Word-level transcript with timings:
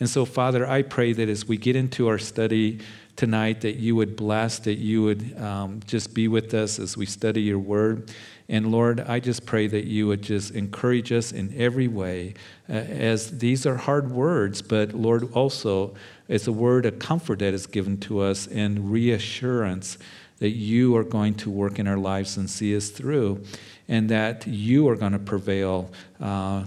And 0.00 0.08
so, 0.08 0.24
Father, 0.24 0.66
I 0.66 0.82
pray 0.82 1.12
that 1.12 1.28
as 1.28 1.46
we 1.46 1.58
get 1.58 1.76
into 1.76 2.08
our 2.08 2.18
study 2.18 2.80
tonight, 3.16 3.60
that 3.60 3.76
you 3.76 3.94
would 3.96 4.16
bless, 4.16 4.58
that 4.60 4.76
you 4.76 5.02
would 5.02 5.38
um, 5.38 5.80
just 5.86 6.14
be 6.14 6.26
with 6.26 6.54
us 6.54 6.78
as 6.78 6.96
we 6.96 7.04
study 7.04 7.42
your 7.42 7.58
word. 7.58 8.10
And 8.48 8.72
Lord, 8.72 9.00
I 9.00 9.20
just 9.20 9.44
pray 9.44 9.66
that 9.68 9.84
you 9.84 10.06
would 10.06 10.22
just 10.22 10.52
encourage 10.52 11.12
us 11.12 11.30
in 11.30 11.54
every 11.54 11.86
way, 11.86 12.34
uh, 12.68 12.72
as 12.72 13.38
these 13.38 13.66
are 13.66 13.76
hard 13.76 14.10
words, 14.10 14.62
but 14.62 14.94
Lord, 14.94 15.30
also 15.34 15.94
it's 16.28 16.46
a 16.46 16.52
word 16.52 16.86
of 16.86 16.98
comfort 16.98 17.40
that 17.40 17.52
is 17.52 17.66
given 17.66 17.98
to 17.98 18.20
us 18.20 18.46
and 18.46 18.90
reassurance 18.90 19.98
that 20.38 20.50
you 20.50 20.96
are 20.96 21.04
going 21.04 21.34
to 21.34 21.50
work 21.50 21.78
in 21.78 21.86
our 21.86 21.98
lives 21.98 22.38
and 22.38 22.48
see 22.48 22.74
us 22.74 22.88
through, 22.88 23.44
and 23.86 24.08
that 24.08 24.46
you 24.46 24.88
are 24.88 24.96
going 24.96 25.12
to 25.12 25.18
prevail 25.18 25.90
uh, 26.20 26.64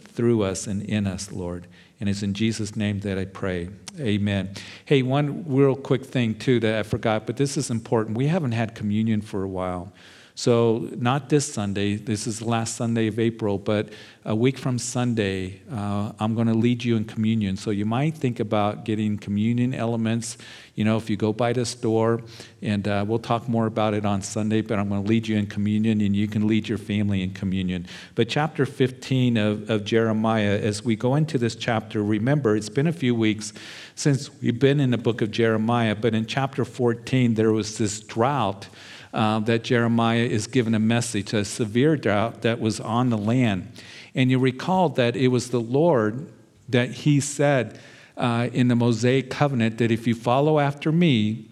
through 0.00 0.42
us 0.42 0.66
and 0.66 0.82
in 0.82 1.06
us, 1.06 1.32
Lord. 1.32 1.66
And 1.98 2.08
it's 2.08 2.22
in 2.22 2.34
Jesus' 2.34 2.76
name 2.76 3.00
that 3.00 3.18
I 3.18 3.24
pray. 3.24 3.70
Amen. 3.98 4.50
Hey, 4.84 5.02
one 5.02 5.44
real 5.46 5.74
quick 5.74 6.04
thing, 6.04 6.34
too, 6.34 6.60
that 6.60 6.78
I 6.78 6.82
forgot, 6.82 7.26
but 7.26 7.36
this 7.36 7.56
is 7.56 7.70
important. 7.70 8.18
We 8.18 8.26
haven't 8.26 8.52
had 8.52 8.74
communion 8.74 9.22
for 9.22 9.42
a 9.42 9.48
while. 9.48 9.92
So, 10.38 10.90
not 10.98 11.30
this 11.30 11.50
Sunday, 11.50 11.96
this 11.96 12.26
is 12.26 12.40
the 12.40 12.44
last 12.44 12.76
Sunday 12.76 13.06
of 13.06 13.18
April, 13.18 13.56
but 13.56 13.88
a 14.26 14.36
week 14.36 14.58
from 14.58 14.78
Sunday, 14.78 15.62
uh, 15.72 16.12
I'm 16.20 16.34
going 16.34 16.46
to 16.46 16.52
lead 16.52 16.84
you 16.84 16.98
in 16.98 17.06
communion. 17.06 17.56
So, 17.56 17.70
you 17.70 17.86
might 17.86 18.14
think 18.14 18.38
about 18.38 18.84
getting 18.84 19.16
communion 19.16 19.72
elements. 19.72 20.36
You 20.74 20.84
know, 20.84 20.98
if 20.98 21.08
you 21.08 21.16
go 21.16 21.32
by 21.32 21.54
the 21.54 21.64
store, 21.64 22.20
and 22.60 22.86
uh, 22.86 23.06
we'll 23.08 23.18
talk 23.18 23.48
more 23.48 23.64
about 23.64 23.94
it 23.94 24.04
on 24.04 24.20
Sunday, 24.20 24.60
but 24.60 24.78
I'm 24.78 24.90
going 24.90 25.02
to 25.02 25.08
lead 25.08 25.26
you 25.26 25.38
in 25.38 25.46
communion, 25.46 26.02
and 26.02 26.14
you 26.14 26.28
can 26.28 26.46
lead 26.46 26.68
your 26.68 26.76
family 26.76 27.22
in 27.22 27.30
communion. 27.30 27.86
But 28.14 28.28
chapter 28.28 28.66
15 28.66 29.38
of, 29.38 29.70
of 29.70 29.84
Jeremiah, 29.84 30.58
as 30.58 30.84
we 30.84 30.96
go 30.96 31.14
into 31.14 31.38
this 31.38 31.56
chapter, 31.56 32.04
remember, 32.04 32.56
it's 32.56 32.68
been 32.68 32.88
a 32.88 32.92
few 32.92 33.14
weeks 33.14 33.54
since 33.94 34.30
we've 34.42 34.58
been 34.58 34.80
in 34.80 34.90
the 34.90 34.98
book 34.98 35.22
of 35.22 35.30
Jeremiah, 35.30 35.94
but 35.94 36.14
in 36.14 36.26
chapter 36.26 36.66
14, 36.66 37.32
there 37.32 37.52
was 37.52 37.78
this 37.78 38.00
drought 38.00 38.68
uh, 39.16 39.40
that 39.40 39.64
Jeremiah 39.64 40.18
is 40.18 40.46
given 40.46 40.74
a 40.74 40.78
message, 40.78 41.32
a 41.32 41.42
severe 41.42 41.96
drought 41.96 42.42
that 42.42 42.60
was 42.60 42.78
on 42.80 43.08
the 43.08 43.16
land. 43.16 43.72
And 44.14 44.30
you 44.30 44.38
recall 44.38 44.90
that 44.90 45.16
it 45.16 45.28
was 45.28 45.48
the 45.48 45.60
Lord 45.60 46.30
that 46.68 46.90
he 46.90 47.20
said 47.20 47.80
uh, 48.18 48.50
in 48.52 48.68
the 48.68 48.76
Mosaic 48.76 49.30
covenant 49.30 49.78
that 49.78 49.90
if 49.90 50.06
you 50.06 50.14
follow 50.14 50.58
after 50.58 50.92
me, 50.92 51.46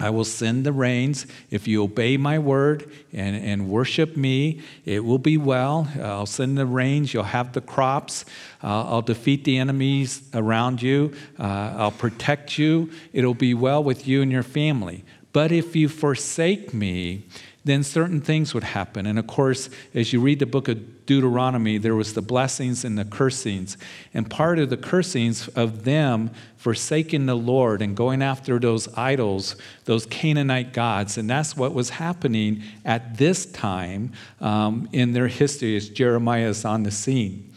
I 0.00 0.10
will 0.10 0.24
send 0.24 0.64
the 0.64 0.72
rains. 0.72 1.26
If 1.50 1.66
you 1.66 1.82
obey 1.82 2.16
my 2.16 2.38
word 2.38 2.90
and, 3.12 3.36
and 3.36 3.68
worship 3.68 4.16
me, 4.16 4.60
it 4.84 5.04
will 5.04 5.18
be 5.18 5.36
well. 5.36 5.88
I'll 6.00 6.26
send 6.26 6.58
the 6.58 6.66
rains. 6.66 7.14
You'll 7.14 7.24
have 7.24 7.52
the 7.52 7.60
crops. 7.60 8.24
Uh, 8.62 8.84
I'll 8.84 9.02
defeat 9.02 9.44
the 9.44 9.58
enemies 9.58 10.22
around 10.34 10.82
you. 10.82 11.14
Uh, 11.38 11.74
I'll 11.76 11.90
protect 11.90 12.58
you. 12.58 12.90
It'll 13.12 13.34
be 13.34 13.54
well 13.54 13.82
with 13.82 14.06
you 14.06 14.22
and 14.22 14.30
your 14.30 14.44
family. 14.44 15.04
But 15.32 15.52
if 15.52 15.76
you 15.76 15.88
forsake 15.88 16.72
me, 16.72 17.24
then 17.68 17.82
certain 17.82 18.20
things 18.20 18.54
would 18.54 18.64
happen. 18.64 19.04
And 19.04 19.18
of 19.18 19.26
course, 19.26 19.68
as 19.94 20.12
you 20.12 20.20
read 20.20 20.38
the 20.38 20.46
book 20.46 20.68
of 20.68 21.04
Deuteronomy, 21.04 21.76
there 21.76 21.94
was 21.94 22.14
the 22.14 22.22
blessings 22.22 22.82
and 22.82 22.96
the 22.96 23.04
cursings. 23.04 23.76
And 24.14 24.30
part 24.30 24.58
of 24.58 24.70
the 24.70 24.76
cursings 24.78 25.48
of 25.48 25.84
them 25.84 26.30
forsaking 26.56 27.26
the 27.26 27.36
Lord 27.36 27.82
and 27.82 27.94
going 27.94 28.22
after 28.22 28.58
those 28.58 28.88
idols, 28.96 29.54
those 29.84 30.06
Canaanite 30.06 30.72
gods. 30.72 31.18
And 31.18 31.28
that's 31.28 31.56
what 31.56 31.74
was 31.74 31.90
happening 31.90 32.62
at 32.86 33.18
this 33.18 33.44
time 33.44 34.12
um, 34.40 34.88
in 34.92 35.12
their 35.12 35.28
history 35.28 35.76
as 35.76 35.90
Jeremiah 35.90 36.48
is 36.48 36.64
on 36.64 36.84
the 36.84 36.90
scene. 36.90 37.52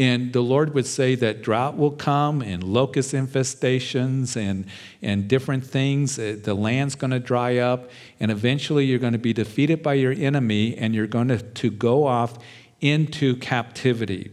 And 0.00 0.32
the 0.32 0.40
Lord 0.40 0.72
would 0.72 0.86
say 0.86 1.14
that 1.16 1.42
drought 1.42 1.76
will 1.76 1.90
come 1.90 2.40
and 2.40 2.64
locust 2.64 3.12
infestations 3.12 4.34
and, 4.34 4.64
and 5.02 5.28
different 5.28 5.62
things. 5.62 6.18
Uh, 6.18 6.38
the 6.42 6.54
land's 6.54 6.94
going 6.94 7.10
to 7.10 7.20
dry 7.20 7.58
up, 7.58 7.90
and 8.18 8.30
eventually 8.30 8.86
you're 8.86 8.98
going 8.98 9.12
to 9.12 9.18
be 9.18 9.34
defeated 9.34 9.82
by 9.82 9.92
your 9.94 10.12
enemy 10.12 10.74
and 10.74 10.94
you're 10.94 11.06
going 11.06 11.28
to, 11.28 11.42
to 11.42 11.70
go 11.70 12.06
off 12.06 12.38
into 12.80 13.36
captivity. 13.36 14.30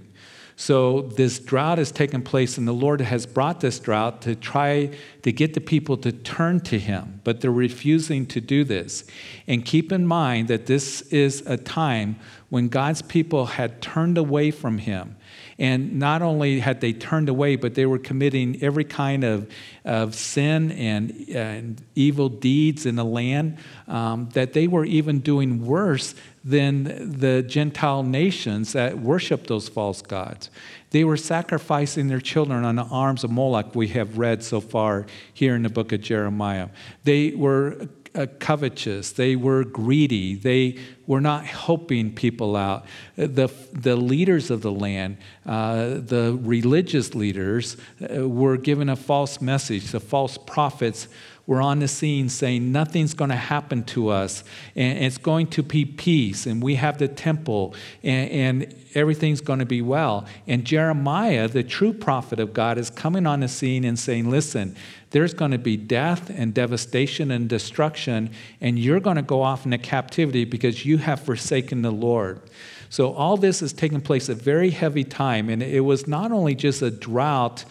So 0.55 1.01
this 1.01 1.37
drought 1.37 1.79
has 1.79 1.91
taken 1.91 2.21
place, 2.21 2.57
and 2.57 2.65
the 2.65 2.71
Lord 2.71 3.01
has 3.01 3.25
brought 3.25 3.59
this 3.59 3.77
drought 3.77 4.21
to 4.21 4.35
try 4.35 4.89
to 5.21 5.31
get 5.33 5.53
the 5.53 5.61
people 5.61 5.97
to 5.97 6.13
turn 6.13 6.61
to 6.61 6.79
Him, 6.79 7.19
but 7.25 7.41
they're 7.41 7.51
refusing 7.51 8.25
to 8.27 8.39
do 8.39 8.63
this. 8.63 9.03
And 9.47 9.63
keep 9.63 9.91
in 9.91 10.07
mind 10.07 10.47
that 10.47 10.65
this 10.65 11.01
is 11.11 11.41
a 11.45 11.57
time 11.57 12.15
when 12.49 12.69
God's 12.69 13.01
people 13.01 13.45
had 13.45 13.81
turned 13.81 14.17
away 14.17 14.51
from 14.51 14.77
Him. 14.77 15.17
And 15.59 15.97
not 15.99 16.21
only 16.21 16.59
had 16.59 16.81
they 16.81 16.93
turned 16.93 17.29
away, 17.29 17.55
but 17.55 17.73
they 17.73 17.85
were 17.85 17.97
committing 17.97 18.61
every 18.63 18.83
kind 18.83 19.23
of, 19.23 19.51
of 19.83 20.13
sin 20.15 20.71
and, 20.71 21.27
and 21.29 21.81
evil 21.95 22.29
deeds 22.29 22.85
in 22.85 22.95
the 22.95 23.03
land, 23.03 23.57
um, 23.87 24.29
that 24.33 24.53
they 24.53 24.67
were 24.67 24.85
even 24.85 25.19
doing 25.19 25.65
worse 25.65 26.15
than 26.43 26.83
the 27.19 27.43
Gentile 27.43 28.03
nations 28.03 28.71
that 28.73 28.97
worship 28.99 29.47
those 29.47 29.67
false 29.67 30.01
gods. 30.01 30.49
They 30.91 31.03
were 31.03 31.17
sacrificing 31.17 32.07
their 32.07 32.21
children 32.21 32.63
on 32.63 32.77
the 32.77 32.83
arms 32.83 33.25
of 33.25 33.31
Moloch, 33.31 33.75
we 33.75 33.89
have 33.89 34.17
read 34.17 34.41
so 34.41 34.61
far 34.61 35.05
here 35.33 35.55
in 35.55 35.63
the 35.63 35.69
book 35.69 35.91
of 35.91 35.99
Jeremiah. 35.99 36.69
They 37.03 37.31
were 37.31 37.89
uh, 38.17 38.25
covetous, 38.39 39.11
they 39.11 39.35
were 39.35 39.63
greedy, 39.63 40.35
they 40.35 40.77
were 41.05 41.21
not 41.21 41.45
helping 41.45 42.13
people 42.13 42.55
out. 42.55 42.85
The, 43.15 43.49
the 43.71 43.95
leaders 43.95 44.49
of 44.49 44.61
the 44.61 44.71
land, 44.71 45.17
uh, 45.45 45.99
the 45.99 46.37
religious 46.41 47.15
leaders, 47.15 47.77
uh, 48.01 48.27
were 48.27 48.57
given 48.57 48.89
a 48.89 48.95
false 48.95 49.39
message. 49.39 49.91
The 49.91 49.99
false 49.99 50.37
prophets 50.37 51.07
were 51.47 51.61
on 51.61 51.79
the 51.79 51.87
scene 51.87 52.27
saying 52.27 52.73
nothing's 52.73 53.13
going 53.13 53.29
to 53.29 53.35
happen 53.35 53.81
to 53.81 54.09
us 54.09 54.43
and 54.75 54.99
it's 54.99 55.17
going 55.17 55.47
to 55.47 55.63
be 55.63 55.85
peace 55.85 56.45
and 56.45 56.61
we 56.61 56.75
have 56.75 56.97
the 56.97 57.07
temple 57.07 57.73
and, 58.03 58.29
and 58.29 58.75
everything's 58.93 59.39
going 59.39 59.59
to 59.59 59.65
be 59.65 59.81
well. 59.81 60.25
And 60.45 60.65
Jeremiah, 60.65 61.47
the 61.47 61.63
true 61.63 61.93
prophet 61.93 62.41
of 62.41 62.53
God, 62.53 62.77
is 62.77 62.89
coming 62.89 63.25
on 63.25 63.39
the 63.39 63.47
scene 63.47 63.85
and 63.85 63.97
saying, 63.97 64.29
listen, 64.29 64.75
there's 65.11 65.33
going 65.33 65.51
to 65.51 65.57
be 65.57 65.77
death 65.77 66.29
and 66.29 66.53
devastation 66.53 67.31
and 67.31 67.47
destruction, 67.47 68.29
and 68.59 68.77
you're 68.77 68.99
going 68.99 69.15
to 69.15 69.21
go 69.21 69.41
off 69.41 69.65
into 69.65 69.77
captivity 69.77 70.45
because 70.45 70.85
you 70.85 70.97
have 70.97 71.21
forsaken 71.21 71.81
the 71.81 71.91
Lord. 71.91 72.41
So, 72.89 73.13
all 73.13 73.35
this 73.35 73.61
is 73.61 73.73
taking 73.73 73.99
place 73.99 74.29
at 74.29 74.37
very 74.37 74.69
heavy 74.69 75.03
time, 75.03 75.49
and 75.49 75.61
it 75.61 75.81
was 75.81 76.07
not 76.07 76.31
only 76.31 76.55
just 76.55 76.81
a 76.81 76.89
drought 76.89 77.65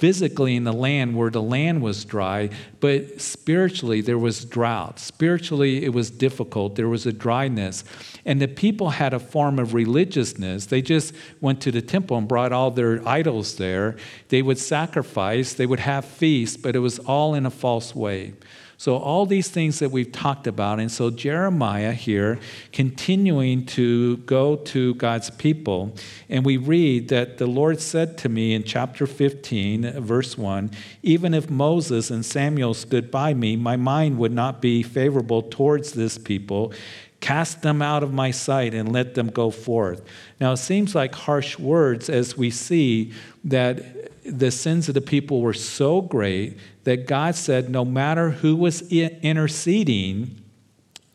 physically 0.00 0.56
in 0.56 0.64
the 0.64 0.72
land 0.72 1.14
where 1.14 1.28
the 1.28 1.42
land 1.42 1.82
was 1.82 2.06
dry, 2.06 2.48
but 2.80 3.20
spiritually 3.20 4.00
there 4.00 4.16
was 4.16 4.46
drought. 4.46 4.98
Spiritually 4.98 5.84
it 5.84 5.90
was 5.90 6.10
difficult, 6.10 6.74
there 6.74 6.88
was 6.88 7.04
a 7.04 7.12
dryness. 7.12 7.84
And 8.24 8.40
the 8.40 8.48
people 8.48 8.88
had 8.88 9.12
a 9.12 9.18
form 9.18 9.58
of 9.58 9.74
religiousness. 9.74 10.64
They 10.64 10.80
just 10.80 11.12
went 11.42 11.60
to 11.60 11.70
the 11.70 11.82
temple 11.82 12.16
and 12.16 12.26
brought 12.26 12.50
all 12.50 12.70
their 12.70 13.06
idols 13.06 13.56
there. 13.56 13.98
They 14.28 14.40
would 14.40 14.56
sacrifice, 14.56 15.52
they 15.52 15.66
would 15.66 15.80
have 15.80 16.06
feasts, 16.06 16.56
but 16.56 16.74
it 16.74 16.78
was 16.78 16.98
all 17.00 17.34
in 17.34 17.44
a 17.44 17.50
false 17.50 17.94
way. 17.94 18.32
So, 18.80 18.96
all 18.96 19.26
these 19.26 19.50
things 19.50 19.78
that 19.80 19.90
we've 19.90 20.10
talked 20.10 20.46
about. 20.46 20.80
And 20.80 20.90
so, 20.90 21.10
Jeremiah 21.10 21.92
here 21.92 22.38
continuing 22.72 23.66
to 23.66 24.16
go 24.16 24.56
to 24.56 24.94
God's 24.94 25.28
people. 25.28 25.94
And 26.30 26.46
we 26.46 26.56
read 26.56 27.08
that 27.08 27.36
the 27.36 27.46
Lord 27.46 27.82
said 27.82 28.16
to 28.16 28.30
me 28.30 28.54
in 28.54 28.64
chapter 28.64 29.06
15, 29.06 30.00
verse 30.00 30.38
1 30.38 30.70
Even 31.02 31.34
if 31.34 31.50
Moses 31.50 32.10
and 32.10 32.24
Samuel 32.24 32.72
stood 32.72 33.10
by 33.10 33.34
me, 33.34 33.54
my 33.54 33.76
mind 33.76 34.16
would 34.16 34.32
not 34.32 34.62
be 34.62 34.82
favorable 34.82 35.42
towards 35.42 35.92
this 35.92 36.16
people. 36.16 36.72
Cast 37.20 37.60
them 37.60 37.82
out 37.82 38.02
of 38.02 38.14
my 38.14 38.30
sight 38.30 38.72
and 38.72 38.90
let 38.90 39.14
them 39.14 39.28
go 39.28 39.50
forth. 39.50 40.02
Now, 40.40 40.52
it 40.52 40.56
seems 40.56 40.94
like 40.94 41.14
harsh 41.14 41.58
words 41.58 42.08
as 42.08 42.34
we 42.34 42.48
see 42.48 43.12
that 43.44 43.84
the 44.24 44.50
sins 44.50 44.88
of 44.88 44.94
the 44.94 45.02
people 45.02 45.42
were 45.42 45.52
so 45.52 46.00
great 46.00 46.56
that 46.84 47.06
God 47.06 47.34
said 47.34 47.68
no 47.68 47.84
matter 47.84 48.30
who 48.30 48.56
was 48.56 48.82
interceding, 48.90 50.42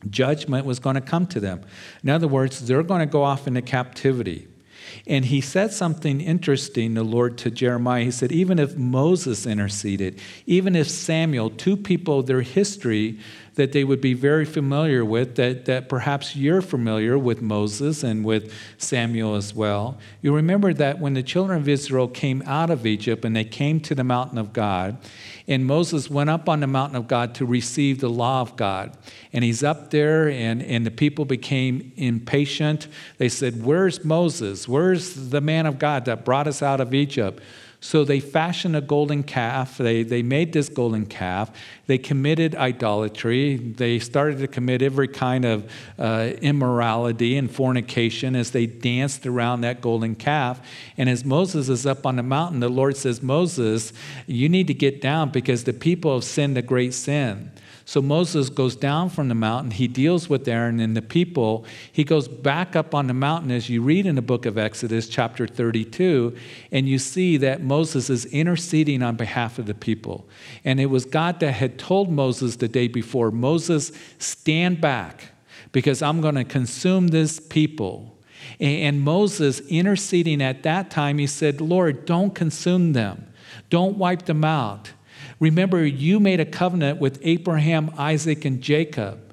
judgment 0.09 0.65
was 0.65 0.79
going 0.79 0.95
to 0.95 1.01
come 1.01 1.25
to 1.27 1.39
them. 1.39 1.61
In 2.03 2.09
other 2.09 2.27
words, 2.27 2.67
they're 2.67 2.83
going 2.83 2.99
to 2.99 3.05
go 3.05 3.23
off 3.23 3.47
into 3.47 3.61
captivity. 3.61 4.47
And 5.07 5.25
he 5.25 5.41
said 5.41 5.71
something 5.71 6.21
interesting, 6.21 6.93
the 6.93 7.03
Lord 7.03 7.37
to 7.39 7.51
Jeremiah. 7.51 8.03
He 8.05 8.11
said, 8.11 8.31
even 8.31 8.59
if 8.59 8.77
Moses 8.77 9.45
interceded, 9.45 10.19
even 10.45 10.75
if 10.75 10.89
Samuel, 10.89 11.49
two 11.49 11.75
people, 11.75 12.23
their 12.23 12.41
history 12.41 13.19
that 13.55 13.71
they 13.71 13.83
would 13.83 14.01
be 14.01 14.13
very 14.13 14.45
familiar 14.45 15.05
with, 15.05 15.35
that, 15.35 15.65
that 15.65 15.87
perhaps 15.87 16.35
you're 16.35 16.61
familiar 16.61 17.17
with 17.17 17.41
Moses 17.41 18.03
and 18.03 18.25
with 18.25 18.53
Samuel 18.77 19.35
as 19.35 19.53
well. 19.53 19.97
You 20.21 20.35
remember 20.35 20.73
that 20.73 20.99
when 20.99 21.13
the 21.13 21.23
children 21.23 21.59
of 21.61 21.69
Israel 21.69 22.07
came 22.07 22.43
out 22.45 22.69
of 22.69 22.85
Egypt 22.85 23.23
and 23.23 23.35
they 23.35 23.45
came 23.45 23.79
to 23.81 23.95
the 23.95 24.03
mountain 24.03 24.37
of 24.37 24.53
God, 24.53 24.97
and 25.47 25.65
Moses 25.65 26.09
went 26.09 26.29
up 26.29 26.49
on 26.49 26.59
the 26.59 26.67
mountain 26.67 26.95
of 26.95 27.07
God 27.07 27.35
to 27.35 27.45
receive 27.45 27.99
the 27.99 28.09
law 28.09 28.41
of 28.41 28.55
God. 28.55 28.97
And 29.31 29.43
he's 29.43 29.63
up 29.63 29.91
there, 29.91 30.27
and, 30.27 30.63
and 30.63 30.85
the 30.85 30.91
people 30.91 31.25
became 31.25 31.91
impatient. 31.97 32.87
They 33.17 33.29
said, 33.29 33.63
Where's 33.63 34.03
Moses? 34.03 34.67
Where's 34.67 35.29
the 35.29 35.41
man 35.41 35.67
of 35.67 35.77
God 35.77 36.05
that 36.05 36.25
brought 36.25 36.47
us 36.47 36.63
out 36.63 36.81
of 36.81 36.93
Egypt? 36.93 37.41
So 37.85 38.03
they 38.03 38.19
fashioned 38.19 38.75
a 38.75 38.81
golden 38.81 39.21
calf. 39.21 39.77
They, 39.77 40.01
they 40.01 40.23
made 40.23 40.53
this 40.53 40.69
golden 40.69 41.05
calf. 41.05 41.51
They 41.85 41.99
committed 41.99 42.55
idolatry. 42.55 43.57
They 43.57 43.99
started 43.99 44.39
to 44.39 44.47
commit 44.47 44.81
every 44.81 45.07
kind 45.07 45.45
of 45.45 45.71
uh, 45.99 46.31
immorality 46.41 47.37
and 47.37 47.49
fornication 47.49 48.35
as 48.35 48.49
they 48.49 48.65
danced 48.65 49.27
around 49.27 49.61
that 49.61 49.81
golden 49.81 50.15
calf. 50.15 50.67
And 50.97 51.07
as 51.07 51.23
Moses 51.23 51.69
is 51.69 51.85
up 51.85 52.07
on 52.07 52.15
the 52.15 52.23
mountain, 52.23 52.59
the 52.59 52.69
Lord 52.69 52.97
says, 52.97 53.21
Moses, 53.21 53.93
you 54.25 54.49
need 54.49 54.65
to 54.65 54.73
get 54.73 54.99
down 54.99 55.29
because 55.29 55.65
the 55.65 55.71
people 55.71 56.15
have 56.15 56.23
sinned 56.23 56.57
a 56.57 56.63
great 56.63 56.95
sin. 56.95 57.51
So 57.87 58.01
Moses 58.01 58.49
goes 58.49 58.75
down 58.75 59.11
from 59.11 59.29
the 59.29 59.35
mountain. 59.35 59.69
He 59.69 59.87
deals 59.87 60.27
with 60.27 60.47
Aaron 60.47 60.79
and 60.79 60.97
the 60.97 61.03
people. 61.03 61.65
He 61.91 62.03
goes 62.03 62.27
back 62.27 62.75
up 62.75 62.95
on 62.95 63.05
the 63.05 63.13
mountain, 63.13 63.51
as 63.51 63.69
you 63.69 63.83
read 63.83 64.07
in 64.07 64.15
the 64.15 64.23
book 64.23 64.47
of 64.47 64.57
Exodus, 64.57 65.07
chapter 65.07 65.45
32, 65.45 66.35
and 66.71 66.89
you 66.89 66.97
see 66.97 67.37
that 67.37 67.61
Moses 67.61 68.09
is 68.09 68.25
interceding 68.25 69.03
on 69.03 69.15
behalf 69.15 69.59
of 69.59 69.67
the 69.67 69.75
people. 69.75 70.27
And 70.63 70.79
it 70.79 70.87
was 70.87 71.05
God 71.05 71.39
that 71.41 71.51
had 71.51 71.77
told 71.77 72.11
Moses 72.11 72.55
the 72.55 72.67
day 72.67 72.87
before 72.87 73.29
Moses, 73.29 73.91
stand 74.17 74.81
back 74.81 75.31
because 75.71 76.01
I'm 76.01 76.21
going 76.21 76.35
to 76.35 76.43
consume 76.43 77.09
this 77.09 77.39
people. 77.39 78.17
And 78.59 79.01
Moses 79.01 79.59
interceding 79.61 80.41
at 80.41 80.63
that 80.63 80.89
time, 80.89 81.19
he 81.19 81.27
said, 81.27 81.61
Lord, 81.61 82.05
don't 82.05 82.33
consume 82.33 82.93
them, 82.93 83.31
don't 83.69 83.97
wipe 83.97 84.23
them 84.25 84.43
out. 84.43 84.91
Remember, 85.39 85.85
you 85.85 86.19
made 86.19 86.39
a 86.39 86.45
covenant 86.45 86.99
with 86.99 87.19
Abraham, 87.21 87.91
Isaac, 87.97 88.45
and 88.45 88.61
Jacob. 88.61 89.25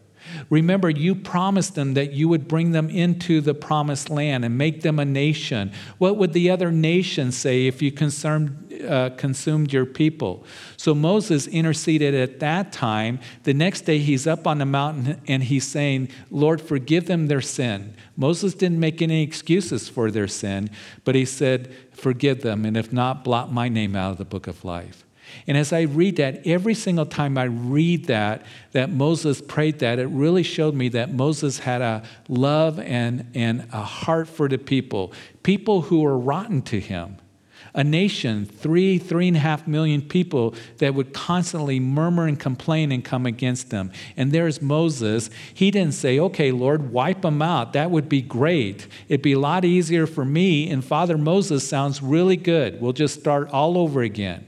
Remember, 0.51 0.89
you 0.91 1.15
promised 1.15 1.75
them 1.75 1.95
that 1.95 2.13
you 2.13 2.29
would 2.29 2.49
bring 2.49 2.73
them 2.73 2.89
into 2.91 3.41
the 3.41 3.55
promised 3.55 4.11
land 4.11 4.45
and 4.45 4.57
make 4.57 4.83
them 4.83 4.99
a 4.99 5.05
nation. 5.05 5.73
What 5.99 6.17
would 6.17 6.33
the 6.33 6.51
other 6.51 6.71
nations 6.71 7.37
say 7.37 7.67
if 7.67 7.83
you 7.83 7.93
consumed, 7.93 8.83
uh, 8.87 9.11
consumed 9.11 9.73
your 9.73 9.87
people? 9.87 10.45
So 10.77 10.95
Moses 10.95 11.47
interceded 11.47 12.15
at 12.15 12.41
that 12.41 12.73
time. 12.73 13.21
The 13.45 13.55
next 13.55 13.83
day, 13.83 13.99
he's 13.99 14.27
up 14.27 14.47
on 14.47 14.59
the 14.59 14.67
mountain 14.67 15.21
and 15.27 15.45
he's 15.45 15.67
saying, 15.67 16.09
Lord, 16.31 16.61
forgive 16.61 17.07
them 17.07 17.27
their 17.27 17.41
sin. 17.41 17.95
Moses 18.17 18.55
didn't 18.55 18.81
make 18.81 19.03
any 19.03 19.23
excuses 19.23 19.89
for 19.89 20.11
their 20.11 20.29
sin, 20.29 20.71
but 21.05 21.15
he 21.15 21.25
said, 21.25 21.75
Forgive 21.93 22.43
them, 22.43 22.65
and 22.65 22.77
if 22.77 22.93
not, 22.93 23.23
blot 23.23 23.53
my 23.53 23.69
name 23.69 23.95
out 23.95 24.13
of 24.13 24.19
the 24.19 24.25
book 24.25 24.47
of 24.47 24.65
life. 24.65 25.05
And 25.47 25.57
as 25.57 25.73
I 25.73 25.83
read 25.83 26.17
that, 26.17 26.47
every 26.47 26.75
single 26.75 27.07
time 27.07 27.37
I 27.37 27.45
read 27.45 28.07
that, 28.07 28.45
that 28.73 28.91
Moses 28.91 29.41
prayed 29.41 29.81
that, 29.81 29.99
it 29.99 30.07
really 30.07 30.43
showed 30.43 30.75
me 30.75 30.89
that 30.91 31.13
Moses 31.13 31.59
had 31.59 31.83
a 31.83 32.03
love 32.29 32.79
and, 32.79 33.31
and 33.35 33.67
a 33.73 33.83
heart 33.83 34.29
for 34.29 34.49
the 34.49 34.59
people, 34.59 35.13
people 35.43 35.83
who 35.83 36.01
were 36.01 36.19
rotten 36.19 36.63
to 36.63 36.81
him. 36.81 37.19
A 37.75 37.83
nation, 37.83 38.45
three, 38.45 38.99
three 38.99 39.29
and 39.29 39.37
a 39.37 39.41
half 39.41 39.67
million 39.67 40.03
people 40.03 40.55
that 40.77 40.95
would 40.95 41.15
constantly 41.15 41.81
murmur 41.81 42.27
and 42.27 42.39
complain 42.39 42.93
and 42.93 43.03
come 43.03 43.25
against 43.25 43.71
them. 43.71 43.91
And 44.15 44.31
there's 44.31 44.61
Moses. 44.61 45.31
He 45.55 45.71
didn't 45.71 45.95
say, 45.95 46.19
okay, 46.19 46.53
Lord, 46.53 46.93
wipe 46.93 47.23
them 47.23 47.41
out. 47.41 47.73
That 47.73 47.91
would 47.91 48.11
be 48.11 48.21
great. 48.21 48.87
It'd 49.09 49.23
be 49.23 49.33
a 49.33 49.39
lot 49.39 49.65
easier 49.65 50.07
for 50.07 50.25
me. 50.25 50.71
And 50.71 50.85
Father 50.85 51.17
Moses 51.17 51.67
sounds 51.67 52.03
really 52.03 52.37
good. 52.37 52.79
We'll 52.79 52.93
just 52.93 53.19
start 53.19 53.49
all 53.51 53.79
over 53.79 54.03
again 54.03 54.47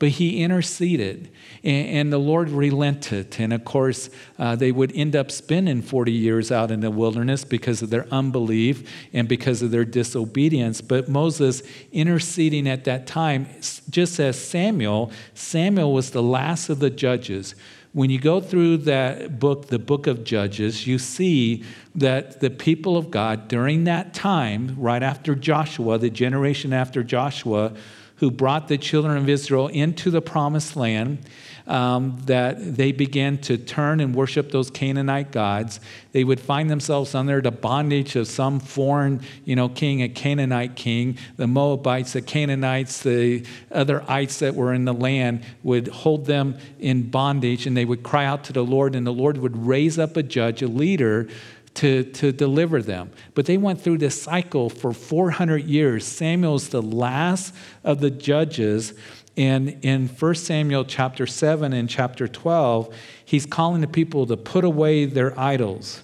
but 0.00 0.08
he 0.08 0.42
interceded 0.42 1.30
and, 1.62 2.10
the 2.10 2.18
Lord 2.18 2.48
relented. 2.48 3.36
And 3.38 3.52
of 3.52 3.66
course, 3.66 4.08
uh, 4.38 4.56
they 4.56 4.72
would 4.72 4.92
end 4.96 5.14
up 5.14 5.30
spending 5.30 5.82
40 5.82 6.10
years 6.10 6.50
out 6.50 6.70
in 6.70 6.80
the 6.80 6.90
wilderness 6.90 7.44
because 7.44 7.82
of 7.82 7.90
their 7.90 8.06
unbelief 8.10 8.90
and 9.12 9.28
because 9.28 9.60
of 9.60 9.70
their 9.70 9.84
disobedience. 9.84 10.80
But 10.80 11.10
Moses 11.10 11.62
interceding 11.92 12.66
at 12.66 12.84
that 12.84 13.06
time, 13.06 13.46
just 13.90 14.18
as 14.18 14.42
Samuel, 14.42 15.12
Samuel 15.34 15.92
was 15.92 16.10
the 16.10 16.22
last 16.22 16.70
of 16.70 16.78
the 16.80 16.90
judges 16.90 17.54
when 17.92 18.08
you 18.08 18.20
go 18.20 18.40
through 18.40 18.76
that 18.76 19.40
book, 19.40 19.66
the 19.66 19.78
book 19.78 20.06
of 20.06 20.22
Judges, 20.22 20.86
you 20.86 20.96
see 20.96 21.64
that 21.96 22.38
the 22.38 22.48
people 22.48 22.96
of 22.96 23.10
God 23.10 23.48
during 23.48 23.82
that 23.82 24.14
time, 24.14 24.76
right 24.78 25.02
after 25.02 25.34
Joshua, 25.34 25.98
the 25.98 26.08
generation 26.08 26.72
after 26.72 27.02
Joshua, 27.02 27.72
who 28.20 28.30
brought 28.30 28.68
the 28.68 28.78
children 28.78 29.16
of 29.16 29.28
Israel 29.28 29.68
into 29.68 30.10
the 30.10 30.20
promised 30.20 30.76
land, 30.76 31.18
um, 31.66 32.20
that 32.26 32.76
they 32.76 32.92
began 32.92 33.38
to 33.38 33.56
turn 33.56 33.98
and 34.00 34.14
worship 34.14 34.50
those 34.50 34.70
Canaanite 34.70 35.32
gods. 35.32 35.80
They 36.12 36.24
would 36.24 36.38
find 36.38 36.68
themselves 36.68 37.14
under 37.14 37.40
the 37.40 37.50
bondage 37.50 38.16
of 38.16 38.26
some 38.26 38.60
foreign, 38.60 39.22
you 39.44 39.56
know, 39.56 39.70
king, 39.70 40.02
a 40.02 40.08
Canaanite 40.08 40.76
king. 40.76 41.16
The 41.36 41.46
Moabites, 41.46 42.12
the 42.12 42.20
Canaanites, 42.20 43.02
the 43.02 43.46
other 43.70 44.04
ites 44.06 44.40
that 44.40 44.54
were 44.54 44.74
in 44.74 44.84
the 44.84 44.92
land 44.92 45.42
would 45.62 45.88
hold 45.88 46.26
them 46.26 46.58
in 46.78 47.08
bondage, 47.08 47.66
and 47.66 47.74
they 47.74 47.86
would 47.86 48.02
cry 48.02 48.26
out 48.26 48.44
to 48.44 48.52
the 48.52 48.64
Lord, 48.64 48.94
and 48.94 49.06
the 49.06 49.12
Lord 49.12 49.38
would 49.38 49.66
raise 49.66 49.98
up 49.98 50.16
a 50.18 50.22
judge, 50.22 50.60
a 50.60 50.68
leader 50.68 51.26
to, 51.74 52.04
to 52.04 52.32
deliver 52.32 52.82
them. 52.82 53.10
But 53.34 53.46
they 53.46 53.56
went 53.56 53.80
through 53.80 53.98
this 53.98 54.20
cycle 54.20 54.68
for 54.70 54.92
400 54.92 55.64
years. 55.64 56.04
Samuel's 56.04 56.68
the 56.68 56.82
last 56.82 57.54
of 57.84 58.00
the 58.00 58.10
judges. 58.10 58.94
And 59.36 59.78
in 59.82 60.08
1 60.08 60.34
Samuel 60.34 60.84
chapter 60.84 61.26
7 61.26 61.72
and 61.72 61.88
chapter 61.88 62.28
12, 62.28 62.94
he's 63.24 63.46
calling 63.46 63.80
the 63.80 63.86
people 63.86 64.26
to 64.26 64.36
put 64.36 64.64
away 64.64 65.04
their 65.04 65.38
idols. 65.38 66.02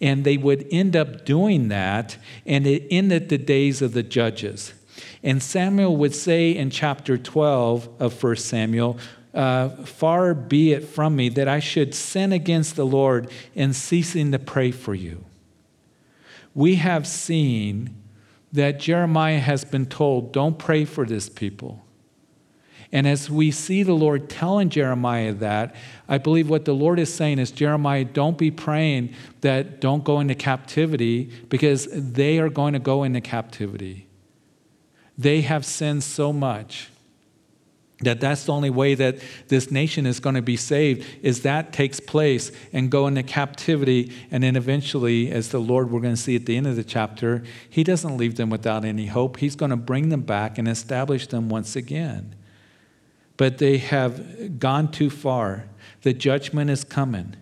And 0.00 0.24
they 0.24 0.36
would 0.36 0.66
end 0.70 0.94
up 0.94 1.24
doing 1.24 1.68
that, 1.68 2.16
and 2.46 2.66
it 2.66 2.86
ended 2.88 3.28
the 3.28 3.38
days 3.38 3.82
of 3.82 3.92
the 3.92 4.04
judges. 4.04 4.72
And 5.22 5.42
Samuel 5.42 5.96
would 5.96 6.14
say 6.14 6.52
in 6.52 6.70
chapter 6.70 7.18
12 7.18 7.88
of 7.98 8.22
1 8.22 8.36
Samuel, 8.36 8.98
uh, 9.38 9.68
far 9.84 10.34
be 10.34 10.72
it 10.72 10.84
from 10.84 11.14
me 11.14 11.28
that 11.28 11.46
I 11.46 11.60
should 11.60 11.94
sin 11.94 12.32
against 12.32 12.74
the 12.74 12.84
Lord 12.84 13.30
in 13.54 13.72
ceasing 13.72 14.32
to 14.32 14.38
pray 14.38 14.72
for 14.72 14.96
you. 14.96 15.24
We 16.54 16.74
have 16.74 17.06
seen 17.06 17.94
that 18.52 18.80
Jeremiah 18.80 19.38
has 19.38 19.64
been 19.64 19.86
told, 19.86 20.32
don't 20.32 20.58
pray 20.58 20.84
for 20.84 21.06
this 21.06 21.28
people. 21.28 21.84
And 22.90 23.06
as 23.06 23.30
we 23.30 23.52
see 23.52 23.84
the 23.84 23.92
Lord 23.92 24.28
telling 24.28 24.70
Jeremiah 24.70 25.34
that, 25.34 25.76
I 26.08 26.18
believe 26.18 26.50
what 26.50 26.64
the 26.64 26.74
Lord 26.74 26.98
is 26.98 27.14
saying 27.14 27.38
is, 27.38 27.52
Jeremiah, 27.52 28.04
don't 28.04 28.38
be 28.38 28.50
praying 28.50 29.14
that 29.42 29.80
don't 29.80 30.02
go 30.02 30.18
into 30.18 30.34
captivity 30.34 31.30
because 31.48 31.86
they 31.92 32.40
are 32.40 32.48
going 32.48 32.72
to 32.72 32.80
go 32.80 33.04
into 33.04 33.20
captivity. 33.20 34.08
They 35.16 35.42
have 35.42 35.64
sinned 35.64 36.02
so 36.02 36.32
much 36.32 36.90
that 38.00 38.20
that's 38.20 38.44
the 38.44 38.52
only 38.52 38.70
way 38.70 38.94
that 38.94 39.18
this 39.48 39.72
nation 39.72 40.06
is 40.06 40.20
going 40.20 40.36
to 40.36 40.42
be 40.42 40.56
saved 40.56 41.04
is 41.20 41.42
that 41.42 41.72
takes 41.72 41.98
place 41.98 42.52
and 42.72 42.90
go 42.90 43.08
into 43.08 43.24
captivity 43.24 44.12
and 44.30 44.44
then 44.44 44.54
eventually 44.54 45.32
as 45.32 45.48
the 45.48 45.58
lord 45.58 45.90
we're 45.90 46.00
going 46.00 46.14
to 46.14 46.20
see 46.20 46.36
at 46.36 46.46
the 46.46 46.56
end 46.56 46.66
of 46.66 46.76
the 46.76 46.84
chapter 46.84 47.42
he 47.68 47.82
doesn't 47.84 48.16
leave 48.16 48.36
them 48.36 48.50
without 48.50 48.84
any 48.84 49.06
hope. 49.06 49.38
He's 49.38 49.56
going 49.56 49.70
to 49.70 49.76
bring 49.76 50.08
them 50.08 50.22
back 50.22 50.58
and 50.58 50.66
establish 50.66 51.26
them 51.26 51.48
once 51.48 51.76
again. 51.76 52.34
But 53.36 53.58
they 53.58 53.78
have 53.78 54.58
gone 54.58 54.90
too 54.90 55.10
far. 55.10 55.66
The 56.02 56.12
judgment 56.12 56.70
is 56.70 56.84
coming 56.84 57.36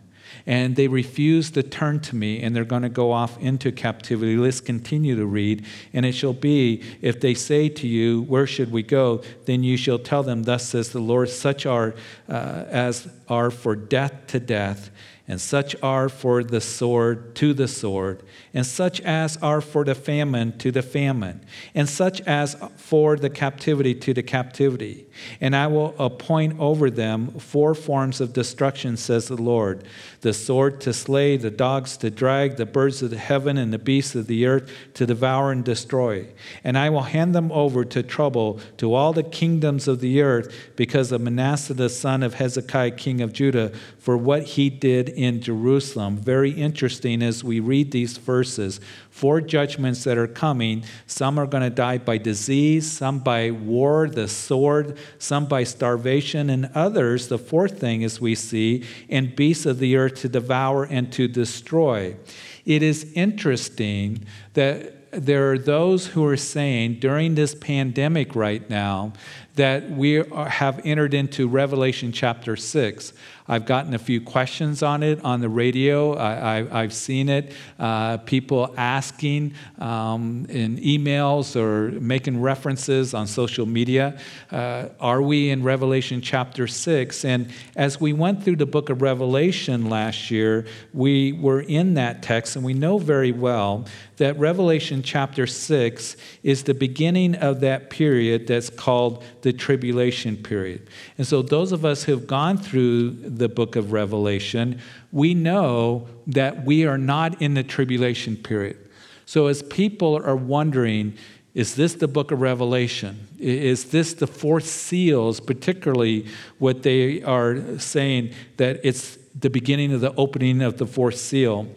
and 0.46 0.76
they 0.76 0.88
refuse 0.88 1.50
to 1.50 1.62
turn 1.62 2.00
to 2.00 2.16
me, 2.16 2.40
and 2.40 2.54
they're 2.54 2.64
going 2.64 2.82
to 2.82 2.88
go 2.88 3.12
off 3.12 3.38
into 3.38 3.72
captivity. 3.72 4.36
Let's 4.36 4.60
continue 4.60 5.16
to 5.16 5.26
read. 5.26 5.64
And 5.92 6.06
it 6.06 6.12
shall 6.12 6.32
be, 6.32 6.82
if 7.02 7.20
they 7.20 7.34
say 7.34 7.68
to 7.68 7.86
you, 7.86 8.22
Where 8.22 8.46
should 8.46 8.70
we 8.70 8.82
go? 8.82 9.22
Then 9.46 9.64
you 9.64 9.76
shall 9.76 9.98
tell 9.98 10.22
them, 10.22 10.44
Thus 10.44 10.68
says 10.68 10.90
the 10.90 11.00
Lord, 11.00 11.28
such 11.28 11.66
are 11.66 11.94
uh, 12.28 12.64
as 12.68 13.08
are 13.28 13.50
for 13.50 13.74
death 13.74 14.28
to 14.28 14.40
death 14.40 14.90
and 15.28 15.40
such 15.40 15.74
are 15.82 16.08
for 16.08 16.44
the 16.44 16.60
sword 16.60 17.34
to 17.36 17.52
the 17.52 17.66
sword, 17.66 18.22
and 18.54 18.64
such 18.64 19.00
as 19.00 19.36
are 19.38 19.60
for 19.60 19.84
the 19.84 19.94
famine 19.94 20.56
to 20.58 20.70
the 20.70 20.82
famine, 20.82 21.44
and 21.74 21.88
such 21.88 22.20
as 22.22 22.56
for 22.76 23.16
the 23.16 23.30
captivity 23.30 23.94
to 23.94 24.14
the 24.14 24.22
captivity. 24.22 25.05
And 25.40 25.54
I 25.54 25.66
will 25.66 25.94
appoint 25.98 26.58
over 26.58 26.90
them 26.90 27.38
four 27.38 27.74
forms 27.74 28.20
of 28.20 28.32
destruction, 28.32 28.96
says 28.96 29.28
the 29.28 29.36
Lord 29.36 29.84
the 30.22 30.32
sword 30.32 30.80
to 30.80 30.92
slay, 30.92 31.36
the 31.36 31.52
dogs 31.52 31.96
to 31.96 32.10
drag, 32.10 32.56
the 32.56 32.66
birds 32.66 33.00
of 33.00 33.10
the 33.10 33.18
heaven, 33.18 33.56
and 33.56 33.72
the 33.72 33.78
beasts 33.78 34.16
of 34.16 34.26
the 34.26 34.44
earth 34.44 34.68
to 34.94 35.06
devour 35.06 35.52
and 35.52 35.64
destroy. 35.64 36.26
And 36.64 36.76
I 36.76 36.90
will 36.90 37.02
hand 37.02 37.32
them 37.32 37.52
over 37.52 37.84
to 37.84 38.02
trouble 38.02 38.58
to 38.78 38.92
all 38.92 39.12
the 39.12 39.22
kingdoms 39.22 39.86
of 39.86 40.00
the 40.00 40.22
earth 40.22 40.52
because 40.74 41.12
of 41.12 41.20
Manasseh 41.20 41.74
the 41.74 41.88
son 41.88 42.22
of 42.22 42.34
Hezekiah, 42.34 42.92
king 42.92 43.20
of 43.20 43.32
Judah, 43.32 43.70
for 43.98 44.16
what 44.16 44.42
he 44.42 44.70
did 44.70 45.08
in 45.10 45.40
Jerusalem. 45.40 46.16
Very 46.16 46.50
interesting 46.50 47.22
as 47.22 47.44
we 47.44 47.60
read 47.60 47.92
these 47.92 48.16
verses. 48.16 48.80
Four 49.10 49.40
judgments 49.40 50.04
that 50.04 50.18
are 50.18 50.26
coming. 50.26 50.84
Some 51.06 51.38
are 51.38 51.46
going 51.46 51.62
to 51.62 51.70
die 51.70 51.98
by 51.98 52.18
disease, 52.18 52.90
some 52.90 53.20
by 53.20 53.50
war, 53.50 54.08
the 54.08 54.28
sword, 54.28 54.98
some 55.18 55.46
by 55.46 55.64
starvation, 55.64 56.50
and 56.50 56.70
others, 56.74 57.28
the 57.28 57.38
fourth 57.38 57.78
thing 57.78 58.04
as 58.04 58.20
we 58.20 58.34
see, 58.34 58.84
in 59.08 59.34
beasts 59.34 59.66
of 59.66 59.78
the 59.78 59.96
earth 59.96 60.16
to 60.16 60.28
devour 60.28 60.84
and 60.84 61.12
to 61.12 61.28
destroy. 61.28 62.16
It 62.64 62.82
is 62.82 63.12
interesting 63.14 64.24
that 64.54 65.10
there 65.12 65.52
are 65.52 65.58
those 65.58 66.08
who 66.08 66.24
are 66.26 66.36
saying 66.36 66.98
during 67.00 67.34
this 67.34 67.54
pandemic 67.54 68.34
right 68.34 68.68
now 68.68 69.12
that 69.56 69.90
we 69.90 70.18
are, 70.18 70.48
have 70.48 70.80
entered 70.84 71.14
into 71.14 71.48
Revelation 71.48 72.12
chapter 72.12 72.56
6. 72.56 73.12
I've 73.48 73.64
gotten 73.64 73.94
a 73.94 73.98
few 73.98 74.20
questions 74.20 74.82
on 74.82 75.02
it 75.02 75.24
on 75.24 75.40
the 75.40 75.48
radio. 75.48 76.18
I, 76.18 76.82
have 76.82 76.92
seen 76.92 77.28
it. 77.28 77.52
Uh, 77.78 78.16
people 78.18 78.74
asking 78.76 79.54
um, 79.78 80.46
in 80.48 80.78
emails 80.78 81.54
or 81.54 81.92
making 82.00 82.40
references 82.40 83.14
on 83.14 83.28
social 83.28 83.64
media. 83.64 84.18
Uh, 84.50 84.86
are 84.98 85.22
we 85.22 85.50
in 85.50 85.62
Revelation 85.62 86.20
chapter 86.20 86.66
6? 86.66 87.24
And 87.24 87.52
as 87.76 88.00
we 88.00 88.12
went 88.12 88.42
through 88.42 88.56
the 88.56 88.66
book 88.66 88.90
of 88.90 89.00
Revelation 89.00 89.88
last 89.88 90.30
year, 90.30 90.66
we 90.92 91.32
were 91.32 91.60
in 91.60 91.94
that 91.94 92.22
text, 92.22 92.56
and 92.56 92.64
we 92.64 92.74
know 92.74 92.98
very 92.98 93.32
well 93.32 93.86
that 94.16 94.36
Revelation 94.38 95.02
chapter 95.02 95.46
6 95.46 96.16
is 96.42 96.64
the 96.64 96.74
beginning 96.74 97.34
of 97.36 97.60
that 97.60 97.90
period 97.90 98.46
that's 98.46 98.70
called 98.70 99.22
the 99.46 99.52
tribulation 99.52 100.36
period. 100.36 100.88
And 101.18 101.24
so, 101.24 101.40
those 101.40 101.70
of 101.70 101.84
us 101.84 102.02
who 102.02 102.10
have 102.10 102.26
gone 102.26 102.58
through 102.58 103.10
the 103.12 103.48
book 103.48 103.76
of 103.76 103.92
Revelation, 103.92 104.80
we 105.12 105.34
know 105.34 106.08
that 106.26 106.64
we 106.64 106.84
are 106.84 106.98
not 106.98 107.40
in 107.40 107.54
the 107.54 107.62
tribulation 107.62 108.36
period. 108.36 108.76
So, 109.24 109.46
as 109.46 109.62
people 109.62 110.16
are 110.16 110.34
wondering, 110.34 111.16
is 111.54 111.76
this 111.76 111.94
the 111.94 112.08
book 112.08 112.32
of 112.32 112.40
Revelation? 112.40 113.28
Is 113.38 113.84
this 113.90 114.14
the 114.14 114.26
fourth 114.26 114.66
seals, 114.66 115.38
particularly 115.38 116.26
what 116.58 116.82
they 116.82 117.22
are 117.22 117.78
saying 117.78 118.32
that 118.56 118.80
it's 118.82 119.16
the 119.38 119.48
beginning 119.48 119.92
of 119.92 120.00
the 120.00 120.12
opening 120.16 120.60
of 120.60 120.78
the 120.78 120.86
fourth 120.86 121.18
seal? 121.18 121.68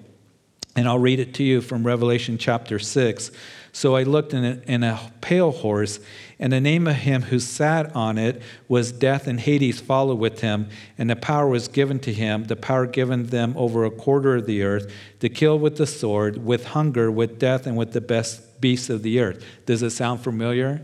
And 0.80 0.88
I'll 0.88 0.98
read 0.98 1.20
it 1.20 1.34
to 1.34 1.44
you 1.44 1.60
from 1.60 1.86
Revelation 1.86 2.38
chapter 2.38 2.80
6. 2.80 3.32
So 3.74 3.98
I 3.98 4.04
looked 4.04 4.34
in 4.34 4.46
a, 4.46 4.62
in 4.66 4.84
a, 4.84 5.12
pale 5.20 5.52
horse, 5.52 6.00
and 6.40 6.54
the 6.54 6.62
name 6.62 6.88
of 6.88 6.96
him 6.96 7.24
who 7.24 7.38
sat 7.38 7.94
on 7.94 8.18
it 8.18 8.42
was 8.70 8.94
Death, 8.94 9.28
and 9.28 9.42
Hades 9.42 9.82
followed 9.82 10.20
with 10.20 10.40
him. 10.40 10.70
And 10.98 11.10
the 11.10 11.18
power 11.18 11.50
was 11.50 11.68
given 11.68 12.00
to 12.00 12.14
him, 12.14 12.46
the 12.46 12.56
power 12.56 12.86
given 12.86 13.26
them 13.26 13.56
over 13.58 13.84
a 13.84 13.92
quarter 13.92 14.38
of 14.38 14.46
the 14.46 14.64
earth, 14.64 14.90
to 15.20 15.28
kill 15.28 15.60
with 15.60 15.76
the 15.76 15.86
sword, 15.86 16.46
with 16.46 16.68
hunger, 16.68 17.12
with 17.12 17.40
death, 17.40 17.68
and 17.68 17.76
with 17.76 17.92
the 17.92 18.00
best 18.00 18.62
beasts 18.62 18.90
of 18.90 19.04
the 19.04 19.20
earth. 19.20 19.44
Does 19.66 19.84
it 19.84 19.90
sound 19.90 20.22
familiar? 20.22 20.82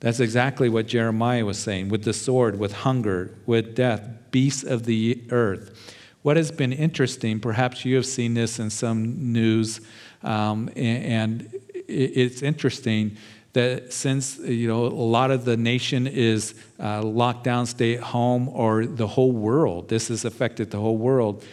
That's 0.00 0.18
exactly 0.18 0.68
what 0.68 0.88
Jeremiah 0.88 1.44
was 1.44 1.60
saying 1.60 1.88
with 1.88 2.02
the 2.02 2.12
sword, 2.12 2.58
with 2.58 2.72
hunger, 2.72 3.32
with 3.46 3.76
death, 3.76 4.08
beasts 4.32 4.64
of 4.64 4.86
the 4.86 5.22
earth. 5.30 5.94
What 6.22 6.36
has 6.36 6.50
been 6.50 6.72
interesting, 6.72 7.38
perhaps 7.40 7.84
you 7.84 7.94
have 7.96 8.06
seen 8.06 8.34
this 8.34 8.58
in 8.58 8.70
some 8.70 9.32
news, 9.32 9.80
um, 10.22 10.70
and, 10.76 11.50
it's 11.90 12.42
interesting 12.42 13.16
that 13.54 13.94
since 13.94 14.38
you 14.38 14.68
know 14.68 14.84
a 14.84 14.88
lot 14.88 15.30
of 15.30 15.46
the 15.46 15.56
nation 15.56 16.06
is 16.06 16.54
uh, 16.78 17.02
locked 17.02 17.44
down, 17.44 17.64
stay 17.64 17.96
at 17.96 18.02
home, 18.02 18.46
or 18.50 18.84
the 18.84 19.06
whole 19.06 19.32
world, 19.32 19.88
this 19.88 20.08
has 20.08 20.26
affected 20.26 20.70
the 20.70 20.78
whole 20.78 20.98
world. 20.98 21.44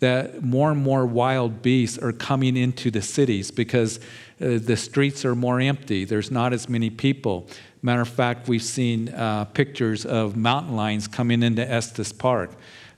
That 0.00 0.42
more 0.42 0.70
and 0.70 0.80
more 0.80 1.04
wild 1.04 1.60
beasts 1.60 1.98
are 1.98 2.10
coming 2.10 2.56
into 2.56 2.90
the 2.90 3.02
cities 3.02 3.50
because 3.50 3.98
uh, 3.98 4.58
the 4.62 4.76
streets 4.76 5.26
are 5.26 5.34
more 5.34 5.60
empty. 5.60 6.06
There's 6.06 6.30
not 6.30 6.54
as 6.54 6.70
many 6.70 6.88
people. 6.88 7.46
Matter 7.82 8.00
of 8.00 8.08
fact, 8.08 8.48
we've 8.48 8.62
seen 8.62 9.10
uh, 9.10 9.44
pictures 9.44 10.06
of 10.06 10.36
mountain 10.36 10.74
lions 10.74 11.06
coming 11.06 11.42
into 11.42 11.70
Estes 11.70 12.12
Park 12.12 12.50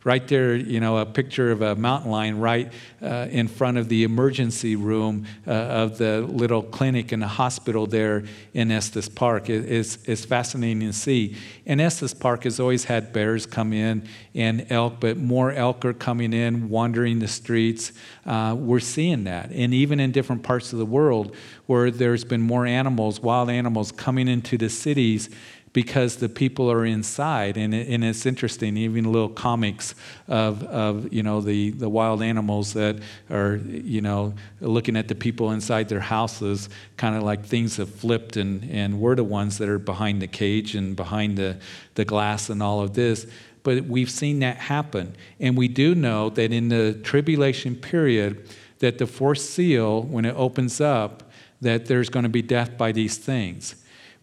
right 0.05 0.29
there, 0.29 0.55
you 0.55 0.81
know, 0.81 0.99
a 0.99 1.07
picture 1.07 1.51
of 1.51 1.63
a 1.63 1.75
mountain 1.75 2.11
lion 2.11 2.39
right 2.39 2.71
uh, 3.03 3.27
in 3.31 3.49
front 3.49 3.79
of 3.79 3.89
the 3.89 4.05
emergency 4.05 4.77
room 4.77 5.27
uh, 5.47 5.51
of 5.51 5.97
the 5.97 6.21
little 6.21 6.63
clinic 6.63 7.11
and 7.11 7.23
the 7.23 7.27
hospital 7.27 7.87
there 7.87 8.23
in 8.53 8.71
Estes 8.71 9.09
Park. 9.09 9.49
It, 9.49 9.65
it's, 9.65 9.97
it's 10.05 10.25
fascinating 10.25 10.81
to 10.81 10.93
see. 10.93 11.37
And 11.67 11.81
Estes 11.81 12.13
Park 12.13 12.45
has 12.45 12.61
always 12.61 12.85
had 12.85 13.13
bears 13.15 13.47
come 13.47 13.73
in 13.73 14.07
and 14.35 14.67
elk, 14.71 15.01
but 15.01 15.17
more 15.17 15.53
elk 15.53 15.85
are 15.87 15.95
coming 15.95 16.35
in, 16.35 16.69
wandering 16.69 17.19
the 17.19 17.29
streets. 17.29 17.93
Uh, 18.27 18.55
we're 18.59 18.81
seeing 18.81 19.25
that. 19.25 19.51
And 19.51 19.73
even 19.73 20.01
in 20.01 20.13
different 20.13 20.43
parts 20.43 20.75
of 20.75 20.79
the 20.79 20.87
world 20.87 21.35
where 21.67 21.91
there's 21.91 22.25
been 22.25 22.43
more 22.43 22.67
animals, 22.67 23.21
wild 23.21 23.49
animals 23.49 23.91
coming 23.91 24.29
into 24.29 24.59
the 24.59 24.69
cities, 24.69 25.31
because 25.75 26.17
the 26.17 26.29
people 26.29 26.71
are 26.71 26.87
inside. 26.87 27.59
And, 27.59 27.75
it, 27.75 27.89
and 27.89 28.03
it's 28.03 28.25
interesting, 28.25 28.79
even 28.79 29.13
little 29.13 29.29
comics 29.29 29.95
of, 30.29 30.63
of 30.63 31.13
you 31.13 31.23
know, 31.23 31.43
the, 31.43 31.71
the 31.71 31.89
wild 31.89 32.23
animals 32.23 32.73
that 32.75 33.01
are, 33.29 33.57
you 33.57 34.01
know, 34.01 34.35
looking 34.61 34.97
at 34.97 35.09
the 35.09 35.17
people 35.17 35.51
inside 35.51 35.89
their 35.91 36.01
houses, 36.01 36.71
kind 36.97 37.17
of 37.17 37.25
like 37.25 37.45
things 37.45 37.77
have 37.77 37.91
flipped, 37.91 38.37
and, 38.37 38.71
and 38.71 39.01
we're 39.01 39.17
the 39.17 39.25
ones 39.25 39.59
that 39.59 39.69
are 39.69 39.81
behind 39.81 40.23
the 40.23 40.29
cage 40.29 40.77
and 40.77 40.95
behind 40.95 41.37
the, 41.37 41.59
the 41.97 42.05
glass 42.05 42.49
and 42.49 42.63
all 42.63 42.81
of 42.81 42.95
this. 42.95 43.27
But 43.65 43.85
we've 43.85 44.11
seen 44.11 44.39
that 44.41 44.59
happen. 44.59 45.17
And 45.41 45.57
we 45.57 45.67
do 45.67 45.97
know 45.97 46.31
that 46.31 46.53
in 46.53 46.69
the 46.69 46.95
tribulation 47.03 47.75
period, 47.75 48.49
that 48.79 48.99
the 48.99 49.09
fourth 49.09 49.41
seal, 49.41 50.03
when 50.03 50.25
it 50.25 50.37
opens 50.37 50.81
up, 50.81 51.33
that 51.63 51.87
there's 51.87 52.11
going 52.11 52.25
to 52.25 52.29
be 52.29 52.43
death 52.43 52.79
by 52.79 52.93
these 52.93 53.17
things. 53.17 53.75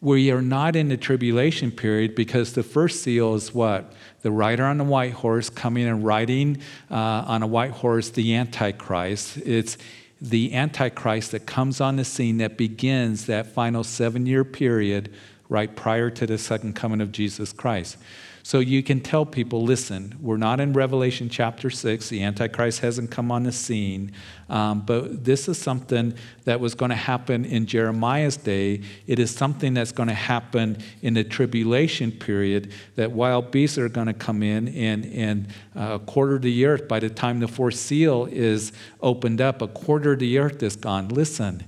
We 0.02 0.32
are 0.32 0.42
not 0.42 0.76
in 0.76 0.90
the 0.90 0.98
tribulation 0.98 1.72
period 1.72 2.16
because 2.16 2.54
the 2.54 2.64
first 2.64 3.04
seal 3.04 3.36
is 3.36 3.54
what? 3.54 3.94
The 4.24 4.32
rider 4.32 4.66
on 4.66 4.80
the 4.80 4.84
white 4.84 5.14
horse 5.14 5.50
coming 5.52 5.88
and 5.88 6.04
riding 6.04 6.58
uh, 6.90 6.96
on 6.96 7.44
a 7.44 7.48
white 7.48 7.72
horse, 7.72 8.10
the 8.10 8.34
Antichrist. 8.36 9.38
It's 9.38 9.78
the 10.20 10.56
Antichrist 10.56 11.32
that 11.32 11.46
comes 11.46 11.80
on 11.80 11.98
the 11.98 12.06
scene 12.06 12.38
that 12.38 12.58
begins 12.58 13.28
that 13.28 13.48
final 13.48 13.84
seven 13.84 14.26
year 14.26 14.44
period 14.44 15.14
right 15.50 15.76
prior 15.76 16.10
to 16.10 16.26
the 16.26 16.40
second 16.40 16.76
coming 16.76 17.00
of 17.02 17.12
Jesus 17.12 17.54
Christ. 17.54 17.98
So 18.44 18.60
you 18.60 18.82
can 18.82 19.00
tell 19.00 19.26
people 19.26 19.64
listen, 19.64 20.18
we're 20.20 20.38
not 20.38 20.60
in 20.60 20.74
Revelation 20.74 21.30
chapter 21.30 21.70
6. 21.70 22.10
The 22.10 22.24
Antichrist 22.24 22.80
hasn't 22.80 23.12
come 23.12 23.32
on 23.32 23.44
the 23.44 23.52
scene. 23.52 24.12
Um, 24.50 24.82
but 24.82 25.24
this 25.24 25.48
is 25.48 25.58
something 25.58 26.14
that 26.46 26.60
was 26.60 26.76
going 26.76 26.90
to 26.90 26.96
happen 26.96 27.46
in 27.46 27.66
Jeremiah's 27.66 28.38
day. 28.38 28.82
It 29.08 29.20
is 29.20 29.32
something 29.32 29.74
that's 29.74 29.92
going 29.92 30.10
to 30.10 30.16
happen 30.16 30.78
in 31.02 31.14
the 31.14 31.24
tribulation 31.24 32.12
period 32.12 32.72
that 32.96 33.12
wild 33.12 33.52
beasts 33.52 33.78
are 33.78 33.90
going 33.90 34.08
to 34.08 34.14
come 34.14 34.44
in 34.44 34.68
and, 34.70 35.06
and 35.06 35.48
uh, 35.76 35.96
a 35.96 36.00
quarter 36.00 36.36
of 36.36 36.42
the 36.42 36.66
earth, 36.66 36.88
by 36.88 37.00
the 37.00 37.10
time 37.10 37.40
the 37.40 37.48
fourth 37.48 37.76
seal 37.76 38.28
is 38.32 38.74
opened 39.02 39.40
up, 39.40 39.62
a 39.62 39.68
quarter 39.68 40.14
of 40.14 40.20
the 40.20 40.38
earth 40.38 40.62
is 40.64 40.76
gone. 40.76 41.08
Listen, 41.10 41.64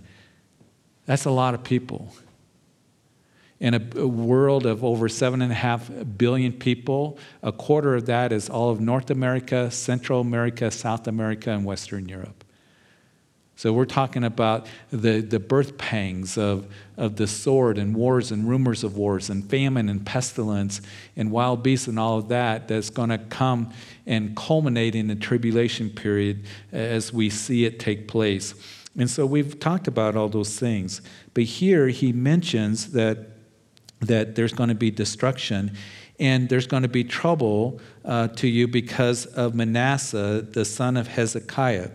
that's 1.05 1.25
a 1.25 1.31
lot 1.31 1.53
of 1.53 1.63
people 1.63 2.13
in 3.63 3.75
a, 3.75 4.05
world 4.05 4.65
of 4.65 4.83
over 4.83 5.07
seven 5.07 5.41
and 5.41 5.49
a 5.49 5.55
half 5.55 5.89
billion 6.17 6.51
people, 6.51 7.17
a 7.41 7.51
quarter 7.53 7.95
of 7.95 8.07
that 8.07 8.33
is 8.33 8.49
all 8.49 8.69
of 8.69 8.81
North 8.81 9.09
America, 9.09 9.71
Central 9.71 10.19
America, 10.19 10.69
South 10.69 11.07
America, 11.07 11.49
and 11.49 11.63
Western 11.63 12.09
Europe. 12.09 12.43
So 13.55 13.71
we're 13.71 13.85
talking 13.85 14.25
about 14.25 14.67
the, 14.91 15.21
the 15.21 15.39
birth 15.39 15.77
pangs 15.77 16.37
of, 16.37 16.67
of 16.97 17.15
the 17.15 17.25
sword 17.25 17.77
and 17.77 17.95
wars 17.95 18.33
and 18.33 18.49
rumors 18.49 18.83
of 18.83 18.97
wars 18.97 19.29
and 19.29 19.49
famine 19.49 19.87
and 19.87 20.05
pestilence 20.05 20.81
and 21.15 21.31
wild 21.31 21.63
beasts 21.63 21.87
and 21.87 21.97
all 21.97 22.17
of 22.17 22.27
that 22.27 22.67
that's 22.67 22.89
going 22.89 23.11
to 23.11 23.17
come 23.17 23.71
and 24.05 24.35
culminate 24.35 24.93
in 24.93 25.07
the 25.07 25.15
tribulation 25.15 25.89
period 25.89 26.43
as 26.73 27.13
we 27.13 27.29
see 27.29 27.63
it 27.63 27.79
take 27.79 28.09
place. 28.09 28.55
And 28.97 29.09
so 29.09 29.25
we've 29.25 29.57
talked 29.57 29.87
about 29.87 30.17
all 30.17 30.27
those 30.27 30.59
things. 30.59 31.01
But 31.33 31.45
here 31.45 31.87
he 31.87 32.11
mentions 32.11 32.91
that 32.91 33.32
that 34.07 34.35
there's 34.35 34.53
going 34.53 34.69
to 34.69 34.75
be 34.75 34.91
destruction 34.91 35.75
and 36.19 36.47
there's 36.47 36.67
going 36.67 36.83
to 36.83 36.89
be 36.89 37.03
trouble 37.03 37.79
uh, 38.05 38.27
to 38.29 38.47
you 38.47 38.67
because 38.67 39.25
of 39.25 39.55
Manasseh, 39.55 40.45
the 40.51 40.63
son 40.63 40.95
of 40.95 41.07
Hezekiah. 41.07 41.89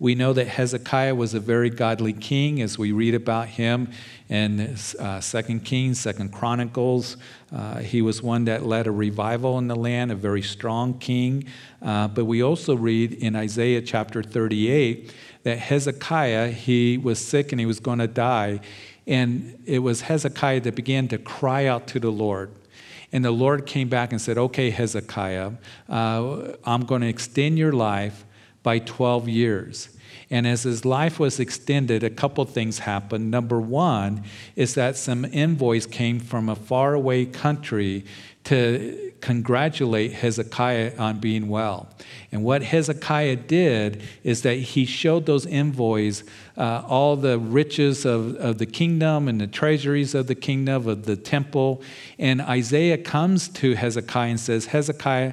We 0.00 0.14
know 0.14 0.32
that 0.32 0.46
Hezekiah 0.46 1.14
was 1.16 1.34
a 1.34 1.40
very 1.40 1.70
godly 1.70 2.12
king, 2.12 2.62
as 2.62 2.78
we 2.78 2.92
read 2.92 3.14
about 3.14 3.48
him 3.48 3.90
in 4.28 4.76
uh, 5.00 5.20
Kings, 5.64 5.98
Second 5.98 6.32
Chronicles. 6.32 7.16
Uh, 7.52 7.78
he 7.78 8.00
was 8.00 8.22
one 8.22 8.44
that 8.44 8.64
led 8.64 8.86
a 8.86 8.92
revival 8.92 9.58
in 9.58 9.66
the 9.66 9.74
land, 9.74 10.12
a 10.12 10.14
very 10.14 10.42
strong 10.42 10.98
king. 10.98 11.46
Uh, 11.82 12.06
but 12.06 12.26
we 12.26 12.42
also 12.42 12.76
read 12.76 13.12
in 13.12 13.34
Isaiah 13.34 13.82
chapter 13.82 14.22
38 14.22 15.12
that 15.42 15.58
Hezekiah, 15.58 16.50
he 16.50 16.96
was 16.96 17.18
sick 17.18 17.50
and 17.52 17.58
he 17.58 17.66
was 17.66 17.80
going 17.80 17.98
to 17.98 18.06
die. 18.06 18.60
And 19.08 19.60
it 19.64 19.80
was 19.80 20.02
Hezekiah 20.02 20.60
that 20.60 20.74
began 20.76 21.08
to 21.08 21.18
cry 21.18 21.66
out 21.66 21.88
to 21.88 21.98
the 21.98 22.12
Lord. 22.12 22.52
And 23.10 23.24
the 23.24 23.30
Lord 23.30 23.64
came 23.64 23.88
back 23.88 24.12
and 24.12 24.20
said, 24.20 24.36
Okay, 24.36 24.68
Hezekiah, 24.68 25.52
uh, 25.88 26.52
I'm 26.64 26.84
going 26.84 27.00
to 27.00 27.08
extend 27.08 27.58
your 27.58 27.72
life 27.72 28.24
by 28.62 28.78
12 28.78 29.28
years. 29.28 29.88
And 30.30 30.46
as 30.46 30.64
his 30.64 30.84
life 30.84 31.18
was 31.18 31.40
extended, 31.40 32.04
a 32.04 32.10
couple 32.10 32.44
things 32.44 32.80
happened. 32.80 33.30
Number 33.30 33.58
one 33.58 34.24
is 34.56 34.74
that 34.74 34.96
some 34.96 35.24
envoys 35.24 35.86
came 35.86 36.20
from 36.20 36.50
a 36.50 36.54
faraway 36.54 37.24
country 37.24 38.04
to 38.44 39.12
congratulate 39.20 40.12
Hezekiah 40.12 40.92
on 40.98 41.18
being 41.18 41.48
well. 41.48 41.88
And 42.30 42.44
what 42.44 42.62
Hezekiah 42.62 43.36
did 43.36 44.02
is 44.22 44.42
that 44.42 44.54
he 44.54 44.84
showed 44.84 45.26
those 45.26 45.46
envoys 45.46 46.24
uh, 46.56 46.82
all 46.86 47.16
the 47.16 47.38
riches 47.38 48.04
of, 48.04 48.36
of 48.36 48.58
the 48.58 48.66
kingdom 48.66 49.28
and 49.28 49.40
the 49.40 49.46
treasuries 49.46 50.14
of 50.14 50.28
the 50.28 50.34
kingdom, 50.34 50.86
of 50.86 51.04
the 51.04 51.16
temple. 51.16 51.82
And 52.18 52.40
Isaiah 52.40 52.98
comes 52.98 53.48
to 53.48 53.74
Hezekiah 53.74 54.30
and 54.30 54.40
says, 54.40 54.66
Hezekiah, 54.66 55.32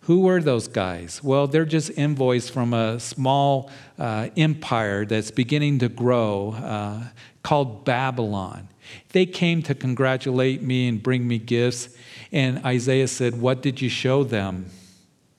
who 0.00 0.20
were 0.20 0.40
those 0.40 0.68
guys? 0.68 1.22
Well, 1.22 1.46
they're 1.46 1.64
just 1.64 1.90
envoys 1.90 2.50
from 2.50 2.74
a 2.74 3.00
small 3.00 3.70
uh, 3.98 4.28
empire 4.36 5.06
that's 5.06 5.30
beginning 5.30 5.78
to 5.78 5.88
grow 5.88 6.52
uh, 6.52 7.04
called 7.42 7.84
Babylon. 7.84 8.68
They 9.10 9.26
came 9.26 9.62
to 9.62 9.74
congratulate 9.74 10.62
me 10.62 10.88
and 10.88 11.02
bring 11.02 11.26
me 11.26 11.38
gifts. 11.38 11.88
And 12.30 12.64
Isaiah 12.64 13.08
said, 13.08 13.40
What 13.40 13.62
did 13.62 13.80
you 13.80 13.88
show 13.88 14.24
them, 14.24 14.66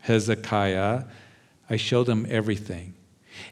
Hezekiah? 0.02 1.04
I 1.70 1.78
showed 1.78 2.08
them 2.08 2.26
everything. 2.30 2.95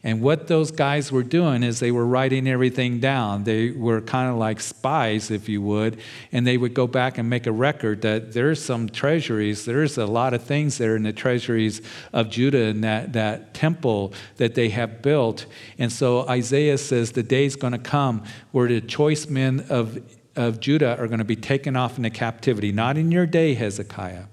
And 0.05 0.19
what 0.19 0.47
those 0.47 0.69
guys 0.69 1.13
were 1.13 1.23
doing 1.23 1.63
is 1.63 1.79
they 1.79 1.91
were 1.91 2.05
writing 2.05 2.45
everything 2.45 2.99
down. 2.99 3.45
They 3.45 3.71
were 3.71 4.01
kind 4.01 4.29
of 4.29 4.35
like 4.35 4.59
spies, 4.59 5.31
if 5.31 5.47
you 5.47 5.61
would, 5.61 5.97
and 6.33 6.45
they 6.45 6.57
would 6.57 6.73
go 6.73 6.87
back 6.87 7.17
and 7.17 7.29
make 7.29 7.47
a 7.47 7.53
record 7.53 8.01
that 8.01 8.33
there's 8.33 8.61
some 8.61 8.89
treasuries, 8.89 9.63
there's 9.63 9.97
a 9.97 10.05
lot 10.05 10.33
of 10.33 10.43
things 10.43 10.77
there 10.77 10.97
in 10.97 11.03
the 11.03 11.13
treasuries 11.13 11.81
of 12.11 12.29
Judah 12.29 12.65
and 12.65 12.83
that, 12.83 13.13
that 13.13 13.53
temple 13.53 14.13
that 14.37 14.55
they 14.55 14.67
have 14.69 15.01
built. 15.01 15.45
And 15.79 15.89
so 15.89 16.27
Isaiah 16.27 16.77
says 16.77 17.13
the 17.13 17.23
day's 17.23 17.55
going 17.55 17.73
to 17.73 17.79
come 17.79 18.25
where 18.51 18.67
the 18.67 18.81
choice 18.81 19.27
men 19.27 19.65
of, 19.69 19.99
of 20.35 20.59
Judah 20.59 20.99
are 20.99 21.07
going 21.07 21.19
to 21.19 21.25
be 21.25 21.37
taken 21.37 21.77
off 21.77 21.95
into 21.97 22.09
captivity. 22.09 22.73
Not 22.73 22.97
in 22.97 23.09
your 23.09 23.25
day, 23.25 23.53
Hezekiah. 23.53 24.25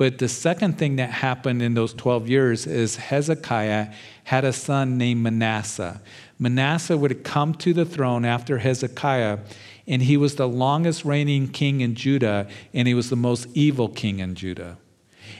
But 0.00 0.16
the 0.16 0.28
second 0.28 0.78
thing 0.78 0.96
that 0.96 1.10
happened 1.10 1.60
in 1.60 1.74
those 1.74 1.92
12 1.92 2.26
years 2.26 2.66
is 2.66 2.96
Hezekiah 2.96 3.92
had 4.24 4.46
a 4.46 4.52
son 4.54 4.96
named 4.96 5.22
Manasseh. 5.22 6.00
Manasseh 6.38 6.96
would 6.96 7.22
come 7.22 7.52
to 7.56 7.74
the 7.74 7.84
throne 7.84 8.24
after 8.24 8.56
Hezekiah, 8.56 9.40
and 9.86 10.00
he 10.00 10.16
was 10.16 10.36
the 10.36 10.48
longest 10.48 11.04
reigning 11.04 11.48
king 11.48 11.82
in 11.82 11.94
Judah, 11.94 12.48
and 12.72 12.88
he 12.88 12.94
was 12.94 13.10
the 13.10 13.16
most 13.16 13.46
evil 13.52 13.88
king 13.88 14.20
in 14.20 14.34
Judah. 14.34 14.78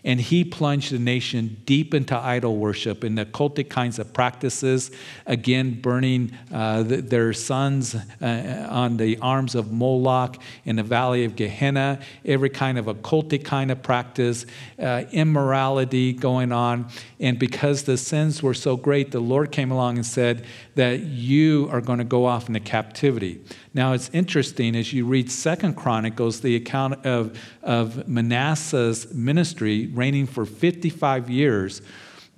And 0.04 0.21
he 0.21 0.45
plunged 0.45 0.92
the 0.92 0.99
nation 0.99 1.61
deep 1.66 1.95
into 1.95 2.16
idol 2.16 2.57
worship 2.57 3.04
and 3.04 3.19
the 3.19 3.26
occultic 3.26 3.69
kinds 3.69 3.99
of 3.99 4.12
practices, 4.12 4.90
again, 5.26 5.80
burning 5.80 6.33
uh, 6.52 6.83
the, 6.83 6.97
their 6.97 7.33
sons 7.33 7.95
uh, 7.95 8.66
on 8.71 8.97
the 8.97 9.19
arms 9.19 9.54
of 9.54 9.73
Moloch 9.73 10.37
in 10.64 10.76
the 10.76 10.83
valley 10.83 11.25
of 11.25 11.37
Gehenna, 11.37 12.00
every 12.25 12.50
kind 12.50 12.78
of 12.78 12.87
occultic 12.87 13.45
kind 13.45 13.71
of 13.71 13.83
practice, 13.83 14.47
uh, 14.78 15.04
immorality 15.12 16.12
going 16.12 16.52
on. 16.52 16.88
And 17.19 17.38
because 17.38 17.85
the 17.85 17.97
sins 17.97 18.42
were 18.42 18.54
so 18.54 18.76
great, 18.76 19.11
the 19.11 19.21
Lord 19.21 19.52
came 19.52 19.71
along 19.71 19.97
and 19.97 20.07
said 20.07 20.47
that 20.81 21.01
you 21.01 21.69
are 21.71 21.83
going 21.83 21.99
to 21.99 22.07
go 22.07 22.25
off 22.25 22.49
into 22.49 22.59
captivity. 22.59 23.39
Now 23.75 23.93
it's 23.93 24.09
interesting 24.15 24.75
as 24.75 24.95
you 24.95 25.05
read 25.05 25.31
Second 25.31 25.75
Chronicles, 25.75 26.41
the 26.41 26.57
account 26.57 27.05
of, 27.05 27.39
of 27.63 28.09
Manasseh's 28.09 29.13
ministry 29.13 29.89
reigning 29.89 30.25
for 30.25 30.47
55 30.47 31.29
years, 31.29 31.83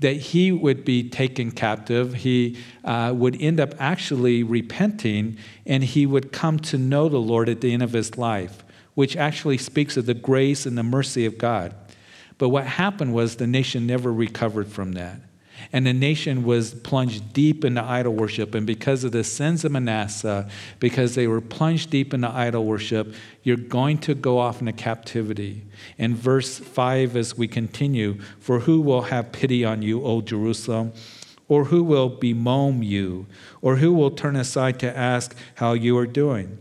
that 0.01 0.15
he 0.15 0.51
would 0.51 0.85
be 0.85 1.09
taken 1.09 1.53
captive. 1.53 2.15
He 2.15 2.59
uh, 2.83 3.13
would 3.15 3.41
end 3.41 3.61
up 3.61 3.77
actually 3.79 4.43
repenting, 4.43 5.37
and 5.65 5.85
he 5.85 6.05
would 6.05 6.33
come 6.33 6.59
to 6.59 6.77
know 6.77 7.09
the 7.09 7.21
Lord 7.21 7.49
at 7.49 7.61
the 7.61 7.73
end 7.73 7.85
of 7.85 7.93
his 7.93 8.19
life, 8.19 8.65
which 8.95 9.17
actually 9.17 9.59
speaks 9.59 9.97
of 9.97 10.07
the 10.07 10.15
grace 10.15 10.67
and 10.67 10.77
the 10.77 10.83
mercy 10.83 11.27
of 11.27 11.39
God. 11.39 11.77
But 12.39 12.49
what 12.49 12.67
happened 12.67 13.15
was 13.15 13.37
the 13.37 13.47
nation 13.47 13.87
never 13.87 14.13
recovered 14.13 14.67
from 14.67 14.95
that. 14.95 15.21
And 15.73 15.87
the 15.87 15.95
nation 15.95 16.45
was 16.45 16.75
plunged 16.75 17.33
deep 17.33 17.64
into 17.64 17.83
idol 17.83 18.12
worship. 18.14 18.55
And 18.55 18.67
because 18.67 19.05
of 19.05 19.12
the 19.12 19.25
sins 19.25 19.64
of 19.64 19.73
Manasseh, 19.73 20.49
because 20.79 21.14
they 21.14 21.26
were 21.26 21.41
plunged 21.41 21.91
deep 21.91 22.12
into 22.12 22.29
idol 22.29 22.67
worship, 22.67 23.14
you're 23.43 23.57
going 23.57 23.99
to 23.99 24.14
go 24.14 24.38
off 24.38 24.61
into 24.61 24.73
captivity. 24.73 25.62
In 25.97 26.14
verse 26.14 26.59
5, 26.59 27.17
as 27.17 27.38
we 27.38 27.49
continue, 27.49 28.21
for 28.38 28.61
who 28.61 28.83
will 28.83 29.02
have 29.02 29.33
pity 29.33 29.64
on 29.64 29.80
you, 29.80 30.04
O 30.04 30.21
Jerusalem? 30.21 30.93
Or 31.49 31.65
who 31.65 31.82
will 31.82 32.08
bemoan 32.08 32.82
you? 32.82 33.26
Or 33.61 33.76
who 33.76 33.93
will 33.93 34.11
turn 34.11 34.37
aside 34.37 34.78
to 34.80 34.97
ask 34.97 35.35
how 35.56 35.73
you 35.73 35.97
are 35.99 36.06
doing? 36.06 36.58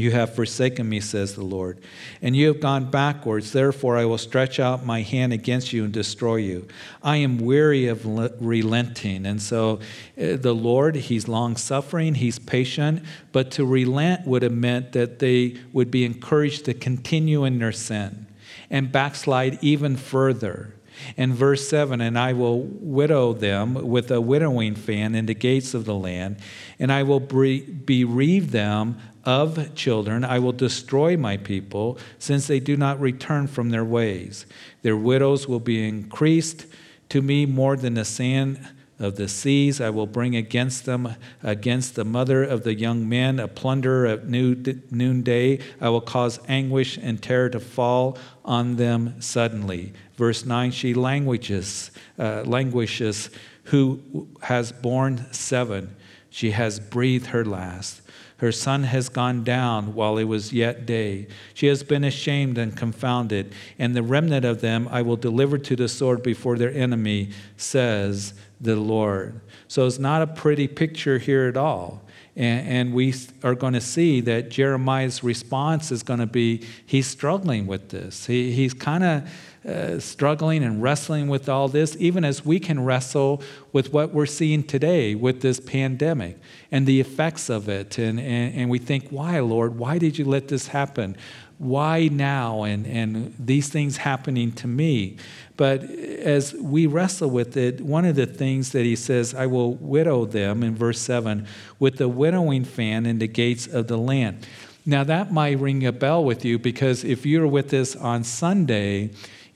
You 0.00 0.12
have 0.12 0.34
forsaken 0.34 0.88
me, 0.88 1.00
says 1.00 1.34
the 1.34 1.44
Lord, 1.44 1.78
and 2.22 2.34
you 2.34 2.48
have 2.48 2.58
gone 2.58 2.90
backwards. 2.90 3.52
Therefore, 3.52 3.98
I 3.98 4.06
will 4.06 4.16
stretch 4.16 4.58
out 4.58 4.86
my 4.86 5.02
hand 5.02 5.34
against 5.34 5.74
you 5.74 5.84
and 5.84 5.92
destroy 5.92 6.36
you. 6.36 6.66
I 7.02 7.16
am 7.16 7.36
weary 7.36 7.86
of 7.86 8.06
relenting. 8.40 9.26
And 9.26 9.42
so, 9.42 9.80
uh, 10.18 10.36
the 10.36 10.54
Lord, 10.54 10.96
He's 10.96 11.28
long 11.28 11.54
suffering, 11.56 12.14
He's 12.14 12.38
patient, 12.38 13.04
but 13.32 13.50
to 13.52 13.66
relent 13.66 14.26
would 14.26 14.42
have 14.42 14.52
meant 14.52 14.92
that 14.92 15.18
they 15.18 15.56
would 15.74 15.90
be 15.90 16.06
encouraged 16.06 16.64
to 16.64 16.72
continue 16.72 17.44
in 17.44 17.58
their 17.58 17.70
sin 17.70 18.26
and 18.70 18.90
backslide 18.90 19.58
even 19.60 19.96
further. 19.98 20.74
In 21.16 21.32
verse 21.34 21.68
7, 21.68 22.00
and 22.00 22.18
I 22.18 22.32
will 22.32 22.60
winnow 22.62 23.32
them 23.32 23.74
with 23.74 24.10
a 24.10 24.20
winnowing 24.20 24.74
fan 24.74 25.14
in 25.14 25.26
the 25.26 25.34
gates 25.34 25.72
of 25.72 25.84
the 25.84 25.94
land, 25.94 26.36
and 26.78 26.92
I 26.92 27.02
will 27.02 27.20
bereave 27.20 28.50
them 28.50 28.98
of 29.24 29.74
children. 29.74 30.24
I 30.24 30.38
will 30.38 30.52
destroy 30.52 31.16
my 31.16 31.36
people, 31.36 31.98
since 32.18 32.46
they 32.46 32.60
do 32.60 32.76
not 32.76 33.00
return 33.00 33.46
from 33.46 33.70
their 33.70 33.84
ways. 33.84 34.46
Their 34.82 34.96
widows 34.96 35.46
will 35.46 35.60
be 35.60 35.86
increased 35.86 36.66
to 37.10 37.22
me 37.22 37.46
more 37.46 37.76
than 37.76 37.94
the 37.94 38.04
sand 38.04 38.66
of 39.00 39.16
the 39.16 39.28
seas. 39.28 39.80
I 39.80 39.90
will 39.90 40.06
bring 40.06 40.36
against 40.36 40.84
them, 40.84 41.16
against 41.42 41.94
the 41.94 42.04
mother 42.04 42.44
of 42.44 42.62
the 42.62 42.74
young 42.74 43.08
men, 43.08 43.40
a 43.40 43.48
plunder 43.48 44.06
at 44.06 44.28
noonday. 44.28 45.58
I 45.80 45.88
will 45.88 46.02
cause 46.02 46.38
anguish 46.48 46.98
and 46.98 47.20
terror 47.20 47.48
to 47.50 47.60
fall 47.60 48.18
on 48.44 48.76
them 48.76 49.20
suddenly. 49.20 49.94
Verse 50.16 50.44
9 50.44 50.70
She 50.70 50.94
languishes, 50.94 51.90
uh, 52.18 52.42
languishes 52.44 53.30
who 53.64 54.28
has 54.42 54.70
borne 54.70 55.32
seven. 55.32 55.96
She 56.28 56.52
has 56.52 56.78
breathed 56.78 57.26
her 57.26 57.44
last. 57.44 58.02
Her 58.40 58.52
sun 58.52 58.84
has 58.84 59.10
gone 59.10 59.44
down 59.44 59.94
while 59.94 60.16
it 60.16 60.24
was 60.24 60.50
yet 60.50 60.86
day. 60.86 61.26
She 61.52 61.66
has 61.66 61.82
been 61.82 62.04
ashamed 62.04 62.56
and 62.56 62.74
confounded, 62.74 63.52
and 63.78 63.94
the 63.94 64.02
remnant 64.02 64.46
of 64.46 64.62
them 64.62 64.88
I 64.90 65.02
will 65.02 65.16
deliver 65.16 65.58
to 65.58 65.76
the 65.76 65.88
sword 65.88 66.22
before 66.22 66.56
their 66.56 66.72
enemy, 66.72 67.32
says 67.58 68.32
the 68.58 68.76
Lord. 68.76 69.42
So 69.68 69.86
it's 69.86 69.98
not 69.98 70.22
a 70.22 70.26
pretty 70.26 70.68
picture 70.68 71.18
here 71.18 71.48
at 71.48 71.58
all. 71.58 72.02
And, 72.34 72.66
and 72.66 72.94
we 72.94 73.14
are 73.42 73.54
going 73.54 73.74
to 73.74 73.80
see 73.80 74.22
that 74.22 74.48
Jeremiah's 74.48 75.22
response 75.22 75.92
is 75.92 76.02
going 76.02 76.20
to 76.20 76.26
be 76.26 76.66
he's 76.86 77.06
struggling 77.06 77.66
with 77.66 77.90
this. 77.90 78.24
He, 78.24 78.52
he's 78.52 78.72
kind 78.72 79.04
of 79.04 79.30
uh, 79.66 79.98
struggling 79.98 80.64
and 80.64 80.82
wrestling 80.82 81.28
with 81.28 81.48
all 81.48 81.68
this, 81.68 81.96
even 81.98 82.24
as 82.24 82.44
we 82.44 82.58
can 82.58 82.82
wrestle 82.82 83.42
with 83.72 83.92
what 83.92 84.12
we're 84.12 84.26
seeing 84.26 84.62
today 84.62 85.14
with 85.14 85.42
this 85.42 85.60
pandemic 85.60 86.38
and 86.70 86.86
the 86.86 86.98
effects 86.98 87.50
of 87.50 87.68
it. 87.68 87.98
And, 87.98 88.18
and, 88.18 88.54
and 88.54 88.70
we 88.70 88.78
think, 88.78 89.08
why, 89.10 89.38
Lord? 89.40 89.78
Why 89.78 89.98
did 89.98 90.18
you 90.18 90.24
let 90.24 90.48
this 90.48 90.68
happen? 90.68 91.16
Why 91.58 92.08
now? 92.08 92.62
And, 92.62 92.86
and 92.86 93.34
these 93.38 93.68
things 93.68 93.98
happening 93.98 94.52
to 94.52 94.66
me. 94.66 95.18
But 95.58 95.82
as 95.82 96.54
we 96.54 96.86
wrestle 96.86 97.28
with 97.28 97.54
it, 97.58 97.82
one 97.82 98.06
of 98.06 98.16
the 98.16 98.24
things 98.24 98.72
that 98.72 98.86
he 98.86 98.96
says, 98.96 99.34
I 99.34 99.44
will 99.44 99.74
winnow 99.74 100.24
them 100.24 100.62
in 100.62 100.74
verse 100.74 101.00
7 101.00 101.46
with 101.78 101.98
the 101.98 102.08
winnowing 102.08 102.64
fan 102.64 103.04
in 103.04 103.18
the 103.18 103.28
gates 103.28 103.66
of 103.66 103.88
the 103.88 103.98
land. 103.98 104.46
Now, 104.86 105.04
that 105.04 105.30
might 105.30 105.58
ring 105.58 105.84
a 105.84 105.92
bell 105.92 106.24
with 106.24 106.46
you 106.46 106.58
because 106.58 107.04
if 107.04 107.26
you're 107.26 107.46
with 107.46 107.74
us 107.74 107.94
on 107.94 108.24
Sunday, 108.24 109.10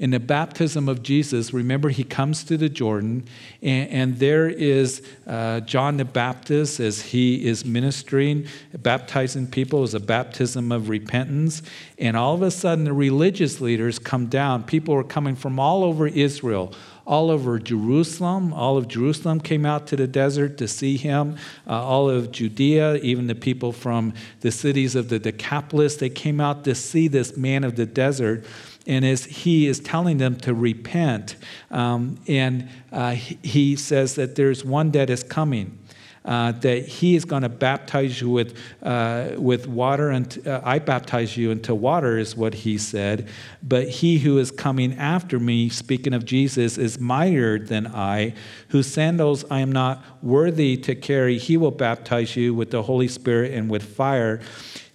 in 0.04 0.10
the 0.10 0.20
baptism 0.20 0.86
of 0.86 1.02
Jesus, 1.02 1.54
remember 1.54 1.88
he 1.88 2.04
comes 2.04 2.44
to 2.44 2.58
the 2.58 2.68
Jordan, 2.68 3.26
and, 3.62 3.88
and 3.88 4.18
there 4.18 4.50
is 4.50 5.00
uh, 5.26 5.60
John 5.60 5.96
the 5.96 6.04
Baptist 6.04 6.78
as 6.78 7.00
he 7.00 7.46
is 7.46 7.64
ministering, 7.64 8.46
baptizing 8.76 9.46
people 9.46 9.82
as 9.82 9.94
a 9.94 10.00
baptism 10.00 10.72
of 10.72 10.90
repentance. 10.90 11.62
And 11.98 12.18
all 12.18 12.34
of 12.34 12.42
a 12.42 12.50
sudden, 12.50 12.84
the 12.84 12.92
religious 12.92 13.62
leaders 13.62 13.98
come 13.98 14.26
down. 14.26 14.64
People 14.64 14.94
are 14.94 15.04
coming 15.04 15.36
from 15.36 15.58
all 15.58 15.82
over 15.82 16.06
Israel, 16.06 16.74
all 17.06 17.30
over 17.30 17.58
Jerusalem. 17.58 18.52
All 18.52 18.76
of 18.76 18.88
Jerusalem 18.88 19.40
came 19.40 19.64
out 19.64 19.86
to 19.86 19.96
the 19.96 20.06
desert 20.06 20.58
to 20.58 20.68
see 20.68 20.98
him. 20.98 21.38
Uh, 21.66 21.82
all 21.82 22.10
of 22.10 22.30
Judea, 22.30 22.96
even 22.96 23.26
the 23.26 23.34
people 23.34 23.72
from 23.72 24.12
the 24.40 24.50
cities 24.50 24.96
of 24.96 25.08
the 25.08 25.18
Decapolis, 25.18 25.96
they 25.96 26.10
came 26.10 26.42
out 26.42 26.62
to 26.64 26.74
see 26.74 27.08
this 27.08 27.38
man 27.38 27.64
of 27.64 27.76
the 27.76 27.86
desert. 27.86 28.44
And 28.86 29.04
as 29.04 29.24
he 29.24 29.66
is 29.66 29.80
telling 29.80 30.18
them 30.18 30.36
to 30.36 30.54
repent, 30.54 31.36
um, 31.70 32.18
and 32.26 32.68
uh, 32.92 33.12
he 33.12 33.76
says 33.76 34.14
that 34.16 34.36
there's 34.36 34.64
one 34.64 34.90
that 34.92 35.10
is 35.10 35.22
coming 35.22 35.78
uh, 36.24 36.52
that 36.52 36.86
he 36.86 37.16
is 37.16 37.24
going 37.24 37.42
to 37.42 37.48
baptize 37.48 38.20
you 38.20 38.30
with, 38.30 38.56
uh, 38.82 39.30
with 39.36 39.66
water, 39.66 40.10
and 40.10 40.46
uh, 40.46 40.60
I 40.64 40.78
baptize 40.78 41.36
you 41.36 41.50
into 41.50 41.74
water, 41.74 42.16
is 42.16 42.34
what 42.34 42.54
he 42.54 42.78
said. 42.78 43.28
But 43.62 43.88
he 43.88 44.18
who 44.18 44.38
is 44.38 44.50
coming 44.50 44.96
after 44.96 45.38
me, 45.38 45.68
speaking 45.68 46.14
of 46.14 46.24
Jesus, 46.24 46.78
is 46.78 46.98
mightier 46.98 47.58
than 47.58 47.86
I, 47.88 48.34
whose 48.68 48.86
sandals 48.86 49.44
I 49.50 49.60
am 49.60 49.70
not 49.70 50.02
worthy 50.22 50.78
to 50.78 50.94
carry. 50.94 51.36
He 51.36 51.58
will 51.58 51.70
baptize 51.70 52.36
you 52.36 52.54
with 52.54 52.70
the 52.70 52.82
Holy 52.82 53.08
Spirit 53.08 53.52
and 53.52 53.68
with 53.68 53.82
fire. 53.82 54.40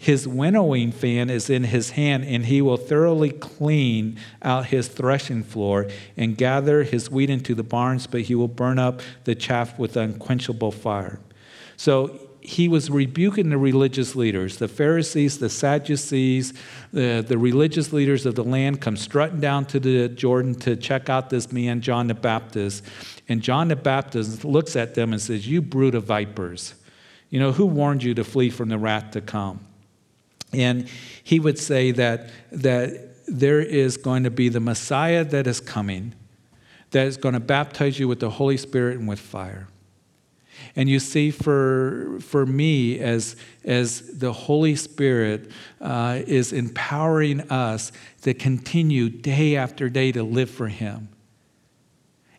His 0.01 0.25
winnowing 0.25 0.93
fan 0.93 1.29
is 1.29 1.49
in 1.49 1.65
his 1.65 1.89
hand, 1.89 2.23
and 2.23 2.45
he 2.45 2.61
will 2.61 2.77
thoroughly 2.77 3.31
clean 3.31 4.17
out 4.41 4.67
his 4.67 4.87
threshing 4.87 5.43
floor 5.43 5.87
and 6.15 6.37
gather 6.37 6.83
his 6.83 7.11
wheat 7.11 7.29
into 7.29 7.53
the 7.53 7.63
barns, 7.63 8.07
but 8.07 8.21
he 8.21 8.33
will 8.33 8.47
burn 8.47 8.79
up 8.79 9.01
the 9.25 9.35
chaff 9.35 9.77
with 9.77 9.97
unquenchable 9.97 10.71
fire. 10.71 11.19
So 11.75 12.17
he 12.39 12.69
was 12.69 12.89
rebuking 12.89 13.49
the 13.49 13.57
religious 13.57 14.15
leaders. 14.15 14.55
The 14.55 14.69
Pharisees, 14.69 15.39
the 15.39 15.49
Sadducees, 15.49 16.53
the, 16.93 17.21
the 17.27 17.37
religious 17.37 17.91
leaders 17.91 18.25
of 18.25 18.35
the 18.35 18.43
land 18.45 18.79
come 18.79 18.95
strutting 18.95 19.41
down 19.41 19.65
to 19.65 19.81
the 19.81 20.07
Jordan 20.07 20.55
to 20.61 20.77
check 20.77 21.09
out 21.09 21.29
this 21.29 21.51
man, 21.51 21.81
John 21.81 22.07
the 22.07 22.13
Baptist. 22.13 22.85
And 23.27 23.41
John 23.41 23.67
the 23.67 23.75
Baptist 23.75 24.45
looks 24.45 24.77
at 24.77 24.95
them 24.95 25.11
and 25.11 25.21
says, 25.21 25.45
You 25.45 25.61
brood 25.61 25.93
of 25.93 26.05
vipers. 26.05 26.75
You 27.29 27.41
know, 27.41 27.51
who 27.51 27.65
warned 27.65 28.01
you 28.01 28.13
to 28.13 28.23
flee 28.23 28.49
from 28.49 28.69
the 28.69 28.77
wrath 28.77 29.11
to 29.11 29.19
come? 29.19 29.65
And 30.53 30.89
he 31.23 31.39
would 31.39 31.59
say 31.59 31.91
that, 31.91 32.29
that 32.51 33.27
there 33.27 33.61
is 33.61 33.97
going 33.97 34.23
to 34.23 34.31
be 34.31 34.49
the 34.49 34.59
Messiah 34.59 35.23
that 35.25 35.47
is 35.47 35.59
coming, 35.59 36.15
that 36.91 37.05
is 37.07 37.17
going 37.17 37.33
to 37.33 37.39
baptize 37.39 37.99
you 37.99 38.07
with 38.07 38.19
the 38.19 38.31
Holy 38.31 38.57
Spirit 38.57 38.97
and 38.97 39.07
with 39.07 39.19
fire. 39.19 39.67
And 40.75 40.89
you 40.89 40.99
see, 40.99 41.31
for, 41.31 42.19
for 42.21 42.45
me, 42.45 42.99
as, 42.99 43.35
as 43.63 44.19
the 44.19 44.33
Holy 44.33 44.75
Spirit 44.75 45.51
uh, 45.79 46.19
is 46.27 46.51
empowering 46.53 47.41
us 47.49 47.91
to 48.21 48.33
continue 48.33 49.09
day 49.09 49.55
after 49.55 49.89
day 49.89 50.11
to 50.11 50.23
live 50.23 50.49
for 50.49 50.67
Him. 50.67 51.09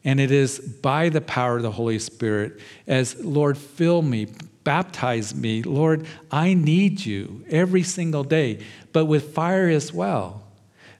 And 0.05 0.19
it 0.21 0.31
is 0.31 0.59
by 0.59 1.09
the 1.09 1.21
power 1.21 1.57
of 1.57 1.63
the 1.63 1.73
Holy 1.73 1.99
Spirit, 1.99 2.61
as 2.87 3.23
Lord, 3.23 3.59
fill 3.59 4.03
me, 4.03 4.29
baptize 4.71 5.35
me. 5.35 5.65
Lord, 5.65 6.07
I 6.31 6.55
need 6.55 7.05
you 7.05 7.45
every 7.51 7.83
single 7.83 8.23
day, 8.23 8.61
but 8.93 9.07
with 9.07 9.35
fire 9.35 9.69
as 9.69 9.93
well. 9.93 10.45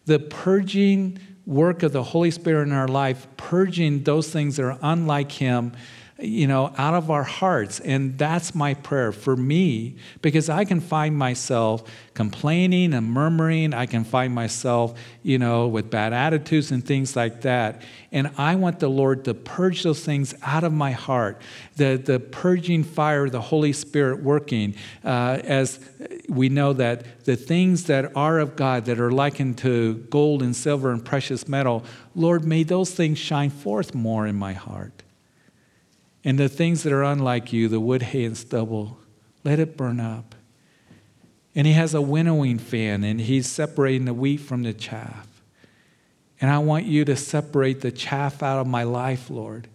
The 0.07 0.19
purging 0.19 1.21
work 1.47 1.85
of 1.85 1.93
the 1.93 2.03
Holy 2.03 2.33
Spirit 2.33 2.63
in 2.63 2.73
our 2.73 2.89
life, 2.89 3.29
purging 3.37 4.03
those 4.03 4.29
things 4.29 4.57
that 4.57 4.65
are 4.65 4.79
unlike 4.83 5.31
Him 5.31 5.71
you 6.21 6.47
know, 6.47 6.73
out 6.77 6.95
of 6.95 7.11
our 7.11 7.23
hearts. 7.23 7.81
And 7.81 8.19
that's 8.19 8.55
my 8.55 8.75
prayer 8.75 9.13
for 9.13 9.37
me 9.37 9.97
because 10.23 10.49
I 10.49 10.65
can 10.65 10.81
find 10.81 11.17
myself 11.17 11.83
complaining 12.15 12.93
and 12.93 13.07
murmuring. 13.07 13.73
I 13.73 13.87
can 13.87 14.05
find 14.05 14.35
myself, 14.35 14.99
you 15.23 15.39
know, 15.39 15.69
with 15.69 15.91
bad 15.91 16.13
attitudes 16.13 16.71
and 16.71 16.85
things 16.85 17.17
like 17.17 17.43
that. 17.43 17.83
And 18.13 18.31
I 18.37 18.57
want 18.57 18.81
the 18.81 18.89
Lord 18.89 19.25
to 19.25 19.35
purge 19.35 19.83
those 19.83 20.05
things 20.05 20.35
out 20.43 20.65
of 20.65 20.73
my 20.73 20.91
heart. 20.91 21.41
The, 21.77 21.97
the 21.97 22.21
purging 22.21 22.85
fire 22.85 23.31
the 23.31 23.41
Holy 23.41 23.73
Spirit 23.73 24.23
working 24.23 24.75
uh, 25.05 25.39
as 25.45 25.81
we 26.29 26.49
know 26.49 26.73
that 26.75 27.25
the 27.25 27.37
things 27.37 27.85
that 27.85 28.17
are 28.17 28.39
of 28.39 28.57
God, 28.57 28.85
that 28.87 29.01
are 29.01 29.11
likened 29.11 29.59
to 29.59 29.95
gold 30.11 30.43
and 30.43 30.55
silver 30.55 30.91
and 30.91 31.05
precious 31.05 31.49
metal, 31.49 31.85
Lord, 32.15 32.45
may 32.45 32.63
those 32.63 32.91
things 32.91 33.19
shine 33.19 33.51
forth 33.51 33.95
more 33.95 34.27
in 34.27 34.37
my 34.37 34.53
heart. 34.53 35.03
And 36.25 36.39
the 36.39 36.49
things 36.49 36.83
that 36.83 36.93
are 36.93 37.03
unlike 37.03 37.53
you, 37.53 37.69
the 37.69 37.81
wood, 37.81 38.03
hay, 38.03 38.25
and 38.25 38.37
stubble, 38.37 38.99
let 39.45 39.59
it 39.59 39.77
burn 39.77 40.01
up. 40.01 40.35
And 41.55 41.67
he 41.67 41.73
has 41.73 41.95
a 41.95 42.03
winnowing 42.03 42.59
fan 42.59 43.03
and 43.03 43.21
he's 43.21 43.47
separating 43.47 44.05
the 44.05 44.15
wheat 44.15 44.39
from 44.39 44.63
the 44.63 44.73
chaff. 44.73 45.27
And 46.41 46.51
I 46.51 46.59
want 46.59 46.87
you 46.87 47.05
to 47.05 47.17
separate 47.17 47.81
the 47.81 47.91
chaff 47.91 48.43
out 48.43 48.59
of 48.59 48.67
my 48.67 48.83
life, 48.83 49.31
Lord. 49.31 49.69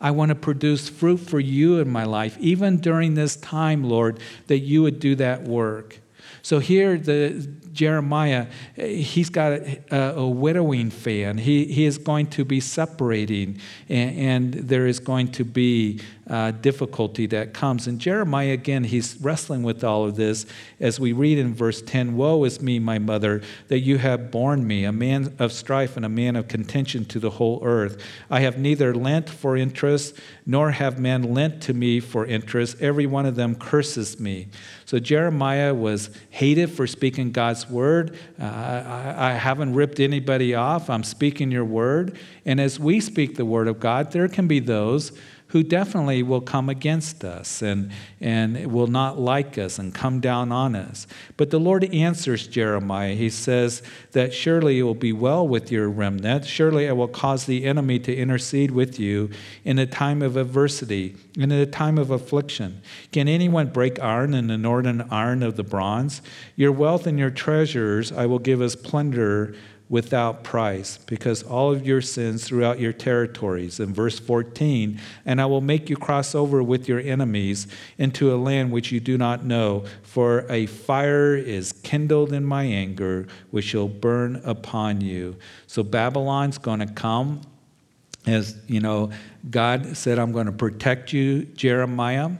I 0.00 0.10
want 0.10 0.28
to 0.28 0.34
produce 0.34 0.88
fruit 0.88 1.18
for 1.18 1.40
you 1.40 1.78
in 1.78 1.88
my 1.88 2.04
life, 2.04 2.36
even 2.38 2.78
during 2.78 3.14
this 3.14 3.36
time, 3.36 3.82
Lord, 3.82 4.20
that 4.46 4.58
you 4.58 4.82
would 4.82 5.00
do 5.00 5.14
that 5.16 5.42
work. 5.42 6.00
So 6.46 6.60
here, 6.60 6.96
the 6.96 7.44
Jeremiah, 7.72 8.46
he's 8.76 9.30
got 9.30 9.54
a, 9.54 10.14
a 10.16 10.28
winnowing 10.28 10.90
fan. 10.90 11.38
He, 11.38 11.64
he 11.64 11.86
is 11.86 11.98
going 11.98 12.28
to 12.28 12.44
be 12.44 12.60
separating, 12.60 13.58
and, 13.88 14.16
and 14.16 14.54
there 14.54 14.86
is 14.86 15.00
going 15.00 15.32
to 15.32 15.44
be 15.44 16.00
uh, 16.28 16.52
difficulty 16.52 17.26
that 17.26 17.52
comes. 17.52 17.88
And 17.88 18.00
Jeremiah, 18.00 18.52
again, 18.52 18.84
he's 18.84 19.16
wrestling 19.20 19.64
with 19.64 19.82
all 19.82 20.04
of 20.04 20.14
this 20.14 20.46
as 20.78 21.00
we 21.00 21.12
read 21.12 21.38
in 21.38 21.52
verse 21.52 21.82
10 21.82 22.16
Woe 22.16 22.44
is 22.44 22.62
me, 22.62 22.78
my 22.78 23.00
mother, 23.00 23.42
that 23.66 23.80
you 23.80 23.98
have 23.98 24.30
borne 24.30 24.64
me, 24.66 24.84
a 24.84 24.92
man 24.92 25.34
of 25.40 25.50
strife 25.52 25.96
and 25.96 26.06
a 26.06 26.08
man 26.08 26.36
of 26.36 26.46
contention 26.46 27.04
to 27.06 27.18
the 27.18 27.30
whole 27.30 27.60
earth. 27.64 28.00
I 28.30 28.38
have 28.40 28.56
neither 28.56 28.94
lent 28.94 29.28
for 29.28 29.56
interest, 29.56 30.16
nor 30.46 30.70
have 30.70 31.00
men 31.00 31.34
lent 31.34 31.60
to 31.64 31.74
me 31.74 31.98
for 31.98 32.24
interest. 32.24 32.80
Every 32.80 33.06
one 33.06 33.26
of 33.26 33.34
them 33.34 33.56
curses 33.56 34.20
me. 34.20 34.46
So 34.86 35.00
Jeremiah 35.00 35.74
was 35.74 36.10
hated 36.30 36.70
for 36.70 36.86
speaking 36.86 37.32
God's 37.32 37.68
word. 37.68 38.16
Uh, 38.40 38.44
I, 38.44 39.30
I 39.30 39.32
haven't 39.32 39.74
ripped 39.74 39.98
anybody 39.98 40.54
off. 40.54 40.88
I'm 40.88 41.02
speaking 41.02 41.50
your 41.50 41.64
word. 41.64 42.16
And 42.44 42.60
as 42.60 42.78
we 42.78 43.00
speak 43.00 43.34
the 43.34 43.44
word 43.44 43.66
of 43.66 43.80
God, 43.80 44.12
there 44.12 44.28
can 44.28 44.46
be 44.46 44.60
those 44.60 45.10
who 45.48 45.62
definitely 45.62 46.22
will 46.22 46.40
come 46.40 46.68
against 46.68 47.24
us 47.24 47.62
and, 47.62 47.90
and 48.20 48.72
will 48.72 48.88
not 48.88 49.18
like 49.18 49.56
us 49.56 49.78
and 49.78 49.94
come 49.94 50.20
down 50.20 50.50
on 50.50 50.74
us. 50.74 51.06
But 51.36 51.50
the 51.50 51.60
Lord 51.60 51.84
answers 51.94 52.48
Jeremiah. 52.48 53.14
He 53.14 53.30
says 53.30 53.82
that 54.12 54.34
surely 54.34 54.80
it 54.80 54.82
will 54.82 54.94
be 54.94 55.12
well 55.12 55.46
with 55.46 55.70
your 55.70 55.88
remnant. 55.88 56.46
Surely 56.46 56.88
I 56.88 56.92
will 56.92 57.08
cause 57.08 57.46
the 57.46 57.64
enemy 57.64 57.98
to 58.00 58.14
intercede 58.14 58.72
with 58.72 58.98
you 58.98 59.30
in 59.64 59.78
a 59.78 59.86
time 59.86 60.20
of 60.20 60.36
adversity, 60.36 61.14
and 61.38 61.52
in 61.52 61.58
a 61.58 61.66
time 61.66 61.98
of 61.98 62.10
affliction. 62.10 62.82
Can 63.12 63.28
anyone 63.28 63.68
break 63.68 64.00
iron 64.00 64.34
in 64.34 64.48
the 64.48 64.58
northern 64.58 65.02
iron 65.10 65.42
of 65.42 65.56
the 65.56 65.62
bronze? 65.62 66.22
Your 66.56 66.72
wealth 66.72 67.06
and 67.06 67.18
your 67.18 67.30
treasures 67.30 68.10
I 68.10 68.26
will 68.26 68.38
give 68.38 68.60
as 68.60 68.74
plunder 68.74 69.54
without 69.88 70.42
price 70.42 70.98
because 71.06 71.42
all 71.44 71.72
of 71.72 71.86
your 71.86 72.00
sins 72.00 72.44
throughout 72.44 72.80
your 72.80 72.92
territories. 72.92 73.78
In 73.78 73.94
verse 73.94 74.18
14, 74.18 75.00
and 75.24 75.40
I 75.40 75.46
will 75.46 75.60
make 75.60 75.88
you 75.88 75.96
cross 75.96 76.34
over 76.34 76.62
with 76.62 76.88
your 76.88 76.98
enemies 76.98 77.68
into 77.96 78.34
a 78.34 78.36
land 78.36 78.72
which 78.72 78.90
you 78.90 78.98
do 78.98 79.16
not 79.16 79.44
know, 79.44 79.84
for 80.02 80.44
a 80.50 80.66
fire 80.66 81.36
is 81.36 81.72
kindled 81.72 82.32
in 82.32 82.44
my 82.44 82.64
anger, 82.64 83.28
which 83.50 83.66
shall 83.66 83.88
burn 83.88 84.40
upon 84.44 85.00
you. 85.00 85.36
So 85.66 85.82
Babylon's 85.82 86.58
going 86.58 86.80
to 86.80 86.86
come. 86.86 87.42
As 88.26 88.56
you 88.66 88.80
know, 88.80 89.12
God 89.48 89.96
said, 89.96 90.18
I'm 90.18 90.32
going 90.32 90.46
to 90.46 90.52
protect 90.52 91.12
you, 91.12 91.44
Jeremiah. 91.44 92.30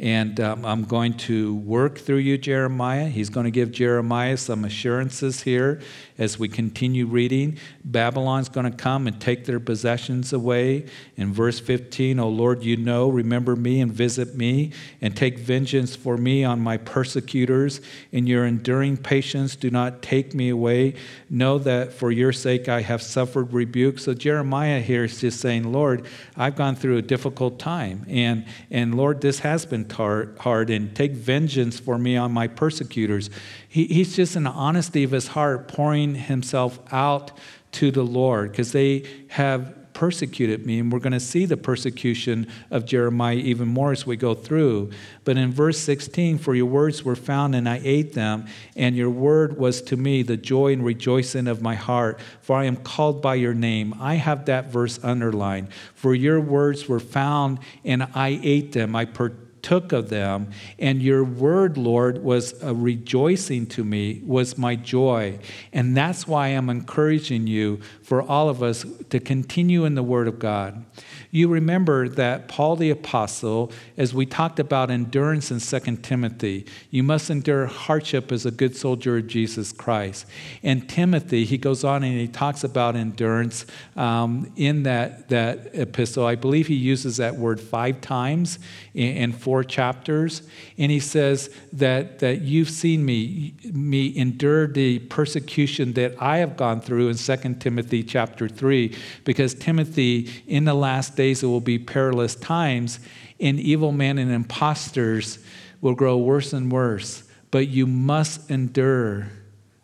And 0.00 0.38
um, 0.38 0.64
I'm 0.64 0.84
going 0.84 1.14
to 1.14 1.56
work 1.56 1.98
through 1.98 2.18
you, 2.18 2.38
Jeremiah. 2.38 3.08
He's 3.08 3.30
going 3.30 3.44
to 3.44 3.50
give 3.50 3.72
Jeremiah 3.72 4.36
some 4.36 4.64
assurances 4.64 5.42
here 5.42 5.80
as 6.18 6.38
we 6.38 6.48
continue 6.48 7.06
reading. 7.06 7.58
Babylon's 7.90 8.50
going 8.50 8.70
to 8.70 8.76
come 8.76 9.06
and 9.06 9.18
take 9.18 9.46
their 9.46 9.58
possessions 9.58 10.34
away. 10.34 10.84
In 11.16 11.32
verse 11.32 11.58
15, 11.58 12.18
O 12.18 12.28
Lord, 12.28 12.62
you 12.62 12.76
know, 12.76 13.08
remember 13.08 13.56
me 13.56 13.80
and 13.80 13.90
visit 13.90 14.34
me, 14.34 14.72
and 15.00 15.16
take 15.16 15.38
vengeance 15.38 15.96
for 15.96 16.18
me 16.18 16.44
on 16.44 16.60
my 16.60 16.76
persecutors. 16.76 17.80
In 18.12 18.26
your 18.26 18.44
enduring 18.44 18.98
patience, 18.98 19.56
do 19.56 19.70
not 19.70 20.02
take 20.02 20.34
me 20.34 20.50
away. 20.50 20.94
Know 21.30 21.58
that 21.60 21.94
for 21.94 22.12
your 22.12 22.32
sake 22.32 22.68
I 22.68 22.82
have 22.82 23.00
suffered 23.00 23.54
rebuke. 23.54 23.98
So 23.98 24.12
Jeremiah 24.12 24.80
here 24.80 25.04
is 25.04 25.22
just 25.22 25.40
saying, 25.40 25.72
Lord, 25.72 26.04
I've 26.36 26.56
gone 26.56 26.76
through 26.76 26.98
a 26.98 27.02
difficult 27.02 27.58
time. 27.58 28.04
And, 28.06 28.44
and 28.70 28.96
Lord, 28.96 29.22
this 29.22 29.38
has 29.38 29.64
been 29.64 29.88
hard 29.88 30.68
and 30.68 30.94
take 30.94 31.12
vengeance 31.12 31.80
for 31.80 31.96
me 31.96 32.18
on 32.18 32.32
my 32.32 32.48
persecutors. 32.48 33.30
He, 33.66 33.86
he's 33.86 34.14
just 34.14 34.36
in 34.36 34.44
the 34.44 34.50
honesty 34.50 35.04
of 35.04 35.10
his 35.10 35.28
heart 35.28 35.68
pouring 35.68 36.14
himself 36.14 36.78
out 36.92 37.32
to 37.78 37.92
the 37.92 38.04
Lord 38.04 38.50
because 38.50 38.72
they 38.72 39.04
have 39.28 39.72
persecuted 39.92 40.66
me. 40.66 40.80
And 40.80 40.92
we're 40.92 40.98
going 40.98 41.12
to 41.12 41.20
see 41.20 41.44
the 41.44 41.56
persecution 41.56 42.48
of 42.72 42.84
Jeremiah 42.84 43.36
even 43.36 43.68
more 43.68 43.92
as 43.92 44.04
we 44.04 44.16
go 44.16 44.34
through. 44.34 44.90
But 45.24 45.36
in 45.36 45.52
verse 45.52 45.78
16, 45.78 46.38
for 46.38 46.56
your 46.56 46.66
words 46.66 47.04
were 47.04 47.14
found 47.14 47.54
and 47.54 47.68
I 47.68 47.80
ate 47.84 48.14
them, 48.14 48.46
and 48.74 48.96
your 48.96 49.10
word 49.10 49.58
was 49.58 49.80
to 49.82 49.96
me 49.96 50.24
the 50.24 50.36
joy 50.36 50.72
and 50.72 50.84
rejoicing 50.84 51.46
of 51.46 51.62
my 51.62 51.76
heart, 51.76 52.18
for 52.40 52.56
I 52.56 52.64
am 52.64 52.76
called 52.76 53.22
by 53.22 53.36
your 53.36 53.54
name. 53.54 53.94
I 54.00 54.14
have 54.14 54.46
that 54.46 54.72
verse 54.72 54.98
underlined. 55.04 55.68
For 55.94 56.16
your 56.16 56.40
words 56.40 56.88
were 56.88 57.00
found 57.00 57.60
and 57.84 58.04
I 58.14 58.40
ate 58.42 58.72
them. 58.72 58.96
I 58.96 59.04
per- 59.04 59.34
took 59.62 59.92
of 59.92 60.08
them. 60.08 60.50
And 60.78 61.02
your 61.02 61.24
word, 61.24 61.76
Lord, 61.76 62.22
was 62.22 62.60
a 62.62 62.74
rejoicing 62.74 63.66
to 63.68 63.84
me, 63.84 64.22
was 64.24 64.58
my 64.58 64.76
joy. 64.76 65.38
And 65.72 65.96
that's 65.96 66.26
why 66.26 66.48
I'm 66.48 66.70
encouraging 66.70 67.46
you 67.46 67.80
for 68.02 68.22
all 68.22 68.48
of 68.48 68.62
us 68.62 68.84
to 69.10 69.20
continue 69.20 69.84
in 69.84 69.94
the 69.94 70.02
word 70.02 70.28
of 70.28 70.38
God. 70.38 70.84
You 71.30 71.48
remember 71.48 72.08
that 72.08 72.48
Paul 72.48 72.76
the 72.76 72.88
Apostle, 72.88 73.70
as 73.98 74.14
we 74.14 74.24
talked 74.24 74.58
about 74.58 74.90
endurance 74.90 75.50
in 75.50 75.60
2 75.60 75.96
Timothy, 75.96 76.64
you 76.90 77.02
must 77.02 77.28
endure 77.28 77.66
hardship 77.66 78.32
as 78.32 78.46
a 78.46 78.50
good 78.50 78.74
soldier 78.74 79.18
of 79.18 79.26
Jesus 79.26 79.70
Christ. 79.70 80.24
And 80.62 80.88
Timothy, 80.88 81.44
he 81.44 81.58
goes 81.58 81.84
on 81.84 82.02
and 82.02 82.18
he 82.18 82.28
talks 82.28 82.64
about 82.64 82.96
endurance 82.96 83.66
um, 83.94 84.50
in 84.56 84.84
that, 84.84 85.28
that 85.28 85.70
epistle. 85.74 86.24
I 86.24 86.34
believe 86.34 86.66
he 86.66 86.74
uses 86.74 87.18
that 87.18 87.36
word 87.36 87.60
five 87.60 88.00
times 88.00 88.58
in, 88.94 89.16
in 89.16 89.32
four 89.32 89.62
chapters. 89.64 90.42
And 90.78 90.90
he 90.90 91.00
says 91.00 91.54
that, 91.74 92.20
that 92.20 92.40
you've 92.40 92.70
seen 92.70 93.04
me, 93.04 93.52
me 93.70 94.16
endure 94.16 94.66
the 94.66 95.00
persecution 95.00 95.92
that 95.92 96.14
I 96.22 96.38
have 96.38 96.56
gone 96.56 96.80
through 96.80 97.08
in 97.08 97.16
2 97.16 97.36
Timothy 97.60 98.02
chapter 98.02 98.48
3, 98.48 98.96
because 99.24 99.52
Timothy, 99.52 100.30
in 100.46 100.64
the 100.64 100.74
last 100.74 101.17
days 101.18 101.42
it 101.42 101.46
will 101.46 101.60
be 101.60 101.78
perilous 101.78 102.34
times, 102.34 103.00
and 103.40 103.58
evil 103.58 103.92
men 103.92 104.16
and 104.16 104.30
impostors 104.30 105.38
will 105.82 105.94
grow 105.94 106.16
worse 106.16 106.52
and 106.52 106.72
worse. 106.72 107.24
But 107.50 107.68
you 107.68 107.86
must 107.86 108.50
endure 108.50 109.28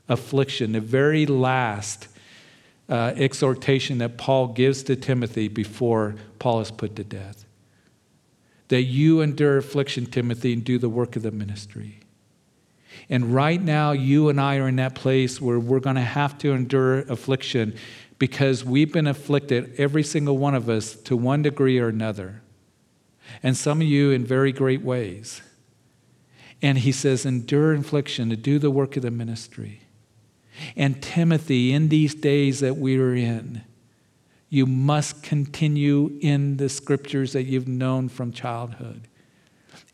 affliction. 0.09 0.73
The 0.73 0.81
very 0.81 1.27
last 1.27 2.09
uh, 2.89 3.13
exhortation 3.17 3.99
that 3.99 4.17
Paul 4.17 4.49
gives 4.49 4.83
to 4.85 4.97
Timothy 4.97 5.49
before 5.49 6.15
Paul 6.39 6.61
is 6.61 6.71
put 6.71 6.95
to 6.97 7.05
death. 7.05 7.45
That 8.69 8.83
you 8.83 9.21
endure 9.21 9.59
affliction, 9.59 10.07
Timothy, 10.07 10.53
and 10.53 10.65
do 10.65 10.79
the 10.79 10.89
work 10.89 11.17
of 11.17 11.23
the 11.23 11.31
ministry. 11.31 12.01
And 13.09 13.35
right 13.35 13.61
now, 13.61 13.93
you 13.93 14.29
and 14.29 14.41
I 14.41 14.57
are 14.59 14.69
in 14.69 14.77
that 14.77 14.95
place 14.95 15.41
where 15.41 15.59
we're 15.59 15.81
going 15.81 15.97
to 15.97 16.03
have 16.03 16.39
to 16.39 16.53
endure 16.53 17.01
affliction 17.01 17.77
because 18.25 18.65
we've 18.65 18.91
been 18.91 19.07
afflicted, 19.07 19.75
every 19.77 20.03
single 20.03 20.39
one 20.39 20.55
of 20.55 20.67
us, 20.71 20.95
to 20.95 21.15
one 21.15 21.43
degree 21.43 21.79
or 21.79 21.89
another. 21.89 22.41
And 23.43 23.55
some 23.55 23.83
of 23.83 23.87
you 23.87 24.13
in 24.13 24.25
very 24.25 24.51
great 24.51 24.81
ways. 24.81 25.43
And 26.63 26.79
he 26.79 26.91
says, 26.91 27.27
endure 27.27 27.75
affliction 27.75 28.31
to 28.31 28.37
do 28.37 28.59
the 28.59 28.71
work 28.71 28.97
of 28.97 29.03
the 29.03 29.11
ministry. 29.11 29.83
And 30.75 31.03
Timothy, 31.03 31.75
in 31.75 31.91
these 31.91 32.15
days 32.15 32.61
that 32.61 32.79
we 32.79 32.99
are 32.99 33.15
in, 33.15 33.61
you 34.49 34.65
must 34.65 35.23
continue 35.23 36.17
in 36.23 36.57
the 36.57 36.71
scriptures 36.71 37.35
that 37.35 37.43
you've 37.43 37.69
known 37.69 38.09
from 38.09 38.33
childhood 38.33 39.07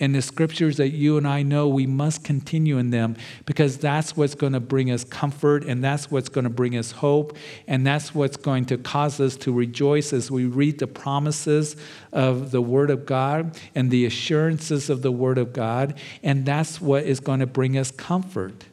and 0.00 0.14
the 0.14 0.22
scriptures 0.22 0.78
that 0.78 0.88
you 0.88 1.18
and 1.18 1.28
I 1.28 1.42
know, 1.42 1.68
we 1.68 1.86
must 1.86 2.24
continue 2.24 2.78
in 2.78 2.90
them 2.90 3.16
because 3.44 3.76
that's 3.76 4.16
what's 4.16 4.34
going 4.34 4.54
to 4.54 4.60
bring 4.60 4.90
us 4.90 5.04
comfort 5.04 5.64
and 5.64 5.84
that's 5.84 6.10
what's 6.10 6.30
going 6.30 6.44
to 6.44 6.50
bring 6.50 6.76
us 6.76 6.90
hope 6.90 7.36
and 7.68 7.86
that's 7.86 8.14
what's 8.14 8.38
going 8.38 8.64
to 8.66 8.78
cause 8.78 9.20
us 9.20 9.36
to 9.36 9.52
rejoice 9.52 10.14
as 10.14 10.30
we 10.30 10.46
read 10.46 10.78
the 10.78 10.86
promises 10.86 11.76
of 12.12 12.50
the 12.50 12.62
Word 12.62 12.90
of 12.90 13.04
God 13.04 13.58
and 13.74 13.90
the 13.90 14.06
assurances 14.06 14.88
of 14.88 15.02
the 15.02 15.12
Word 15.12 15.36
of 15.36 15.52
God. 15.52 15.98
And 16.22 16.46
that's 16.46 16.80
what 16.80 17.04
is 17.04 17.20
going 17.20 17.40
to 17.40 17.46
bring 17.46 17.76
us 17.76 17.90
comfort 17.90 18.64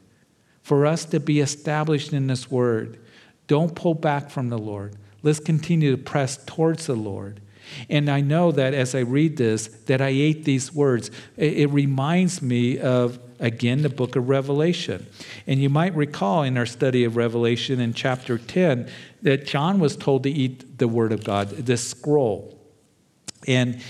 for 0.64 0.86
us 0.86 1.04
to 1.06 1.20
be 1.20 1.42
established 1.42 2.14
in 2.14 2.28
this 2.28 2.50
Word. 2.50 3.00
Don't 3.48 3.76
pull 3.76 3.94
back 3.94 4.30
from 4.30 4.50
the 4.50 4.58
Lord. 4.58 4.96
Let's 5.24 5.40
continue 5.40 5.92
to 5.92 6.02
press 6.02 6.38
towards 6.46 6.88
the 6.88 6.96
Lord. 6.96 7.42
And 7.90 8.10
I 8.10 8.22
know 8.22 8.52
that 8.52 8.74
as 8.74 8.96
I 8.96 9.00
read 9.00 9.38
this, 9.38 9.68
that 9.86 10.02
I 10.02 10.10
ate 10.10 10.44
these 10.44 10.74
words. 10.74 11.12
It, 11.36 11.70
reminds 11.70 12.42
me 12.42 12.80
of, 12.80 13.20
again, 13.40 13.82
the 13.82 13.90
book 13.90 14.16
of 14.16 14.30
Revelation. 14.30 15.08
And 15.46 15.62
you 15.62 15.70
might 15.70 15.96
recall 15.96 16.44
in 16.44 16.58
our 16.58 16.66
study 16.66 17.04
of 17.04 17.16
Revelation 17.16 17.80
in 17.80 17.94
chapter 17.94 18.38
10 18.38 18.90
that 19.22 19.46
John 19.46 19.80
was 19.80 19.96
told 19.96 20.24
to 20.24 20.30
eat 20.30 20.78
the 20.78 20.88
word 20.88 21.12
of 21.12 21.24
God, 21.24 21.50
the 21.50 21.78
scroll. 21.78 22.58
And 23.48 23.82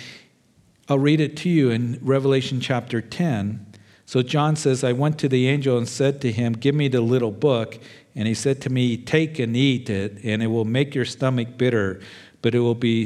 I'll 0.90 1.00
read 1.00 1.20
it 1.20 1.36
to 1.38 1.50
you 1.50 1.70
in 1.70 2.00
Revelation 2.02 2.62
chapter 2.62 3.02
10. 3.02 3.66
So 4.06 4.22
John 4.22 4.56
says, 4.56 4.86
I 4.86 4.94
went 4.94 5.20
to 5.20 5.28
the 5.28 5.48
angel 5.48 5.78
and 5.78 5.88
said 5.88 6.22
to 6.22 6.32
him, 6.32 6.54
Give 6.54 6.74
me 6.74 6.88
the 6.88 7.02
little 7.02 7.32
book. 7.32 7.78
And 8.16 8.28
he 8.28 8.34
said 8.34 8.62
to 8.62 8.70
me, 8.70 8.96
Take 8.98 9.38
and 9.38 9.56
eat 9.56 9.90
it, 9.90 10.24
and 10.24 10.42
it 10.42 10.48
will 10.48 10.66
make 10.66 10.96
your 10.96 11.06
stomach 11.06 11.58
bitter, 11.58 12.02
but 12.42 12.56
it 12.56 12.60
will 12.60 12.74
be 12.74 13.06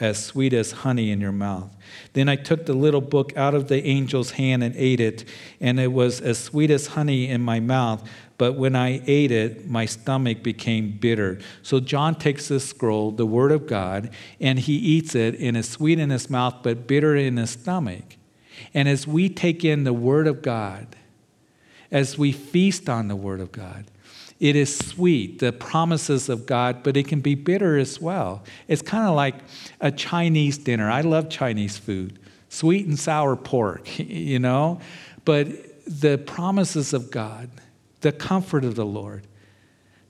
as 0.00 0.24
sweet 0.24 0.52
as 0.52 0.70
honey 0.70 1.10
in 1.10 1.20
your 1.20 1.32
mouth. 1.32 1.74
Then 2.12 2.28
I 2.28 2.36
took 2.36 2.66
the 2.66 2.74
little 2.74 3.00
book 3.00 3.36
out 3.36 3.54
of 3.54 3.68
the 3.68 3.84
angel's 3.84 4.32
hand 4.32 4.62
and 4.62 4.74
ate 4.76 5.00
it, 5.00 5.24
and 5.60 5.80
it 5.80 5.92
was 5.92 6.20
as 6.20 6.38
sweet 6.38 6.70
as 6.70 6.88
honey 6.88 7.28
in 7.28 7.40
my 7.42 7.60
mouth. 7.60 8.08
But 8.36 8.52
when 8.52 8.76
I 8.76 9.02
ate 9.06 9.32
it, 9.32 9.68
my 9.68 9.86
stomach 9.86 10.44
became 10.44 10.92
bitter. 10.92 11.40
So 11.62 11.80
John 11.80 12.14
takes 12.14 12.48
this 12.48 12.68
scroll, 12.68 13.10
the 13.10 13.26
Word 13.26 13.50
of 13.50 13.66
God, 13.66 14.10
and 14.40 14.60
he 14.60 14.74
eats 14.74 15.16
it, 15.16 15.38
and 15.40 15.56
it's 15.56 15.68
sweet 15.68 15.98
in 15.98 16.10
his 16.10 16.30
mouth, 16.30 16.56
but 16.62 16.86
bitter 16.86 17.16
in 17.16 17.36
his 17.36 17.50
stomach. 17.50 18.16
And 18.72 18.88
as 18.88 19.06
we 19.06 19.28
take 19.28 19.64
in 19.64 19.82
the 19.82 19.92
Word 19.92 20.28
of 20.28 20.42
God, 20.42 20.94
as 21.90 22.16
we 22.16 22.30
feast 22.30 22.88
on 22.88 23.08
the 23.08 23.16
Word 23.16 23.40
of 23.40 23.50
God, 23.50 23.86
it 24.40 24.54
is 24.54 24.76
sweet, 24.76 25.40
the 25.40 25.52
promises 25.52 26.28
of 26.28 26.46
God, 26.46 26.82
but 26.82 26.96
it 26.96 27.08
can 27.08 27.20
be 27.20 27.34
bitter 27.34 27.76
as 27.76 28.00
well. 28.00 28.44
It's 28.68 28.82
kind 28.82 29.08
of 29.08 29.14
like 29.14 29.34
a 29.80 29.90
Chinese 29.90 30.58
dinner. 30.58 30.90
I 30.90 31.00
love 31.00 31.28
Chinese 31.28 31.76
food, 31.76 32.18
sweet 32.48 32.86
and 32.86 32.98
sour 32.98 33.34
pork, 33.34 33.98
you 33.98 34.38
know? 34.38 34.80
But 35.24 35.48
the 35.86 36.18
promises 36.18 36.92
of 36.92 37.10
God, 37.10 37.50
the 38.00 38.12
comfort 38.12 38.64
of 38.64 38.76
the 38.76 38.86
Lord, 38.86 39.26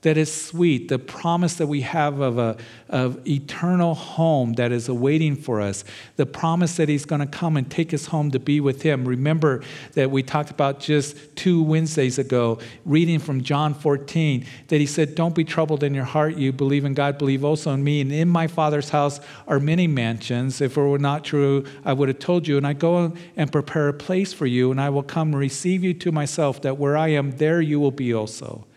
that 0.02 0.16
is 0.16 0.32
sweet, 0.32 0.88
the 0.88 0.98
promise 0.98 1.54
that 1.54 1.66
we 1.66 1.80
have 1.80 2.20
of 2.20 2.38
a 2.38 2.56
of 2.88 3.26
eternal 3.26 3.94
home 3.94 4.54
that 4.54 4.72
is 4.72 4.88
awaiting 4.88 5.36
for 5.36 5.60
us, 5.60 5.84
the 6.16 6.24
promise 6.24 6.76
that 6.76 6.88
He's 6.88 7.04
going 7.04 7.20
to 7.20 7.26
come 7.26 7.56
and 7.56 7.70
take 7.70 7.92
us 7.92 8.06
home 8.06 8.30
to 8.30 8.38
be 8.38 8.60
with 8.60 8.82
Him. 8.82 9.06
Remember 9.06 9.62
that 9.94 10.10
we 10.10 10.22
talked 10.22 10.50
about 10.50 10.80
just 10.80 11.36
two 11.36 11.62
Wednesdays 11.62 12.18
ago, 12.18 12.58
reading 12.84 13.18
from 13.18 13.42
John 13.42 13.74
14, 13.74 14.46
that 14.68 14.78
He 14.78 14.86
said, 14.86 15.14
Don't 15.14 15.34
be 15.34 15.44
troubled 15.44 15.82
in 15.82 15.94
your 15.94 16.04
heart. 16.04 16.36
You 16.36 16.52
believe 16.52 16.84
in 16.84 16.94
God, 16.94 17.18
believe 17.18 17.44
also 17.44 17.72
in 17.72 17.82
me. 17.82 18.00
And 18.00 18.12
in 18.12 18.28
my 18.28 18.46
Father's 18.46 18.90
house 18.90 19.20
are 19.46 19.60
many 19.60 19.86
mansions. 19.86 20.60
If 20.60 20.76
it 20.76 20.80
were 20.80 20.98
not 20.98 21.24
true, 21.24 21.64
I 21.84 21.92
would 21.92 22.08
have 22.08 22.20
told 22.20 22.46
you. 22.46 22.56
And 22.56 22.66
I 22.66 22.72
go 22.72 23.12
and 23.36 23.52
prepare 23.52 23.88
a 23.88 23.94
place 23.94 24.32
for 24.32 24.46
you, 24.46 24.70
and 24.70 24.80
I 24.80 24.90
will 24.90 25.02
come 25.02 25.28
and 25.28 25.38
receive 25.38 25.82
you 25.82 25.92
to 25.94 26.12
myself, 26.12 26.62
that 26.62 26.78
where 26.78 26.96
I 26.96 27.08
am, 27.08 27.32
there 27.32 27.60
you 27.60 27.80
will 27.80 27.90
be 27.90 28.14
also. 28.14 28.67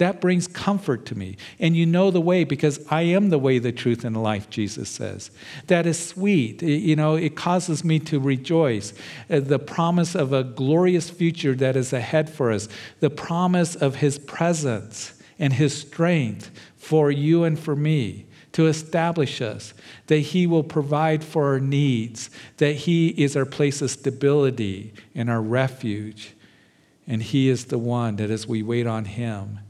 That 0.00 0.22
brings 0.22 0.48
comfort 0.48 1.04
to 1.06 1.14
me. 1.14 1.36
And 1.58 1.76
you 1.76 1.84
know 1.84 2.10
the 2.10 2.22
way 2.22 2.44
because 2.44 2.80
I 2.90 3.02
am 3.02 3.28
the 3.28 3.38
way, 3.38 3.58
the 3.58 3.70
truth, 3.70 4.02
and 4.02 4.16
the 4.16 4.20
life, 4.20 4.48
Jesus 4.48 4.88
says. 4.88 5.30
That 5.66 5.84
is 5.84 6.02
sweet. 6.02 6.62
You 6.62 6.96
know, 6.96 7.16
it 7.16 7.36
causes 7.36 7.84
me 7.84 7.98
to 8.00 8.18
rejoice. 8.18 8.94
Uh, 9.28 9.40
the 9.40 9.58
promise 9.58 10.14
of 10.14 10.32
a 10.32 10.42
glorious 10.42 11.10
future 11.10 11.54
that 11.56 11.76
is 11.76 11.92
ahead 11.92 12.30
for 12.30 12.50
us, 12.50 12.66
the 13.00 13.10
promise 13.10 13.76
of 13.76 13.96
His 13.96 14.18
presence 14.18 15.12
and 15.38 15.52
His 15.52 15.78
strength 15.78 16.50
for 16.78 17.10
you 17.10 17.44
and 17.44 17.58
for 17.58 17.76
me 17.76 18.24
to 18.52 18.68
establish 18.68 19.42
us, 19.42 19.74
that 20.06 20.20
He 20.20 20.46
will 20.46 20.64
provide 20.64 21.22
for 21.22 21.52
our 21.52 21.60
needs, 21.60 22.30
that 22.56 22.72
He 22.72 23.08
is 23.08 23.36
our 23.36 23.44
place 23.44 23.82
of 23.82 23.90
stability 23.90 24.94
and 25.14 25.28
our 25.28 25.42
refuge. 25.42 26.34
And 27.06 27.22
He 27.22 27.50
is 27.50 27.66
the 27.66 27.78
one 27.78 28.16
that 28.16 28.30
as 28.30 28.46
we 28.46 28.62
wait 28.62 28.86
on 28.86 29.04
Him, 29.04 29.60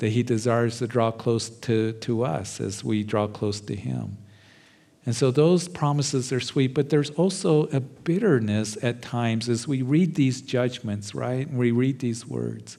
that 0.00 0.10
He 0.10 0.22
desires 0.22 0.78
to 0.78 0.86
draw 0.86 1.10
close 1.10 1.48
to, 1.48 1.92
to 1.92 2.24
us 2.24 2.60
as 2.60 2.82
we 2.82 3.04
draw 3.04 3.26
close 3.26 3.60
to 3.60 3.74
Him. 3.74 4.18
And 5.06 5.16
so 5.16 5.30
those 5.30 5.68
promises 5.68 6.32
are 6.32 6.40
sweet, 6.40 6.74
but 6.74 6.90
there's 6.90 7.10
also 7.10 7.64
a 7.68 7.80
bitterness 7.80 8.76
at 8.82 9.00
times 9.00 9.48
as 9.48 9.66
we 9.66 9.80
read 9.80 10.14
these 10.14 10.42
judgments, 10.42 11.14
right? 11.14 11.46
And 11.46 11.58
we 11.58 11.70
read 11.70 12.00
these 12.00 12.26
words. 12.26 12.76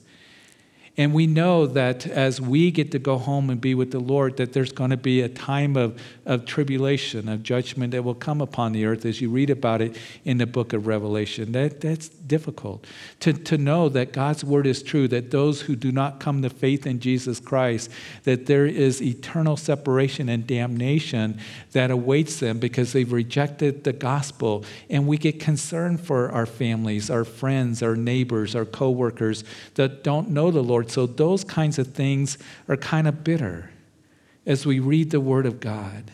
And 0.98 1.14
we 1.14 1.26
know 1.26 1.66
that 1.68 2.06
as 2.06 2.38
we 2.38 2.70
get 2.70 2.90
to 2.90 2.98
go 2.98 3.16
home 3.16 3.48
and 3.48 3.58
be 3.58 3.74
with 3.74 3.92
the 3.92 3.98
Lord, 3.98 4.36
that 4.36 4.52
there's 4.52 4.72
going 4.72 4.90
to 4.90 4.98
be 4.98 5.22
a 5.22 5.28
time 5.28 5.74
of, 5.74 5.98
of 6.26 6.44
tribulation, 6.44 7.30
of 7.30 7.42
judgment 7.42 7.92
that 7.92 8.04
will 8.04 8.14
come 8.14 8.42
upon 8.42 8.72
the 8.72 8.84
earth 8.84 9.06
as 9.06 9.18
you 9.18 9.30
read 9.30 9.48
about 9.48 9.80
it 9.80 9.96
in 10.26 10.36
the 10.36 10.46
book 10.46 10.74
of 10.74 10.86
Revelation. 10.86 11.52
That, 11.52 11.80
that's 11.80 12.10
difficult. 12.10 12.86
To, 13.20 13.32
to 13.32 13.56
know 13.56 13.88
that 13.88 14.12
God's 14.12 14.44
word 14.44 14.66
is 14.66 14.82
true, 14.82 15.08
that 15.08 15.30
those 15.30 15.62
who 15.62 15.76
do 15.76 15.92
not 15.92 16.20
come 16.20 16.42
to 16.42 16.50
faith 16.50 16.86
in 16.86 17.00
Jesus 17.00 17.40
Christ, 17.40 17.90
that 18.24 18.44
there 18.44 18.66
is 18.66 19.00
eternal 19.00 19.56
separation 19.56 20.28
and 20.28 20.46
damnation 20.46 21.40
that 21.72 21.90
awaits 21.90 22.38
them 22.38 22.58
because 22.58 22.92
they've 22.92 23.10
rejected 23.12 23.84
the 23.84 23.94
gospel. 23.94 24.62
And 24.90 25.06
we 25.06 25.16
get 25.16 25.40
concerned 25.40 26.02
for 26.02 26.30
our 26.32 26.44
families, 26.44 27.08
our 27.08 27.24
friends, 27.24 27.82
our 27.82 27.96
neighbors, 27.96 28.54
our 28.54 28.66
coworkers 28.66 29.42
that 29.76 30.04
don't 30.04 30.28
know 30.28 30.50
the 30.50 30.62
Lord 30.62 30.81
Lord. 30.82 30.90
So 30.90 31.06
those 31.06 31.44
kinds 31.44 31.78
of 31.78 31.88
things 31.88 32.38
are 32.68 32.76
kind 32.76 33.06
of 33.06 33.22
bitter 33.24 33.70
as 34.44 34.66
we 34.66 34.80
read 34.80 35.10
the 35.10 35.20
Word 35.20 35.46
of 35.46 35.60
God. 35.60 36.10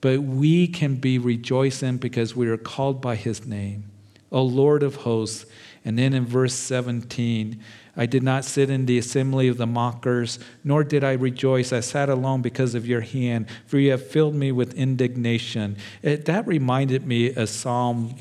but 0.00 0.22
we 0.22 0.68
can 0.68 0.94
be 0.94 1.18
rejoicing 1.18 1.96
because 1.96 2.36
we 2.36 2.48
are 2.48 2.56
called 2.56 3.00
by 3.00 3.16
his 3.16 3.46
name. 3.46 3.82
O 4.30 4.42
Lord 4.42 4.82
of 4.84 4.96
hosts. 4.96 5.44
And 5.84 5.98
then 5.98 6.12
in 6.12 6.24
verse 6.24 6.54
17, 6.54 7.60
I 7.96 8.06
did 8.06 8.22
not 8.22 8.44
sit 8.44 8.70
in 8.70 8.86
the 8.86 8.98
assembly 8.98 9.48
of 9.48 9.56
the 9.56 9.66
mockers, 9.66 10.38
nor 10.62 10.84
did 10.84 11.02
I 11.02 11.12
rejoice. 11.14 11.72
I 11.72 11.80
sat 11.80 12.08
alone 12.08 12.42
because 12.42 12.76
of 12.76 12.86
your 12.86 13.00
hand, 13.00 13.46
for 13.66 13.78
you 13.78 13.90
have 13.90 14.06
filled 14.06 14.36
me 14.36 14.52
with 14.52 14.74
indignation. 14.74 15.76
It, 16.02 16.26
that 16.26 16.46
reminded 16.46 17.06
me 17.06 17.34
of 17.34 17.48
Psalm 17.48 18.14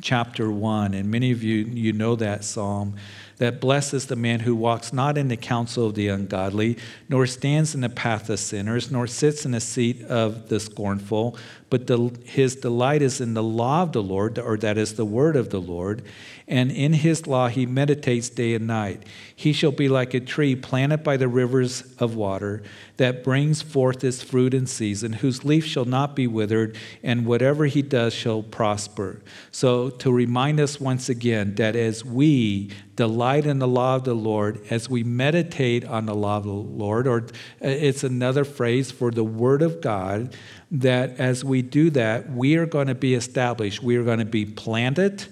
chapter 0.00 0.50
1, 0.50 0.94
and 0.94 1.10
many 1.10 1.32
of 1.32 1.42
you, 1.42 1.64
you 1.64 1.92
know 1.92 2.14
that 2.16 2.44
psalm 2.44 2.94
that 3.38 3.60
blesses 3.60 4.06
the 4.06 4.16
man 4.16 4.40
who 4.40 4.54
walks 4.54 4.92
not 4.92 5.18
in 5.18 5.28
the 5.28 5.36
counsel 5.36 5.86
of 5.86 5.94
the 5.94 6.08
ungodly, 6.08 6.76
nor 7.08 7.26
stands 7.26 7.74
in 7.74 7.80
the 7.80 7.88
path 7.88 8.30
of 8.30 8.38
sinners, 8.38 8.90
nor 8.90 9.06
sits 9.06 9.44
in 9.44 9.52
the 9.52 9.60
seat 9.60 10.02
of 10.04 10.48
the 10.48 10.60
scornful, 10.60 11.36
but 11.70 11.86
the, 11.86 12.16
his 12.24 12.56
delight 12.56 13.02
is 13.02 13.20
in 13.20 13.34
the 13.34 13.42
law 13.42 13.82
of 13.82 13.92
the 13.92 14.02
Lord, 14.02 14.38
or 14.38 14.56
that 14.58 14.78
is 14.78 14.94
the 14.94 15.04
word 15.04 15.36
of 15.36 15.50
the 15.50 15.60
Lord, 15.60 16.02
and 16.46 16.70
in 16.70 16.92
his 16.92 17.26
law 17.26 17.48
he 17.48 17.64
meditates 17.64 18.28
day 18.28 18.54
and 18.54 18.66
night. 18.66 19.02
He 19.34 19.52
shall 19.52 19.72
be 19.72 19.88
like 19.88 20.12
a 20.12 20.20
tree 20.20 20.54
planted 20.54 21.02
by 21.02 21.16
the 21.16 21.28
rivers 21.28 21.82
of 21.98 22.16
water 22.16 22.62
that 22.98 23.24
brings 23.24 23.62
forth 23.62 24.04
its 24.04 24.22
fruit 24.22 24.52
in 24.52 24.66
season, 24.66 25.14
whose 25.14 25.44
leaf 25.44 25.64
shall 25.64 25.86
not 25.86 26.14
be 26.14 26.26
withered, 26.26 26.76
and 27.02 27.24
whatever 27.24 27.64
he 27.64 27.80
does 27.80 28.12
shall 28.12 28.42
prosper. 28.42 29.22
So, 29.50 29.88
to 29.90 30.12
remind 30.12 30.60
us 30.60 30.78
once 30.78 31.08
again 31.08 31.54
that 31.54 31.76
as 31.76 32.04
we 32.04 32.70
delight 32.94 33.46
in 33.46 33.58
the 33.58 33.66
law 33.66 33.96
of 33.96 34.04
the 34.04 34.14
Lord, 34.14 34.60
as 34.70 34.88
we 34.88 35.02
meditate 35.02 35.84
on 35.84 36.06
the 36.06 36.14
law 36.14 36.36
of 36.36 36.44
the 36.44 36.50
Lord, 36.50 37.06
or 37.06 37.22
uh, 37.22 37.68
it's 37.68 38.04
another 38.04 38.44
phrase 38.44 38.90
for 38.90 39.10
the 39.10 39.24
word 39.24 39.62
of 39.62 39.80
God, 39.80 40.36
that 40.70 41.18
as 41.18 41.42
we 41.42 41.62
do 41.62 41.90
that, 41.90 42.30
we 42.30 42.56
are 42.56 42.66
going 42.66 42.88
to 42.88 42.94
be 42.94 43.14
established, 43.14 43.82
we 43.82 43.96
are 43.96 44.04
going 44.04 44.18
to 44.18 44.24
be 44.24 44.44
planted 44.44 45.26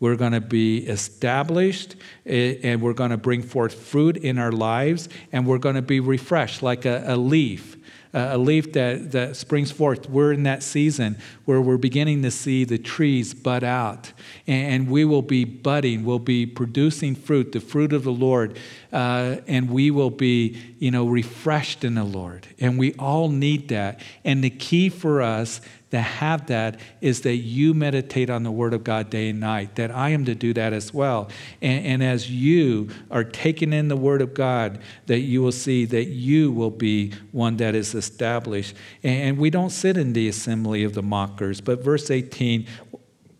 we're 0.00 0.16
going 0.16 0.32
to 0.32 0.40
be 0.40 0.78
established 0.78 1.96
eh, 2.26 2.56
and 2.62 2.80
we're 2.80 2.92
going 2.92 3.10
to 3.10 3.16
bring 3.16 3.42
forth 3.42 3.74
fruit 3.74 4.16
in 4.16 4.38
our 4.38 4.52
lives 4.52 5.08
and 5.32 5.46
we're 5.46 5.58
going 5.58 5.74
to 5.74 5.82
be 5.82 6.00
refreshed 6.00 6.62
like 6.62 6.84
a, 6.84 7.04
a 7.06 7.16
leaf 7.16 7.78
a 8.14 8.38
leaf 8.38 8.72
that, 8.72 9.12
that 9.12 9.36
springs 9.36 9.70
forth. 9.70 10.08
We're 10.08 10.32
in 10.32 10.44
that 10.44 10.62
season 10.62 11.18
where 11.44 11.60
we're 11.60 11.76
beginning 11.76 12.22
to 12.22 12.30
see 12.30 12.64
the 12.64 12.78
trees 12.78 13.34
bud 13.34 13.62
out, 13.62 14.12
and 14.46 14.88
we 14.88 15.04
will 15.04 15.22
be 15.22 15.44
budding, 15.44 16.04
we'll 16.04 16.18
be 16.18 16.46
producing 16.46 17.14
fruit, 17.14 17.52
the 17.52 17.60
fruit 17.60 17.92
of 17.92 18.04
the 18.04 18.12
Lord, 18.12 18.58
uh, 18.92 19.36
and 19.46 19.70
we 19.70 19.90
will 19.90 20.10
be, 20.10 20.58
you 20.78 20.90
know, 20.90 21.06
refreshed 21.06 21.84
in 21.84 21.94
the 21.94 22.04
Lord. 22.04 22.46
And 22.58 22.78
we 22.78 22.94
all 22.94 23.28
need 23.28 23.68
that. 23.68 24.00
And 24.24 24.42
the 24.42 24.50
key 24.50 24.88
for 24.88 25.20
us 25.20 25.60
to 25.90 26.00
have 26.00 26.46
that 26.46 26.78
is 27.00 27.22
that 27.22 27.36
you 27.36 27.72
meditate 27.72 28.28
on 28.28 28.42
the 28.42 28.50
Word 28.50 28.74
of 28.74 28.84
God 28.84 29.10
day 29.10 29.30
and 29.30 29.40
night, 29.40 29.76
that 29.76 29.90
I 29.90 30.10
am 30.10 30.24
to 30.26 30.34
do 30.34 30.52
that 30.54 30.72
as 30.72 30.92
well. 30.92 31.28
And, 31.62 31.86
and, 31.86 32.02
as 32.02 32.30
you 32.30 32.90
are 33.10 33.24
taking 33.24 33.72
in 33.72 33.88
the 33.88 33.96
Word 33.96 34.20
of 34.20 34.34
God, 34.34 34.80
that 35.06 35.20
you 35.20 35.42
will 35.42 35.52
see 35.52 35.84
that 35.86 36.06
you 36.06 36.52
will 36.52 36.70
be 36.70 37.12
one 37.32 37.56
that 37.56 37.74
is 37.74 37.94
established. 37.94 38.74
And, 39.02 39.22
and 39.22 39.38
we 39.38 39.50
don't 39.50 39.70
sit 39.70 39.96
in 39.96 40.12
the 40.12 40.28
assembly 40.28 40.84
of 40.84 40.94
the 40.94 41.02
mockers, 41.02 41.60
but 41.60 41.82
verse 41.82 42.10
18 42.10 42.66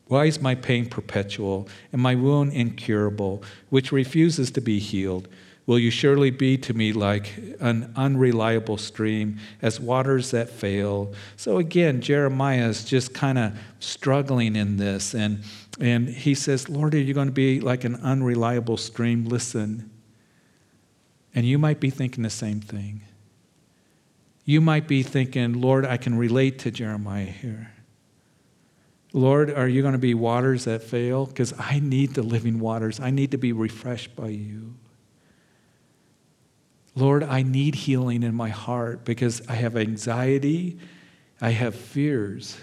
why 0.09 0.25
is 0.25 0.41
my 0.41 0.55
pain 0.55 0.89
perpetual 0.89 1.69
and 1.93 2.01
my 2.01 2.15
wound 2.15 2.55
incurable, 2.55 3.43
which 3.69 3.93
refuses 3.93 4.51
to 4.53 4.61
be 4.63 4.79
healed? 4.79 5.29
Will 5.69 5.79
you 5.79 5.91
surely 5.91 6.31
be 6.31 6.57
to 6.57 6.73
me 6.73 6.95
like 6.95 7.37
an 7.61 7.93
unreliable 7.95 8.79
stream, 8.79 9.39
as 9.61 9.79
waters 9.79 10.31
that 10.31 10.49
fail. 10.49 11.13
So 11.37 11.59
again, 11.59 12.01
Jeremiah 12.01 12.67
is 12.67 12.85
just 12.85 13.13
kind 13.13 13.37
of 13.37 13.53
struggling 13.79 14.57
in 14.57 14.79
this. 14.79 15.15
And, 15.15 15.43
and 15.79 16.09
he 16.09 16.35
says, 16.35 16.71
Lord, 16.71 16.95
are 16.95 16.99
you 16.99 17.13
going 17.13 17.29
to 17.29 17.33
be 17.33 17.61
like 17.61 17.85
an 17.85 17.97
unreliable 17.97 18.79
stream? 18.79 19.27
Listen. 19.27 19.91
And 21.35 21.45
you 21.45 21.59
might 21.59 21.81
be 21.81 21.91
thinking 21.91 22.23
the 22.23 22.31
same 22.31 22.63
thing. 22.63 23.03
You 24.47 24.63
might 24.63 24.89
be 24.89 25.03
thinking, 25.03 25.61
Lord, 25.61 25.85
I 25.85 25.99
can 25.99 26.17
relate 26.17 26.61
to 26.61 26.71
Jeremiah 26.71 27.27
here. 27.27 27.73
Lord, 29.13 29.53
are 29.53 29.69
you 29.69 29.83
going 29.83 29.93
to 29.93 29.99
be 29.99 30.15
waters 30.15 30.65
that 30.65 30.83
fail? 30.83 31.27
Because 31.27 31.53
I 31.59 31.79
need 31.79 32.15
the 32.15 32.23
living 32.23 32.59
waters. 32.59 33.01
I 33.01 33.11
need 33.11 33.33
to 33.33 33.39
be 33.39 33.53
refreshed 33.53 34.17
by 34.17 34.29
you. 34.29 34.73
Lord, 36.99 37.23
I 37.23 37.43
need 37.43 37.77
healing 37.77 38.25
in 38.25 38.35
my 38.35 38.49
heart 38.49 39.05
because 39.05 39.47
I 39.49 39.53
have 39.53 39.77
anxiety, 39.77 40.79
I 41.41 41.51
have 41.51 41.77
fears, 41.77 42.59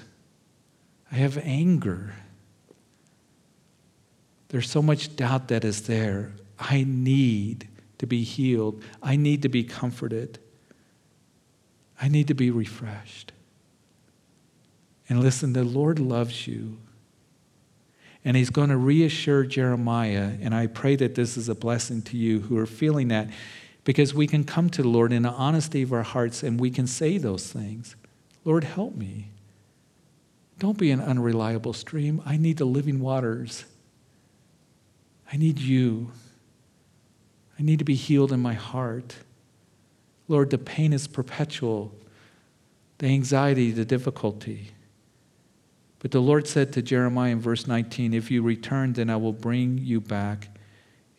I 1.10 1.16
have 1.16 1.38
anger. 1.38 2.14
There's 4.50 4.70
so 4.70 4.82
much 4.82 5.16
doubt 5.16 5.48
that 5.48 5.64
is 5.64 5.84
there. 5.84 6.34
I 6.60 6.84
need 6.86 7.70
to 8.00 8.06
be 8.06 8.24
healed, 8.24 8.84
I 9.02 9.16
need 9.16 9.42
to 9.44 9.50
be 9.50 9.64
comforted, 9.64 10.40
I 12.02 12.10
need 12.10 12.28
to 12.28 12.34
be 12.34 12.52
refreshed. 12.52 13.32
And 15.08 15.22
listen, 15.22 15.54
the 15.54 15.64
Lord 15.64 15.98
loves 15.98 16.46
you. 16.46 16.78
And 18.26 18.36
he's 18.36 18.50
going 18.50 18.70
to 18.70 18.78
reassure 18.78 19.46
Jeremiah, 19.46 20.32
and 20.42 20.54
I 20.54 20.68
pray 20.68 20.96
that 20.98 21.16
this 21.16 21.38
is 21.38 21.48
a 21.48 21.56
blessing 21.56 22.02
to 22.04 22.18
you 22.18 22.42
who 22.42 22.58
are 22.58 22.66
feeling 22.66 23.10
that 23.10 23.30
because 23.86 24.14
we 24.14 24.28
can 24.28 24.44
come 24.44 24.70
to 24.72 24.82
the 24.82 24.90
Lord 24.90 25.14
in 25.14 25.22
the 25.22 25.30
honesty 25.30 25.82
of 25.84 25.94
our 25.94 26.04
hearts 26.04 26.44
and 26.44 26.60
we 26.60 26.70
can 26.70 26.88
say 26.88 27.18
those 27.18 27.50
things 27.50 27.96
Lord, 28.44 28.64
help 28.64 28.96
me. 28.96 29.32
Don't 30.60 30.78
be 30.78 30.92
an 30.92 31.02
unreliable 31.02 31.74
stream. 31.74 32.22
I 32.26 32.38
need 32.38 32.58
the 32.58 32.66
living 32.66 33.00
waters. 33.00 33.66
I 35.32 35.38
need 35.38 35.60
you. 35.60 36.12
I 37.60 37.64
need 37.64 37.80
to 37.80 37.86
be 37.86 37.96
healed 37.96 38.32
in 38.32 38.40
my 38.40 38.54
heart. 38.54 39.16
Lord, 40.28 40.52
the 40.52 40.60
pain 40.60 40.94
is 40.94 41.08
perpetual, 41.08 41.92
the 43.00 43.08
anxiety, 43.08 43.72
the 43.72 43.84
difficulty. 43.84 44.72
But 46.00 46.12
the 46.12 46.22
Lord 46.22 46.48
said 46.48 46.72
to 46.74 46.84
Jeremiah 46.84 47.32
in 47.32 47.42
verse 47.42 47.66
19, 47.66 48.14
If 48.14 48.30
you 48.30 48.44
return, 48.44 48.94
then 48.94 49.10
I 49.10 49.16
will 49.16 49.34
bring 49.34 49.80
you 49.80 50.00
back 50.00 50.55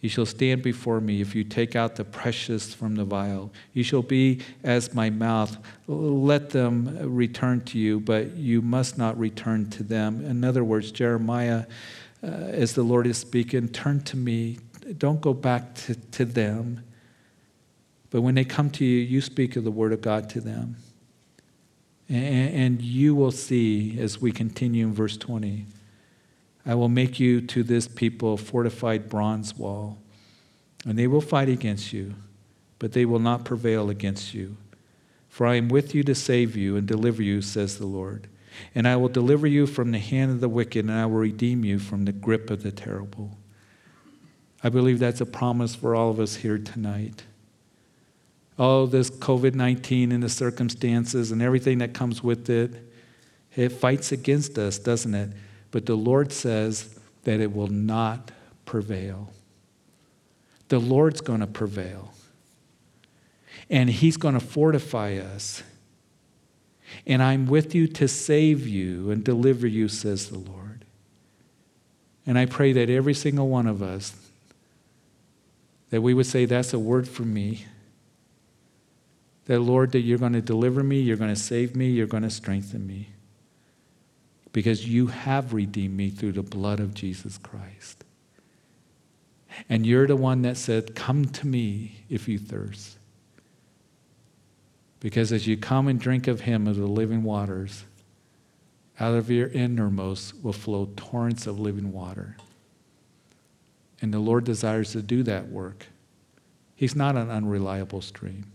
you 0.00 0.08
shall 0.08 0.26
stand 0.26 0.62
before 0.62 1.00
me 1.00 1.20
if 1.20 1.34
you 1.34 1.42
take 1.42 1.74
out 1.74 1.96
the 1.96 2.04
precious 2.04 2.74
from 2.74 2.96
the 2.96 3.04
vile. 3.04 3.50
You 3.72 3.82
shall 3.82 4.02
be 4.02 4.40
as 4.62 4.92
my 4.92 5.08
mouth. 5.08 5.56
Let 5.86 6.50
them 6.50 6.98
return 7.16 7.62
to 7.62 7.78
you, 7.78 8.00
but 8.00 8.36
you 8.36 8.60
must 8.60 8.98
not 8.98 9.18
return 9.18 9.70
to 9.70 9.82
them. 9.82 10.24
In 10.24 10.44
other 10.44 10.64
words, 10.64 10.92
Jeremiah, 10.92 11.64
uh, 12.22 12.26
as 12.26 12.74
the 12.74 12.82
Lord 12.82 13.06
is 13.06 13.16
speaking, 13.16 13.68
turn 13.68 14.00
to 14.04 14.16
me. 14.16 14.58
Don't 14.98 15.20
go 15.20 15.32
back 15.32 15.74
to, 15.76 15.94
to 15.94 16.24
them. 16.24 16.84
But 18.10 18.20
when 18.20 18.34
they 18.34 18.44
come 18.44 18.70
to 18.70 18.84
you, 18.84 19.00
you 19.00 19.20
speak 19.20 19.56
of 19.56 19.64
the 19.64 19.70
word 19.70 19.92
of 19.92 20.02
God 20.02 20.28
to 20.30 20.40
them. 20.40 20.76
And, 22.08 22.54
and 22.54 22.82
you 22.82 23.14
will 23.14 23.32
see 23.32 23.98
as 23.98 24.20
we 24.20 24.30
continue 24.30 24.86
in 24.86 24.92
verse 24.92 25.16
20 25.16 25.66
I 26.66 26.74
will 26.74 26.88
make 26.88 27.20
you 27.20 27.40
to 27.40 27.62
this 27.62 27.86
people 27.86 28.34
a 28.34 28.36
fortified 28.36 29.08
bronze 29.08 29.56
wall, 29.56 29.98
and 30.84 30.98
they 30.98 31.06
will 31.06 31.20
fight 31.20 31.48
against 31.48 31.92
you, 31.92 32.14
but 32.80 32.92
they 32.92 33.04
will 33.04 33.20
not 33.20 33.44
prevail 33.44 33.88
against 33.88 34.34
you. 34.34 34.56
For 35.28 35.46
I 35.46 35.54
am 35.56 35.68
with 35.68 35.94
you 35.94 36.02
to 36.02 36.14
save 36.14 36.56
you 36.56 36.76
and 36.76 36.86
deliver 36.86 37.22
you, 37.22 37.40
says 37.40 37.78
the 37.78 37.86
Lord. 37.86 38.26
And 38.74 38.88
I 38.88 38.96
will 38.96 39.08
deliver 39.08 39.46
you 39.46 39.66
from 39.66 39.92
the 39.92 39.98
hand 39.98 40.32
of 40.32 40.40
the 40.40 40.48
wicked, 40.48 40.86
and 40.86 40.92
I 40.92 41.06
will 41.06 41.18
redeem 41.18 41.64
you 41.64 41.78
from 41.78 42.04
the 42.04 42.12
grip 42.12 42.50
of 42.50 42.62
the 42.62 42.72
terrible. 42.72 43.38
I 44.64 44.68
believe 44.68 44.98
that's 44.98 45.20
a 45.20 45.26
promise 45.26 45.74
for 45.74 45.94
all 45.94 46.10
of 46.10 46.18
us 46.18 46.36
here 46.36 46.58
tonight. 46.58 47.24
All 48.58 48.86
this 48.86 49.10
COVID 49.10 49.54
19 49.54 50.10
and 50.10 50.22
the 50.22 50.28
circumstances 50.28 51.30
and 51.30 51.42
everything 51.42 51.78
that 51.78 51.92
comes 51.92 52.22
with 52.22 52.48
it, 52.48 52.72
it 53.54 53.68
fights 53.68 54.10
against 54.12 54.58
us, 54.58 54.78
doesn't 54.78 55.14
it? 55.14 55.30
But 55.70 55.86
the 55.86 55.96
Lord 55.96 56.32
says 56.32 56.98
that 57.24 57.40
it 57.40 57.54
will 57.54 57.68
not 57.68 58.30
prevail. 58.64 59.32
The 60.68 60.78
Lord's 60.78 61.20
going 61.20 61.40
to 61.40 61.46
prevail. 61.46 62.12
And 63.68 63.90
He's 63.90 64.16
going 64.16 64.34
to 64.34 64.40
fortify 64.40 65.16
us. 65.16 65.62
And 67.06 67.22
I'm 67.22 67.46
with 67.46 67.74
you 67.74 67.88
to 67.88 68.06
save 68.06 68.66
you 68.66 69.10
and 69.10 69.24
deliver 69.24 69.66
you, 69.66 69.88
says 69.88 70.30
the 70.30 70.38
Lord. 70.38 70.84
And 72.26 72.38
I 72.38 72.46
pray 72.46 72.72
that 72.72 72.90
every 72.90 73.14
single 73.14 73.48
one 73.48 73.66
of 73.66 73.82
us, 73.82 74.14
that 75.90 76.00
we 76.00 76.14
would 76.14 76.26
say, 76.26 76.44
That's 76.44 76.72
a 76.72 76.78
word 76.78 77.08
for 77.08 77.22
me. 77.22 77.66
That, 79.46 79.60
Lord, 79.60 79.92
that 79.92 80.00
you're 80.00 80.18
going 80.18 80.32
to 80.32 80.40
deliver 80.40 80.82
me, 80.82 81.00
you're 81.00 81.16
going 81.16 81.32
to 81.32 81.40
save 81.40 81.76
me, 81.76 81.88
you're 81.88 82.08
going 82.08 82.24
to 82.24 82.30
strengthen 82.30 82.84
me 82.86 83.10
because 84.56 84.88
you 84.88 85.08
have 85.08 85.52
redeemed 85.52 85.94
me 85.94 86.08
through 86.08 86.32
the 86.32 86.42
blood 86.42 86.80
of 86.80 86.94
Jesus 86.94 87.36
Christ. 87.36 88.04
And 89.68 89.84
you're 89.84 90.06
the 90.06 90.16
one 90.16 90.40
that 90.42 90.56
said, 90.56 90.94
Come 90.94 91.26
to 91.26 91.46
me 91.46 92.06
if 92.08 92.26
you 92.26 92.38
thirst. 92.38 92.96
Because 94.98 95.30
as 95.30 95.46
you 95.46 95.58
come 95.58 95.88
and 95.88 96.00
drink 96.00 96.26
of 96.26 96.40
him 96.40 96.66
of 96.66 96.76
the 96.76 96.86
living 96.86 97.22
waters, 97.22 97.84
out 98.98 99.14
of 99.14 99.30
your 99.30 99.48
innermost 99.48 100.42
will 100.42 100.54
flow 100.54 100.88
torrents 100.96 101.46
of 101.46 101.60
living 101.60 101.92
water. 101.92 102.38
And 104.00 104.10
the 104.10 104.20
Lord 104.20 104.44
desires 104.44 104.92
to 104.92 105.02
do 105.02 105.22
that 105.24 105.50
work. 105.50 105.84
He's 106.74 106.96
not 106.96 107.14
an 107.14 107.30
unreliable 107.30 108.00
stream. 108.00 108.50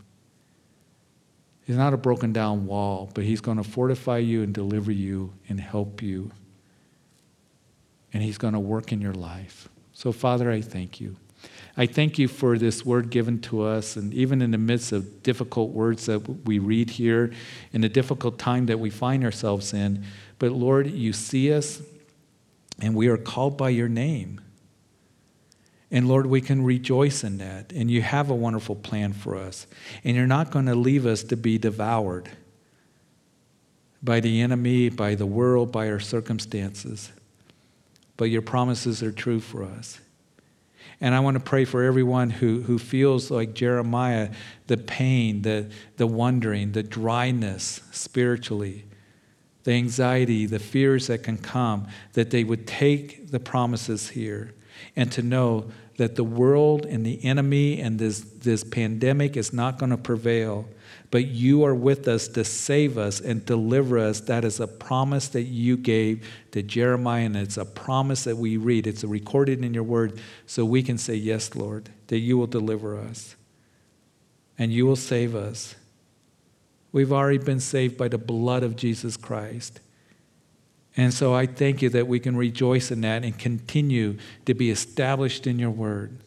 He's 1.66 1.78
not 1.78 1.94
a 1.94 1.98
broken 1.98 2.34
down 2.34 2.66
wall, 2.66 3.10
but 3.14 3.24
He's 3.24 3.42
going 3.42 3.58
to 3.58 3.64
fortify 3.64 4.18
you 4.18 4.44
and 4.44 4.54
deliver 4.54 4.92
you 4.92 5.34
and 5.48 5.60
help 5.60 6.02
you. 6.02 6.32
And 8.14 8.24
He's 8.24 8.38
going 8.38 8.54
to 8.54 8.60
work 8.60 8.92
in 8.92 9.02
your 9.02 9.14
life. 9.14 9.70
So, 9.94 10.12
Father, 10.12 10.52
I 10.52 10.62
thank 10.62 11.00
you. 11.00 11.16
I 11.78 11.86
thank 11.86 12.20
you 12.20 12.28
for 12.28 12.58
this 12.58 12.86
word 12.86 13.10
given 13.10 13.40
to 13.42 13.64
us, 13.64 13.96
and 13.96 14.14
even 14.14 14.42
in 14.42 14.52
the 14.52 14.58
midst 14.58 14.92
of 14.92 15.24
difficult 15.24 15.72
words 15.72 16.06
that 16.08 16.20
we 16.46 16.60
read 16.60 16.90
here, 16.90 17.32
in 17.72 17.82
the 17.82 17.90
difficult 17.90 18.38
time 18.38 18.66
that 18.66 18.80
we 18.80 18.90
find 18.90 19.24
ourselves 19.24 19.74
in. 19.74 20.04
But 20.38 20.52
Lord, 20.52 20.92
you 20.92 21.14
see 21.14 21.54
us, 21.54 21.82
and 22.80 22.96
we 22.96 23.08
are 23.08 23.18
called 23.18 23.58
by 23.58 23.70
your 23.70 23.88
name. 23.88 24.42
And 25.92 26.08
Lord, 26.08 26.26
we 26.26 26.40
can 26.40 26.64
rejoice 26.64 27.24
in 27.24 27.38
that. 27.40 27.74
And 27.74 27.92
you 27.92 28.02
have 28.02 28.30
a 28.30 28.36
wonderful 28.36 28.76
plan 28.76 29.12
for 29.12 29.36
us. 29.36 29.68
And 30.06 30.16
you're 30.16 30.26
not 30.26 30.50
going 30.50 30.68
to 30.68 30.76
leave 30.76 31.06
us 31.06 31.24
to 31.24 31.38
be 31.38 31.58
devoured 31.58 32.30
by 34.02 34.22
the 34.22 34.42
enemy, 34.42 34.90
by 34.90 35.16
the 35.16 35.26
world, 35.26 35.72
by 35.72 35.90
our 35.90 36.00
circumstances. 36.00 37.12
But 38.16 38.26
your 38.26 38.42
promises 38.42 39.04
are 39.04 39.12
true 39.12 39.42
for 39.42 39.64
us. 39.64 40.00
And 41.02 41.14
I 41.14 41.20
want 41.20 41.36
to 41.36 41.44
pray 41.44 41.66
for 41.66 41.84
everyone 41.84 42.30
who, 42.30 42.62
who 42.62 42.78
feels 42.80 43.30
like 43.30 43.54
Jeremiah 43.54 44.30
the 44.68 44.78
pain, 44.78 45.42
the, 45.42 45.70
the 45.98 46.08
wondering, 46.08 46.72
the 46.72 46.84
dryness 46.84 47.82
spiritually, 47.92 48.86
the 49.64 49.72
anxiety, 49.72 50.46
the 50.46 50.60
fears 50.60 51.08
that 51.08 51.24
can 51.24 51.38
come, 51.38 51.88
that 52.14 52.30
they 52.30 52.44
would 52.44 52.66
take 52.66 53.32
the 53.32 53.40
promises 53.40 54.10
here 54.10 54.54
and 54.96 55.12
to 55.12 55.22
know 55.22 55.66
that 55.98 56.16
the 56.16 56.24
world 56.24 56.86
and 56.86 57.06
the 57.06 57.24
enemy 57.24 57.80
and 57.80 58.00
this, 58.00 58.22
this 58.22 58.64
pandemic 58.64 59.38
is 59.38 59.54
not 59.54 59.78
going 59.78 59.92
to 59.92 59.98
prevail, 59.98 60.68
but 61.12 61.28
you 61.28 61.64
are 61.64 61.76
with 61.76 62.08
us 62.08 62.28
to 62.30 62.44
save 62.44 62.98
us 62.98 63.20
and 63.20 63.46
deliver 63.46 64.00
us. 64.00 64.22
That 64.22 64.46
is 64.46 64.60
a 64.60 64.68
promise 64.68 65.28
that 65.30 65.44
you 65.44 65.78
gave 65.78 66.28
to 66.52 66.64
Jeremiah, 66.64 67.26
and 67.26 67.38
it's 67.38 67.58
a 67.58 67.66
promise 67.66 68.24
that 68.24 68.38
we 68.38 68.58
read. 68.58 68.88
It's 68.88 69.04
recorded 69.04 69.64
in 69.64 69.74
your 69.74 69.84
word, 69.84 70.20
so 70.46 70.66
we 70.66 70.82
can 70.82 70.98
say, 70.98 71.16
Yes, 71.16 71.56
Lord, 71.56 71.90
that 72.08 72.20
you 72.20 72.38
will 72.38 72.48
deliver 72.48 72.98
us 72.98 73.36
and 74.62 74.72
you 74.72 74.86
will 74.86 74.96
save 74.96 75.34
us. 75.36 75.76
We've 76.92 77.12
already 77.12 77.40
been 77.40 77.60
saved 77.60 77.98
by 77.98 78.10
the 78.10 78.20
blood 78.20 78.62
of 78.62 78.76
Jesus 78.76 79.18
Christ. 79.18 79.80
And 80.98 81.14
so 81.14 81.34
I 81.34 81.46
thank 81.46 81.82
you 81.82 81.90
that 81.90 82.08
we 82.08 82.20
can 82.20 82.36
rejoice 82.36 82.92
in 82.92 83.02
that 83.02 83.24
and 83.24 83.38
continue 83.38 84.18
to 84.46 84.54
be 84.54 84.70
established 84.70 85.48
in 85.48 85.58
your 85.58 85.70
word. 85.70 86.18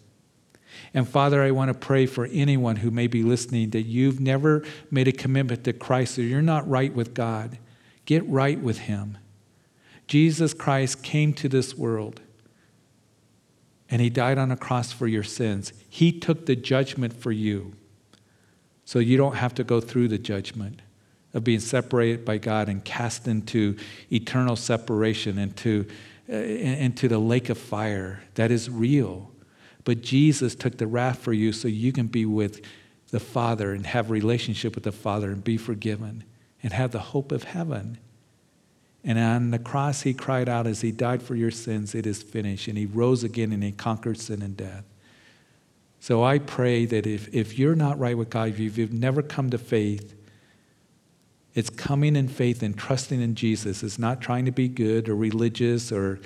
And 0.94 1.08
Father, 1.08 1.42
I 1.42 1.50
want 1.50 1.68
to 1.68 1.74
pray 1.74 2.06
for 2.06 2.26
anyone 2.26 2.76
who 2.76 2.90
may 2.90 3.06
be 3.06 3.22
listening 3.22 3.70
that 3.70 3.82
you've 3.82 4.20
never 4.20 4.64
made 4.90 5.08
a 5.08 5.12
commitment 5.12 5.64
to 5.64 5.72
Christ 5.72 6.18
or 6.18 6.22
you're 6.22 6.42
not 6.42 6.68
right 6.68 6.94
with 6.94 7.14
God. 7.14 7.58
Get 8.06 8.26
right 8.28 8.58
with 8.58 8.78
Him. 8.78 9.18
Jesus 10.06 10.54
Christ 10.54 11.02
came 11.02 11.32
to 11.34 11.48
this 11.48 11.76
world 11.76 12.20
and 13.90 14.00
He 14.00 14.10
died 14.10 14.38
on 14.38 14.50
a 14.50 14.56
cross 14.56 14.92
for 14.92 15.06
your 15.06 15.22
sins. 15.22 15.72
He 15.88 16.12
took 16.12 16.46
the 16.46 16.56
judgment 16.56 17.12
for 17.12 17.32
you 17.32 17.74
so 18.84 18.98
you 18.98 19.16
don't 19.16 19.36
have 19.36 19.54
to 19.54 19.64
go 19.64 19.80
through 19.80 20.08
the 20.08 20.18
judgment 20.18 20.80
of 21.34 21.44
being 21.44 21.60
separated 21.60 22.24
by 22.24 22.38
God 22.38 22.68
and 22.68 22.84
cast 22.84 23.26
into 23.26 23.76
eternal 24.10 24.56
separation, 24.56 25.36
into, 25.36 25.86
uh, 26.30 26.36
into 26.36 27.08
the 27.08 27.18
lake 27.18 27.50
of 27.50 27.58
fire 27.58 28.22
that 28.34 28.50
is 28.50 28.70
real. 28.70 29.30
But 29.84 30.00
Jesus 30.00 30.54
took 30.54 30.78
the 30.78 30.86
wrath 30.86 31.18
for 31.18 31.32
you 31.32 31.52
so 31.52 31.68
you 31.68 31.92
can 31.92 32.06
be 32.06 32.24
with 32.24 32.64
the 33.10 33.20
Father 33.20 33.74
and 33.74 33.84
have 33.86 34.10
relationship 34.10 34.74
with 34.74 34.84
the 34.84 34.92
Father 34.92 35.30
and 35.30 35.44
be 35.44 35.56
forgiven 35.56 36.24
and 36.62 36.72
have 36.72 36.92
the 36.92 36.98
hope 36.98 37.32
of 37.32 37.44
heaven. 37.44 37.98
And 39.04 39.18
on 39.18 39.50
the 39.50 39.58
cross, 39.58 40.00
he 40.00 40.14
cried 40.14 40.48
out 40.48 40.66
as 40.66 40.80
he 40.80 40.90
died 40.90 41.22
for 41.22 41.34
your 41.34 41.50
sins, 41.50 41.94
It 41.94 42.06
is 42.06 42.22
finished. 42.22 42.68
And 42.68 42.78
he 42.78 42.86
rose 42.86 43.22
again 43.22 43.52
and 43.52 43.62
he 43.62 43.72
conquered 43.72 44.18
sin 44.18 44.40
and 44.40 44.56
death. 44.56 44.84
So 46.00 46.22
I 46.22 46.38
pray 46.38 46.86
that 46.86 47.06
if, 47.06 47.32
if 47.34 47.58
you're 47.58 47.74
not 47.74 47.98
right 47.98 48.16
with 48.16 48.30
God, 48.30 48.48
if 48.48 48.78
you've 48.78 48.92
never 48.92 49.22
come 49.22 49.50
to 49.50 49.58
faith, 49.58 50.14
it's 51.54 51.70
coming 51.70 52.16
in 52.16 52.28
faith 52.28 52.62
and 52.62 52.76
trusting 52.76 53.20
in 53.20 53.34
Jesus. 53.34 53.82
It's 53.82 53.98
not 53.98 54.20
trying 54.20 54.44
to 54.46 54.50
be 54.50 54.68
good 54.68 55.08
or 55.08 55.14
religious 55.14 55.92
or 55.92 56.20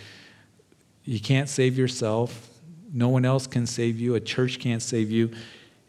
you 1.04 1.20
can't 1.20 1.48
save 1.48 1.78
yourself. 1.78 2.50
No 2.92 3.08
one 3.08 3.24
else 3.24 3.46
can 3.46 3.66
save 3.66 3.98
you. 3.98 4.14
A 4.14 4.20
church 4.20 4.58
can't 4.58 4.82
save 4.82 5.10
you. 5.10 5.30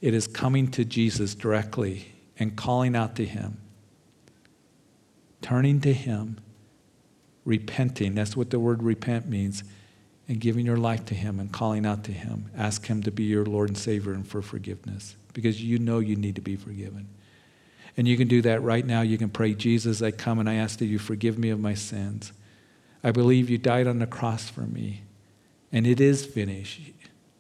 It 0.02 0.14
is 0.14 0.28
coming 0.28 0.70
to 0.72 0.86
Jesus 0.86 1.36
directly 1.36 2.14
and 2.38 2.56
calling 2.56 2.96
out 2.96 3.16
to 3.18 3.26
Him, 3.26 3.58
turning 5.42 5.82
to 5.82 5.94
Him, 5.94 6.40
repenting. 7.44 8.16
That's 8.16 8.38
what 8.38 8.50
the 8.50 8.60
word 8.60 8.82
repent 8.82 9.28
means. 9.28 9.64
And 10.30 10.40
giving 10.40 10.66
your 10.66 10.78
life 10.78 11.06
to 11.06 11.16
Him 11.16 11.40
and 11.40 11.52
calling 11.52 11.86
out 11.86 12.04
to 12.04 12.12
Him. 12.12 12.52
Ask 12.56 12.86
Him 12.86 13.02
to 13.04 13.12
be 13.12 13.24
your 13.24 13.46
Lord 13.46 13.70
and 13.70 13.78
Savior 13.78 14.14
and 14.14 14.28
for 14.28 14.42
forgiveness 14.42 15.16
because 15.34 15.62
you 15.62 15.80
know 15.80 16.00
you 16.00 16.16
need 16.16 16.36
to 16.36 16.42
be 16.42 16.56
forgiven. 16.56 17.08
And 17.98 18.08
you 18.08 18.18
can 18.18 18.28
do 18.28 18.42
that 18.44 18.62
right 18.62 18.86
now. 18.86 19.02
You 19.02 19.18
can 19.18 19.30
pray, 19.30 19.54
Jesus, 19.54 20.02
I 20.02 20.12
come 20.12 20.40
and 20.40 20.50
I 20.50 20.56
ask 20.56 20.80
that 20.80 20.86
you 20.86 21.00
forgive 21.00 21.38
me 21.38 21.50
of 21.50 21.60
my 21.60 21.74
sins. 21.74 22.32
I 23.04 23.12
believe 23.12 23.50
you 23.50 23.58
died 23.58 23.88
on 23.88 24.00
the 24.00 24.08
cross 24.08 24.50
for 24.50 24.62
me, 24.62 25.04
and 25.72 25.88
it 25.88 26.02
is 26.02 26.26
finished. 26.26 26.82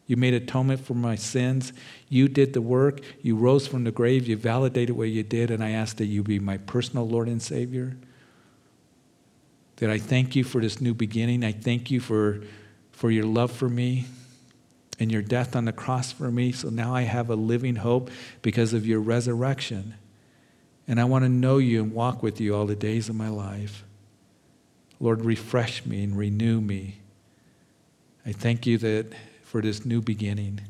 You 0.07 0.17
made 0.17 0.33
atonement 0.33 0.79
for 0.79 0.95
my 0.95 1.15
sins. 1.15 1.71
You 2.07 2.27
did 2.27 2.53
the 2.53 2.61
work. 2.61 3.01
You 3.21 3.35
rose 3.35 3.67
from 3.67 3.83
the 3.83 3.91
grave. 3.91 4.27
You 4.27 4.37
validated 4.37 4.95
what 4.95 5.09
you 5.09 5.21
did, 5.21 5.51
and 5.51 5.63
I 5.63 5.71
ask 5.71 5.97
that 5.97 6.05
you 6.05 6.23
be 6.23 6.39
my 6.39 6.57
personal 6.57 7.07
Lord 7.07 7.27
and 7.27 7.41
Savior. 7.41 7.95
That 9.75 9.91
I 9.91 9.99
thank 9.99 10.35
you 10.35 10.43
for 10.43 10.61
this 10.61 10.81
new 10.81 10.95
beginning. 10.95 11.43
I 11.43 11.51
thank 11.51 11.91
you 11.91 11.99
for, 11.99 12.41
for 12.91 13.11
your 13.11 13.25
love 13.25 13.51
for 13.51 13.69
me 13.69 14.05
and 14.99 15.11
your 15.11 15.21
death 15.21 15.55
on 15.55 15.65
the 15.65 15.71
cross 15.71 16.11
for 16.11 16.31
me. 16.31 16.51
So 16.51 16.69
now 16.69 16.95
I 16.95 17.03
have 17.03 17.29
a 17.29 17.35
living 17.35 17.75
hope 17.75 18.09
because 18.41 18.73
of 18.73 18.87
your 18.87 18.99
resurrection. 18.99 19.93
And 20.89 20.99
I 20.99 21.03
want 21.03 21.23
to 21.23 21.29
know 21.29 21.59
you 21.59 21.83
and 21.83 21.93
walk 21.93 22.23
with 22.23 22.41
you 22.41 22.55
all 22.55 22.65
the 22.65 22.75
days 22.75 23.09
of 23.09 23.15
my 23.15 23.29
life. 23.29 23.85
Lord, 24.99 25.23
refresh 25.23 25.85
me 25.85 26.03
and 26.03 26.17
renew 26.17 26.59
me. 26.59 26.97
I 28.25 28.31
thank 28.31 28.65
you 28.65 28.79
that 28.79 29.13
for 29.43 29.61
this 29.61 29.85
new 29.85 30.01
beginning. 30.01 30.61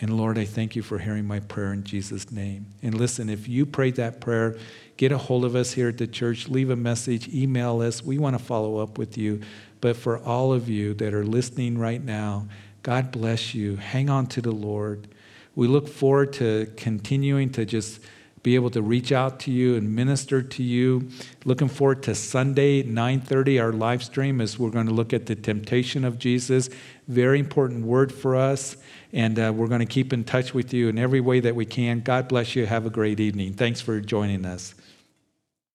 And 0.00 0.16
Lord, 0.16 0.38
I 0.38 0.44
thank 0.44 0.76
you 0.76 0.82
for 0.82 0.98
hearing 0.98 1.26
my 1.26 1.40
prayer 1.40 1.72
in 1.72 1.82
Jesus' 1.82 2.30
name. 2.30 2.66
And 2.80 2.94
listen, 2.94 3.28
if 3.28 3.48
you 3.48 3.66
prayed 3.66 3.96
that 3.96 4.20
prayer, 4.20 4.56
get 4.96 5.10
a 5.10 5.18
hold 5.18 5.44
of 5.44 5.56
us 5.56 5.72
here 5.72 5.88
at 5.88 5.98
the 5.98 6.06
church, 6.06 6.48
leave 6.48 6.70
a 6.70 6.76
message, 6.76 7.28
email 7.28 7.80
us. 7.80 8.04
We 8.04 8.18
want 8.18 8.38
to 8.38 8.44
follow 8.44 8.78
up 8.78 8.98
with 8.98 9.18
you. 9.18 9.40
But 9.80 9.96
for 9.96 10.18
all 10.18 10.52
of 10.52 10.68
you 10.68 10.94
that 10.94 11.12
are 11.12 11.24
listening 11.24 11.76
right 11.76 12.02
now, 12.02 12.46
God 12.84 13.10
bless 13.10 13.52
you. 13.52 13.76
Hang 13.76 14.08
on 14.08 14.28
to 14.28 14.40
the 14.40 14.52
Lord 14.52 15.08
we 15.56 15.66
look 15.66 15.88
forward 15.88 16.32
to 16.34 16.70
continuing 16.76 17.50
to 17.50 17.64
just 17.64 18.00
be 18.44 18.54
able 18.54 18.70
to 18.70 18.80
reach 18.80 19.10
out 19.10 19.40
to 19.40 19.50
you 19.50 19.74
and 19.74 19.92
minister 19.92 20.40
to 20.40 20.62
you. 20.62 21.08
Looking 21.44 21.66
forward 21.66 22.04
to 22.04 22.14
Sunday, 22.14 22.84
9:30, 22.84 23.60
our 23.60 23.72
live 23.72 24.04
stream 24.04 24.40
as 24.40 24.56
we're 24.56 24.70
going 24.70 24.86
to 24.86 24.92
look 24.92 25.12
at 25.12 25.26
the 25.26 25.34
temptation 25.34 26.04
of 26.04 26.20
Jesus. 26.20 26.70
Very 27.08 27.40
important 27.40 27.84
word 27.84 28.12
for 28.12 28.36
us, 28.36 28.76
and 29.12 29.36
uh, 29.36 29.52
we're 29.52 29.66
going 29.66 29.80
to 29.80 29.86
keep 29.86 30.12
in 30.12 30.22
touch 30.22 30.54
with 30.54 30.72
you 30.72 30.88
in 30.88 30.96
every 30.96 31.20
way 31.20 31.40
that 31.40 31.56
we 31.56 31.66
can. 31.66 31.98
God 31.98 32.28
bless 32.28 32.54
you. 32.54 32.66
Have 32.66 32.86
a 32.86 32.90
great 32.90 33.18
evening. 33.18 33.54
Thanks 33.54 33.80
for 33.80 34.00
joining 34.00 34.46
us. 34.46 34.76